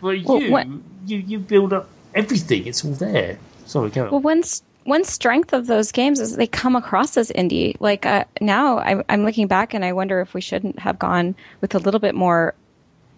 Well, 0.00 0.14
you, 0.14 0.50
what- 0.50 0.66
you 1.06 1.18
you 1.18 1.38
build 1.38 1.72
up 1.72 1.88
everything. 2.14 2.66
It's 2.66 2.84
all 2.84 2.92
there. 2.92 3.38
Sorry, 3.66 3.90
carry 3.90 4.06
on. 4.06 4.12
Well, 4.12 4.20
one 4.20 4.38
s- 4.40 4.62
one 4.84 5.04
strength 5.04 5.52
of 5.52 5.66
those 5.68 5.92
games 5.92 6.18
is 6.20 6.36
they 6.36 6.46
come 6.46 6.74
across 6.76 7.16
as 7.16 7.30
indie. 7.30 7.76
Like 7.80 8.04
uh, 8.04 8.24
now, 8.40 8.78
I'm, 8.78 9.02
I'm 9.08 9.24
looking 9.24 9.46
back 9.46 9.74
and 9.74 9.84
I 9.84 9.92
wonder 9.92 10.20
if 10.20 10.34
we 10.34 10.40
shouldn't 10.40 10.78
have 10.80 10.98
gone 10.98 11.34
with 11.60 11.74
a 11.74 11.78
little 11.78 12.00
bit 12.00 12.14
more 12.16 12.54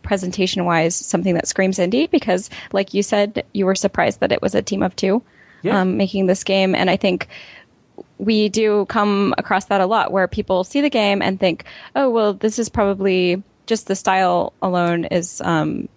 presentation 0.02 0.66
wise 0.66 0.94
something 0.94 1.34
that 1.34 1.48
screams 1.48 1.78
indie 1.78 2.10
because, 2.10 2.50
like 2.72 2.92
you 2.94 3.02
said, 3.02 3.44
you 3.54 3.64
were 3.64 3.74
surprised 3.74 4.20
that 4.20 4.32
it 4.32 4.42
was 4.42 4.54
a 4.54 4.60
team 4.62 4.82
of 4.82 4.94
two 4.96 5.22
Yeah. 5.62 5.80
um, 5.80 5.96
making 5.96 6.26
this 6.26 6.44
game, 6.44 6.74
and 6.74 6.90
I 6.90 6.96
think 6.96 7.28
we 8.18 8.48
do 8.48 8.86
come 8.86 9.34
across 9.38 9.66
that 9.66 9.80
a 9.80 9.86
lot 9.86 10.12
where 10.12 10.28
people 10.28 10.64
see 10.64 10.80
the 10.80 10.90
game 10.90 11.22
and 11.22 11.38
think, 11.38 11.64
oh, 11.96 12.10
well, 12.10 12.34
this 12.34 12.58
is 12.58 12.68
probably 12.68 13.42
just 13.66 13.86
the 13.86 13.96
style 13.96 14.52
alone 14.62 15.04
is 15.06 15.40
um, 15.40 15.88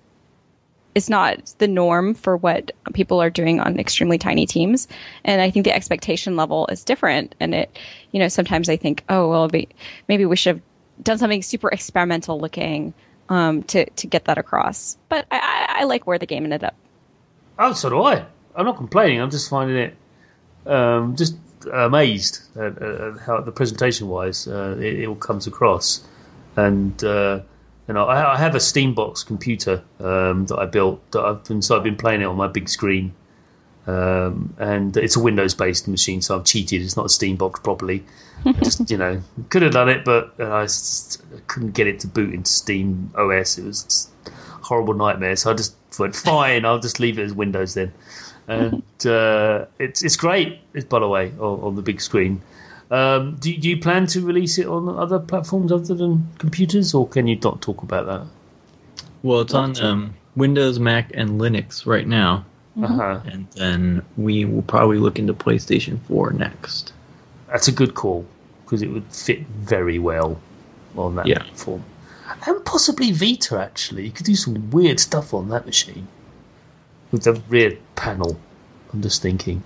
is 0.96 1.10
not 1.10 1.54
the 1.60 1.68
norm 1.68 2.16
for 2.16 2.36
what 2.36 2.72
people 2.94 3.22
are 3.22 3.30
doing 3.30 3.60
on 3.60 3.80
extremely 3.80 4.18
tiny 4.18 4.48
teams. 4.48 4.88
And 5.24 5.42
I 5.42 5.52
think 5.52 5.66
the 5.66 5.76
expectation 5.76 6.36
level 6.36 6.66
is 6.68 6.84
different. 6.84 7.36
And 7.40 7.54
it, 7.54 7.78
you 8.12 8.20
know, 8.20 8.30
sometimes 8.30 8.68
I 8.68 8.78
think, 8.78 9.04
oh, 9.08 9.30
well, 9.30 9.48
be- 9.48 9.70
maybe 10.08 10.26
we 10.26 10.36
should 10.36 10.56
have 10.56 10.64
done 11.04 11.20
something 11.20 11.44
super 11.44 11.70
experimental 11.70 12.40
looking 12.40 12.96
um, 13.30 13.62
to 13.64 13.88
to 13.90 14.08
get 14.08 14.26
that 14.26 14.38
across. 14.38 14.98
But 15.10 15.28
I, 15.30 15.38
I, 15.38 15.82
I 15.82 15.84
like 15.84 16.08
where 16.08 16.18
the 16.18 16.26
game 16.26 16.46
ended 16.46 16.64
up. 16.64 16.76
Oh, 17.60 17.74
so 17.74 17.90
do 17.90 18.02
I. 18.02 18.26
I'm 18.56 18.66
not 18.66 18.78
complaining. 18.78 19.22
I'm 19.22 19.30
just 19.30 19.50
finding 19.50 19.78
it 19.78 19.96
um, 20.68 21.16
just 21.16 21.38
amazed 21.72 22.42
at, 22.56 22.82
at 22.82 23.18
how 23.20 23.42
the 23.42 23.52
presentation 23.52 24.08
wise 24.08 24.48
uh, 24.48 24.76
it, 24.80 25.02
it 25.02 25.08
all 25.08 25.16
comes 25.16 25.48
across. 25.48 26.04
and 26.56 27.04
uh, 27.04 27.40
you 27.88 27.94
know 27.94 28.06
I, 28.06 28.34
I 28.34 28.38
have 28.38 28.56
a 28.56 28.60
Steambox 28.60 29.26
computer 29.26 29.84
um, 30.00 30.46
that 30.48 30.58
I 30.58 30.66
built 30.66 31.12
that 31.12 31.24
I've 31.24 31.44
been 31.44 31.62
so 31.62 31.78
I've 31.78 31.84
been 31.84 31.98
playing 31.98 32.22
it 32.22 32.26
on 32.26 32.36
my 32.36 32.48
big 32.48 32.70
screen. 32.70 33.14
Um, 33.88 34.54
and 34.58 34.98
it's 34.98 35.16
a 35.16 35.22
Windows-based 35.22 35.88
machine, 35.88 36.22
so 36.22 36.38
I've 36.38 36.44
cheated. 36.44 36.82
It's 36.82 36.98
not 36.98 37.06
a 37.06 37.10
Steambox 37.10 37.64
properly. 37.64 38.04
I 38.46 38.52
just 38.64 38.92
you 38.92 38.98
know 38.98 39.22
could 39.50 39.62
have 39.62 39.72
done 39.72 39.88
it, 39.88 40.04
but 40.04 40.34
uh, 40.40 40.54
I 40.54 40.64
just 40.64 41.24
couldn't 41.48 41.72
get 41.72 41.88
it 41.88 42.02
to 42.02 42.08
boot 42.08 42.34
into 42.34 42.52
Steam 42.52 43.12
OS. 43.16 43.58
It 43.58 43.64
was 43.64 44.10
horrible 44.68 44.94
nightmare. 44.94 45.38
So 45.38 45.52
I 45.52 45.54
just 45.54 45.76
went 45.98 46.16
fine. 46.16 46.66
I'll 46.66 46.80
just 46.80 47.00
leave 47.00 47.18
it 47.18 47.24
as 47.24 47.34
Windows 47.34 47.74
then, 47.76 47.94
and 48.48 48.84
uh, 49.06 49.66
it's 49.80 50.04
it's 50.04 50.16
great. 50.16 50.60
It's 50.74 50.86
by 50.86 51.00
the 51.00 51.08
way 51.08 51.32
on, 51.40 51.60
on 51.62 51.76
the 51.76 51.82
big 51.82 52.02
screen. 52.02 52.42
Um, 52.90 53.36
do, 53.36 53.56
do 53.58 53.68
you 53.70 53.78
plan 53.82 54.08
to 54.08 54.22
release 54.26 54.58
it 54.58 54.66
on 54.68 54.88
other 54.88 55.20
platforms 55.20 55.72
other 55.74 55.94
than 55.94 56.26
computers, 56.40 56.94
or 56.94 57.08
can 57.08 57.28
you 57.28 57.38
not 57.44 57.62
talk 57.62 57.84
about 57.84 58.06
that? 58.06 58.26
Well, 59.24 59.42
it's 59.42 59.54
on 59.54 59.78
um, 59.82 60.16
Windows, 60.38 60.80
Mac, 60.80 61.12
and 61.14 61.42
Linux 61.42 61.86
right 61.86 62.08
now, 62.08 62.46
Uh-huh. 62.82 63.20
and 63.26 63.48
then 63.56 64.04
we 64.16 64.46
will 64.46 64.62
probably 64.62 65.00
look 65.00 65.20
into 65.20 65.34
PlayStation 65.34 66.00
4 66.08 66.32
next. 66.34 66.94
That's 67.48 67.68
a 67.68 67.74
good 67.74 67.94
call 67.94 68.26
because 68.64 68.82
it 68.82 68.88
would 68.90 69.06
fit 69.06 69.46
very 69.48 70.00
well 70.00 70.40
on 70.96 71.16
that 71.16 71.28
Yeah. 71.28 71.40
platform, 71.40 71.84
and 72.46 72.64
possibly 72.64 73.12
Vita. 73.12 73.60
Actually, 73.60 74.06
you 74.06 74.12
could 74.12 74.26
do 74.26 74.36
some 74.36 74.70
weird 74.72 75.02
stuff 75.02 75.34
on 75.34 75.50
that 75.50 75.66
machine 75.66 76.08
with 77.12 77.24
the 77.24 77.34
rear 77.50 77.78
panel. 77.96 78.40
I'm 78.94 79.02
just 79.02 79.22
thinking, 79.22 79.64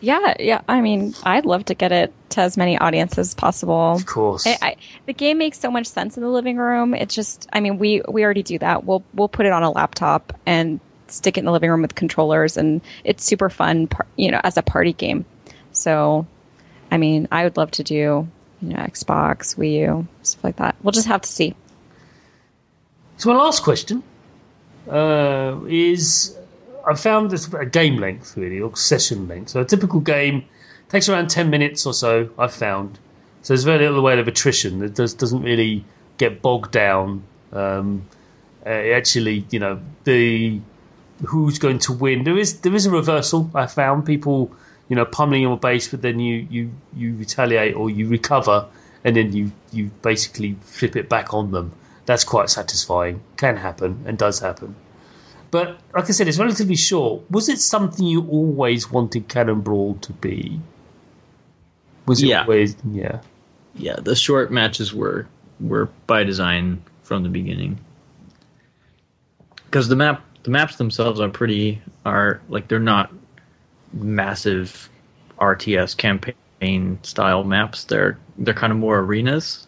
Yeah, 0.00 0.34
yeah. 0.38 0.60
I 0.68 0.80
mean, 0.80 1.14
I'd 1.24 1.44
love 1.44 1.64
to 1.66 1.74
get 1.74 1.92
it 1.92 2.12
to 2.30 2.40
as 2.42 2.56
many 2.56 2.78
audiences 2.78 3.18
as 3.18 3.34
possible. 3.34 3.92
of 3.92 4.06
course. 4.06 4.46
I, 4.46 4.58
I, 4.62 4.76
the 5.06 5.12
game 5.12 5.38
makes 5.38 5.58
so 5.58 5.70
much 5.70 5.86
sense 5.86 6.16
in 6.16 6.22
the 6.22 6.28
living 6.28 6.56
room. 6.56 6.94
It's 6.94 7.14
just, 7.14 7.48
I 7.52 7.60
mean, 7.60 7.78
we 7.78 8.02
we 8.08 8.24
already 8.24 8.42
do 8.42 8.58
that. 8.60 8.84
We'll 8.84 9.02
we'll 9.14 9.28
put 9.28 9.46
it 9.46 9.52
on 9.52 9.62
a 9.62 9.70
laptop 9.70 10.32
and 10.46 10.80
stick 11.08 11.36
it 11.36 11.40
in 11.40 11.44
the 11.44 11.52
living 11.52 11.68
room 11.70 11.82
with 11.82 11.94
controllers, 11.96 12.56
and 12.56 12.80
it's 13.04 13.24
super 13.24 13.50
fun, 13.50 13.88
par- 13.88 14.06
you 14.16 14.30
know, 14.30 14.40
as 14.44 14.56
a 14.56 14.62
party 14.62 14.92
game. 14.92 15.24
So, 15.72 16.26
I 16.90 16.96
mean, 16.96 17.26
I 17.32 17.42
would 17.44 17.56
love 17.56 17.72
to 17.72 17.82
do, 17.82 17.94
you 18.62 18.68
know, 18.68 18.76
Xbox, 18.76 19.56
Wii 19.56 19.72
U, 19.80 20.08
stuff 20.22 20.44
like 20.44 20.56
that. 20.56 20.76
We'll 20.82 20.92
just 20.92 21.08
have 21.08 21.22
to 21.22 21.28
see. 21.28 21.54
So 23.16 23.32
my 23.34 23.38
last 23.42 23.62
question 23.64 24.02
uh, 24.88 25.60
is: 25.68 26.36
I 26.86 26.94
found 26.94 27.30
this 27.30 27.52
a 27.52 27.66
game 27.66 27.96
length 27.98 28.36
really, 28.36 28.60
or 28.60 28.76
session 28.76 29.28
length. 29.28 29.50
So 29.50 29.60
a 29.60 29.64
typical 29.64 30.00
game 30.00 30.44
takes 30.88 31.08
around 31.08 31.28
ten 31.30 31.50
minutes 31.50 31.86
or 31.86 31.94
so. 31.94 32.30
I've 32.38 32.52
found. 32.52 32.98
So 33.42 33.54
there's 33.54 33.64
very 33.64 33.86
little 33.86 34.02
way 34.02 34.18
of 34.18 34.28
attrition. 34.28 34.82
It 34.82 34.94
does, 34.94 35.14
doesn't 35.14 35.42
really 35.42 35.84
get 36.18 36.42
bogged 36.42 36.72
down. 36.72 37.22
Um, 37.52 38.06
uh, 38.64 38.68
actually, 38.68 39.46
you 39.50 39.58
know, 39.58 39.80
the 40.04 40.60
who's 41.26 41.58
going 41.58 41.78
to 41.80 41.92
win. 41.92 42.24
There 42.24 42.38
is 42.38 42.60
there 42.60 42.74
is 42.74 42.86
a 42.86 42.90
reversal. 42.90 43.50
I 43.54 43.66
found 43.66 44.06
people, 44.06 44.52
you 44.88 44.96
know, 44.96 45.04
pummeling 45.04 45.42
your 45.42 45.58
base, 45.58 45.88
but 45.88 46.02
then 46.02 46.20
you 46.20 46.46
you 46.50 46.70
you 46.94 47.14
retaliate 47.14 47.74
or 47.74 47.90
you 47.90 48.08
recover, 48.08 48.66
and 49.04 49.16
then 49.16 49.32
you 49.32 49.52
you 49.72 49.90
basically 50.02 50.56
flip 50.60 50.96
it 50.96 51.08
back 51.08 51.32
on 51.34 51.50
them. 51.50 51.72
That's 52.06 52.24
quite 52.24 52.50
satisfying. 52.50 53.20
Can 53.36 53.56
happen 53.56 54.04
and 54.06 54.18
does 54.18 54.40
happen. 54.40 54.74
But 55.50 55.80
like 55.94 56.08
I 56.08 56.12
said, 56.12 56.28
it's 56.28 56.38
relatively 56.38 56.76
short. 56.76 57.28
Was 57.30 57.48
it 57.48 57.58
something 57.60 58.06
you 58.06 58.26
always 58.28 58.90
wanted 58.90 59.28
Cannon 59.28 59.60
Brawl 59.60 59.94
to 60.02 60.12
be? 60.12 60.60
Was 62.06 62.22
it 62.22 62.28
Yeah. 62.28 62.42
always 62.42 62.76
yeah? 62.92 63.20
Yeah, 63.74 63.96
the 63.96 64.14
short 64.16 64.50
matches 64.52 64.92
were 64.94 65.26
were 65.60 65.88
by 66.06 66.24
design 66.24 66.82
from 67.02 67.22
the 67.22 67.28
beginning. 67.28 67.78
Because 69.66 69.88
the 69.88 69.96
map 69.96 70.22
the 70.42 70.50
maps 70.50 70.76
themselves 70.76 71.20
are 71.20 71.28
pretty 71.28 71.80
are 72.04 72.40
like 72.48 72.68
they're 72.68 72.78
not 72.78 73.12
massive 73.92 74.88
RTS 75.38 75.96
campaign 75.96 76.98
style 77.02 77.44
maps. 77.44 77.84
They're 77.84 78.18
they're 78.38 78.54
kind 78.54 78.72
of 78.72 78.78
more 78.78 78.98
arenas. 78.98 79.66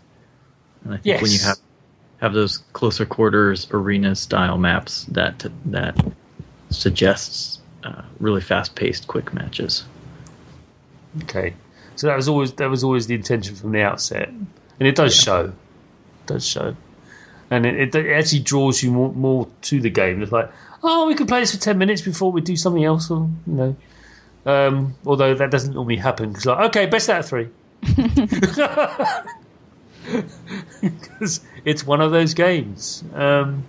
And 0.85 0.95
I 0.95 0.97
think 0.99 1.21
when 1.21 1.31
you 1.31 1.39
Yes. 1.39 1.47
have 1.47 1.59
have 2.23 2.33
those 2.33 2.59
closer 2.73 3.05
quarters 3.05 3.67
arena 3.73 4.15
style 4.15 4.57
maps 4.57 5.05
that 5.07 5.45
that 5.67 5.97
suggests 6.71 7.61
uh, 7.83 8.03
really 8.21 8.41
fast 8.41 8.77
paced 8.77 9.09
quick 9.09 9.35
matches. 9.35 9.85
Okay, 11.25 11.53
so 11.97 12.07
that 12.07 12.17
was 12.17 12.29
always 12.29 12.53
that 12.55 12.71
was 12.71 12.85
always 12.85 13.09
the 13.09 13.17
intention 13.17 13.57
from 13.57 13.73
the 13.73 13.83
outset, 13.83 14.29
and 14.29 14.89
it 14.89 14.95
does 14.95 15.15
show, 15.15 15.47
it 15.47 16.27
does 16.27 16.47
show, 16.47 16.77
and 17.51 17.67
it, 17.67 17.75
it, 17.75 17.95
it 17.95 18.13
actually 18.13 18.41
draws 18.41 18.83
you 18.85 18.93
more, 18.93 19.13
more 19.13 19.49
to 19.63 19.81
the 19.81 19.91
game. 19.91 20.23
It's 20.23 20.31
like, 20.31 20.51
oh, 20.85 21.09
we 21.09 21.17
could 21.17 21.27
play 21.27 21.41
this 21.41 21.53
for 21.53 21.61
ten 21.61 21.77
minutes 21.77 22.03
before 22.03 22.31
we 22.31 22.41
do 22.41 22.57
something 22.57 22.85
else, 22.85 23.11
or 23.11 23.29
you 23.49 23.53
know. 23.53 23.77
Um, 24.47 24.95
although 25.05 25.35
that 25.35 25.51
doesn't 25.51 25.75
normally 25.75 25.97
happen 25.97 26.29
because 26.29 26.47
like, 26.47 26.69
okay, 26.69 26.87
best 26.87 27.11
out 27.11 27.21
of 27.21 27.27
three. 27.27 27.49
Because 30.81 31.41
it's 31.65 31.87
one 31.87 32.01
of 32.01 32.11
those 32.13 32.35
games. 32.35 33.05
Um, 33.15 33.65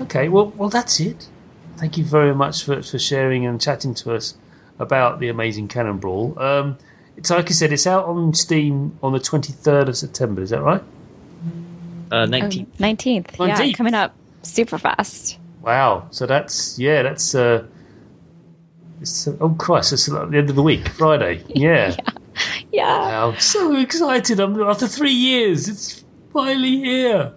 okay, 0.00 0.28
well, 0.28 0.48
well, 0.56 0.68
that's 0.68 1.00
it. 1.00 1.28
Thank 1.76 1.98
you 1.98 2.04
very 2.04 2.34
much 2.34 2.64
for, 2.64 2.82
for 2.82 2.98
sharing 2.98 3.46
and 3.46 3.60
chatting 3.60 3.94
to 3.96 4.14
us 4.14 4.34
about 4.78 5.20
the 5.20 5.28
amazing 5.28 5.68
Cannon 5.68 5.98
Brawl. 5.98 6.38
Um, 6.38 6.78
it's 7.16 7.30
like 7.30 7.48
I 7.50 7.52
said, 7.52 7.72
it's 7.72 7.86
out 7.86 8.06
on 8.06 8.34
Steam 8.34 8.98
on 9.02 9.12
the 9.12 9.18
23rd 9.18 9.88
of 9.88 9.96
September. 9.96 10.42
Is 10.42 10.50
that 10.50 10.62
right? 10.62 10.82
Uh, 12.10 12.26
19. 12.26 12.66
Nineteenth, 12.78 13.36
yeah, 13.40 13.72
coming 13.72 13.94
up 13.94 14.14
super 14.42 14.78
fast. 14.78 15.38
Wow. 15.62 16.06
So 16.10 16.26
that's 16.26 16.78
yeah, 16.78 17.02
that's 17.02 17.34
uh, 17.34 17.66
it's, 19.00 19.26
uh, 19.26 19.36
oh 19.40 19.50
Christ, 19.50 19.92
it's 19.92 20.08
at 20.08 20.30
the 20.30 20.38
end 20.38 20.50
of 20.50 20.56
the 20.56 20.62
week, 20.62 20.88
Friday. 20.88 21.42
Yeah. 21.54 21.96
Yeah, 22.72 23.26
I'm 23.26 23.38
so 23.38 23.76
excited. 23.76 24.40
I'm 24.40 24.60
after 24.60 24.88
three 24.88 25.12
years. 25.12 25.68
It's 25.68 26.03
finally 26.34 26.76
here. 26.80 27.32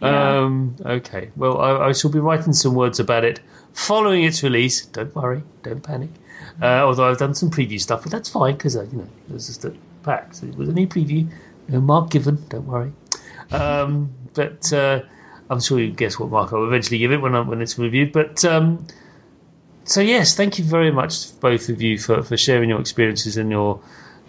Yeah. 0.00 0.38
Um, 0.38 0.76
okay. 0.86 1.30
Well, 1.36 1.60
I, 1.60 1.88
I 1.88 1.92
shall 1.92 2.10
be 2.10 2.20
writing 2.20 2.54
some 2.54 2.74
words 2.74 2.98
about 2.98 3.24
it 3.24 3.40
following 3.74 4.24
its 4.24 4.42
release. 4.42 4.86
Don't 4.86 5.14
worry. 5.14 5.42
Don't 5.62 5.82
panic. 5.82 6.08
Uh, 6.62 6.82
although 6.86 7.10
I've 7.10 7.18
done 7.18 7.34
some 7.34 7.50
preview 7.50 7.78
stuff, 7.78 8.02
but 8.02 8.10
that's 8.10 8.28
fine 8.30 8.54
because 8.54 8.76
uh, 8.76 8.84
you 8.84 8.98
know 8.98 9.08
it 9.28 9.32
was 9.32 9.46
just 9.48 9.64
a 9.66 9.74
pack. 10.02 10.34
So 10.34 10.46
it 10.46 10.56
was 10.56 10.70
a 10.70 10.72
preview. 10.72 11.28
No 11.68 11.80
mark 11.80 12.10
given. 12.10 12.42
Don't 12.48 12.66
worry. 12.66 12.92
Um, 13.50 14.12
but 14.34 14.72
uh, 14.72 15.02
I'm 15.50 15.60
sure 15.60 15.78
you 15.78 15.90
guess 15.90 16.18
what 16.18 16.30
mark 16.30 16.52
I'll 16.52 16.64
eventually 16.64 16.98
give 16.98 17.12
it 17.12 17.20
when 17.20 17.34
I, 17.34 17.40
when 17.40 17.60
it's 17.60 17.78
reviewed. 17.78 18.12
But 18.12 18.44
um, 18.44 18.86
so 19.84 20.00
yes, 20.00 20.34
thank 20.34 20.58
you 20.58 20.64
very 20.64 20.90
much, 20.90 21.38
both 21.40 21.68
of 21.68 21.80
you, 21.80 21.98
for, 21.98 22.22
for 22.22 22.36
sharing 22.36 22.70
your 22.70 22.80
experiences 22.80 23.36
and 23.36 23.50
your 23.50 23.80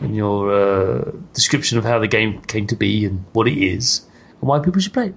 and 0.02 0.16
your 0.16 0.52
uh, 0.52 1.12
description 1.34 1.78
of 1.78 1.84
how 1.84 2.00
the 2.00 2.08
game 2.08 2.42
came 2.44 2.68
to 2.68 2.76
be 2.76 3.06
and 3.06 3.24
what 3.34 3.48
it 3.48 3.58
is 3.58 4.02
and 4.40 4.48
why 4.50 4.60
people 4.60 4.82
should 4.82 4.94
play 4.94 5.08
it. 5.08 5.16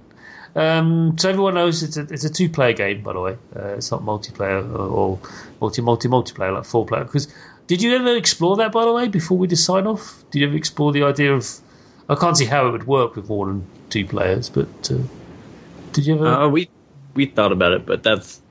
Um, 0.55 1.17
so 1.17 1.29
everyone 1.29 1.55
knows 1.55 1.81
it's 1.81 1.97
a, 1.97 2.01
it's 2.01 2.23
a 2.23 2.29
two 2.29 2.47
player 2.49 2.73
game, 2.73 3.01
by 3.01 3.13
the 3.13 3.19
way. 3.19 3.37
Uh, 3.55 3.69
it's 3.69 3.89
not 3.91 4.01
multiplayer 4.01 4.63
or, 4.71 4.79
or 4.79 5.19
multi 5.61 5.81
multi 5.81 6.07
multiplayer 6.07 6.53
like 6.53 6.65
four 6.65 6.85
player. 6.85 7.03
Because 7.05 7.27
did 7.67 7.81
you 7.81 7.95
ever 7.95 8.15
explore 8.15 8.55
that, 8.57 8.71
by 8.71 8.85
the 8.85 8.93
way, 8.93 9.07
before 9.07 9.37
we 9.37 9.47
just 9.47 9.65
sign 9.65 9.87
off? 9.87 10.23
Did 10.31 10.39
you 10.39 10.47
ever 10.47 10.57
explore 10.57 10.91
the 10.91 11.03
idea 11.03 11.33
of? 11.33 11.47
I 12.09 12.15
can't 12.15 12.37
see 12.37 12.45
how 12.45 12.67
it 12.67 12.71
would 12.71 12.85
work 12.85 13.15
with 13.15 13.29
more 13.29 13.47
than 13.47 13.65
two 13.89 14.05
players, 14.05 14.49
but 14.49 14.67
uh, 14.91 14.97
did 15.93 16.05
you 16.05 16.15
ever? 16.15 16.27
Uh, 16.27 16.49
we 16.49 16.69
we 17.15 17.25
thought 17.25 17.51
about 17.51 17.71
it, 17.71 17.85
but 17.85 18.03
that's 18.03 18.41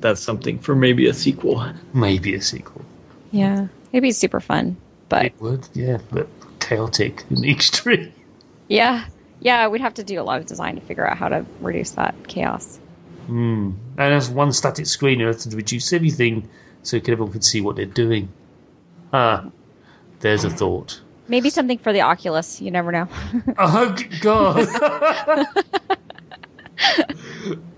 that's 0.00 0.20
something 0.20 0.58
for 0.58 0.74
maybe 0.74 1.06
a 1.06 1.12
sequel. 1.12 1.70
maybe 1.92 2.34
a 2.34 2.40
sequel. 2.40 2.82
yeah. 3.30 3.66
It'd 3.92 4.02
be 4.02 4.12
super 4.12 4.40
fun, 4.40 4.78
but 5.12 5.26
It 5.26 5.34
would, 5.40 5.68
yeah, 5.74 5.98
but 6.10 6.26
chaotic 6.58 7.22
in 7.28 7.42
the 7.42 7.50
extreme. 7.56 8.10
yeah, 8.68 9.04
yeah, 9.40 9.68
we'd 9.68 9.82
have 9.82 9.92
to 9.94 10.02
do 10.02 10.18
a 10.18 10.24
lot 10.24 10.40
of 10.40 10.46
design 10.46 10.74
to 10.76 10.80
figure 10.80 11.06
out 11.06 11.18
how 11.18 11.28
to 11.28 11.44
reduce 11.60 11.90
that 11.92 12.14
chaos. 12.28 12.80
And 13.28 13.76
as 13.98 14.30
one 14.30 14.52
static 14.52 14.86
screen, 14.86 15.20
you 15.20 15.26
have 15.26 15.36
to 15.40 15.54
reduce 15.54 15.92
everything 15.92 16.48
so 16.82 16.96
everyone 16.96 17.30
can 17.30 17.42
see 17.42 17.60
what 17.60 17.76
they're 17.76 17.84
doing. 17.84 18.30
Ah, 19.12 19.44
there's 20.20 20.44
a 20.44 20.50
thought. 20.50 21.02
Maybe 21.28 21.50
something 21.50 21.76
for 21.76 21.92
the 21.92 22.00
Oculus. 22.00 22.62
You 22.62 22.70
never 22.70 22.90
know. 22.90 23.08
Oh, 23.58 23.94
God. 24.20 24.66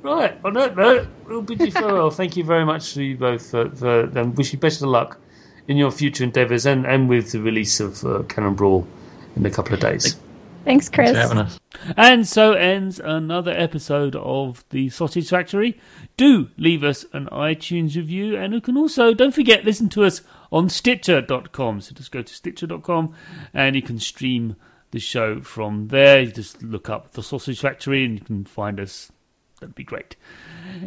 right, 0.03 0.39
on 0.45 0.55
that 0.55 0.77
note, 0.77 1.09
we'll 1.27 1.43
bid 1.43 1.61
you 1.61 1.73
farewell. 1.73 2.11
Thank 2.11 2.37
you 2.37 2.45
very 2.45 2.65
much 2.65 2.95
to 2.95 3.03
you 3.03 3.17
both 3.17 3.51
for, 3.51 3.71
for 3.71 4.03
and 4.19 4.37
wish 4.37 4.53
you 4.53 4.59
best 4.59 4.83
of 4.83 4.89
luck 4.89 5.19
in 5.69 5.77
your 5.77 5.91
future 5.91 6.25
endeavours 6.25 6.67
and, 6.67 6.87
and 6.87 7.09
with 7.09 7.33
the 7.33 7.41
release 7.41 7.81
of 7.81 8.05
uh, 8.05 8.23
Cannon 8.25 8.55
Brawl 8.55 8.87
in 9.37 9.45
a 9.47 9.51
couple 9.51 9.75
of 9.75 9.81
days. 9.81 10.17
Thanks, 10.65 10.89
Chris. 10.89 11.11
Thanks 11.11 11.29
for 11.29 11.35
having 11.35 11.47
us. 11.47 11.61
And 11.97 12.27
so 12.27 12.53
ends 12.53 12.99
another 12.99 13.53
episode 13.53 14.17
of 14.17 14.65
the 14.71 14.89
Sausage 14.89 15.29
Factory. 15.29 15.79
Do 16.17 16.49
leave 16.57 16.83
us 16.83 17.05
an 17.13 17.27
iTunes 17.27 17.97
review, 17.97 18.37
and 18.37 18.55
you 18.55 18.61
can 18.61 18.77
also, 18.77 19.13
don't 19.13 19.35
forget, 19.35 19.65
listen 19.65 19.91
to 19.91 20.05
us 20.05 20.23
on 20.51 20.71
Stitcher.com. 20.71 21.83
So 21.83 21.95
just 21.95 22.13
go 22.13 22.23
to 22.23 22.33
Stitcher.com 22.33 23.15
and 23.53 23.77
you 23.77 23.83
can 23.83 23.99
stream 23.99 24.57
the 24.93 25.01
show 25.01 25.43
from 25.43 25.89
there. 25.89 26.23
You 26.23 26.33
just 26.33 26.63
look 26.63 26.89
up 26.89 27.13
the 27.13 27.23
Sausage 27.23 27.61
Factory 27.61 28.05
and 28.05 28.15
you 28.19 28.25
can 28.25 28.45
find 28.45 28.81
us. 28.81 29.13
That'd 29.61 29.75
be 29.75 29.85
great. 29.85 30.17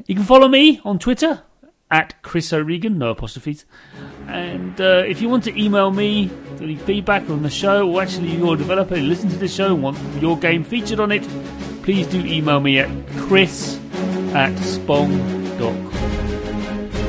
You 0.08 0.16
can 0.16 0.24
follow 0.24 0.48
me 0.48 0.82
on 0.84 0.98
Twitter 0.98 1.44
at 1.90 2.22
Chris 2.22 2.52
O'Regan, 2.52 2.98
no 2.98 3.12
apostrophes. 3.12 3.66
And 4.28 4.80
uh, 4.80 5.04
if 5.08 5.22
you 5.22 5.30
want 5.30 5.44
to 5.46 5.62
email 5.62 5.92
me 5.92 6.30
any 6.60 6.76
feedback 6.76 7.30
on 7.30 7.44
the 7.44 7.50
show, 7.50 7.90
or 7.90 8.02
actually 8.02 8.30
you're 8.36 8.56
a 8.56 8.58
developer 8.58 8.96
and 8.96 9.08
listen 9.08 9.30
to 9.30 9.38
the 9.38 9.48
show 9.48 9.74
and 9.74 9.84
want 9.84 9.98
your 10.22 10.38
game 10.38 10.64
featured 10.64 11.00
on 11.00 11.12
it, 11.12 11.24
please 11.84 12.08
do 12.08 12.20
email 12.20 12.60
me 12.60 12.80
at 12.80 12.90
chris 13.18 13.80
at 14.34 14.54
spong.com. 14.58 15.88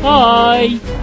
Bye! 0.02 0.97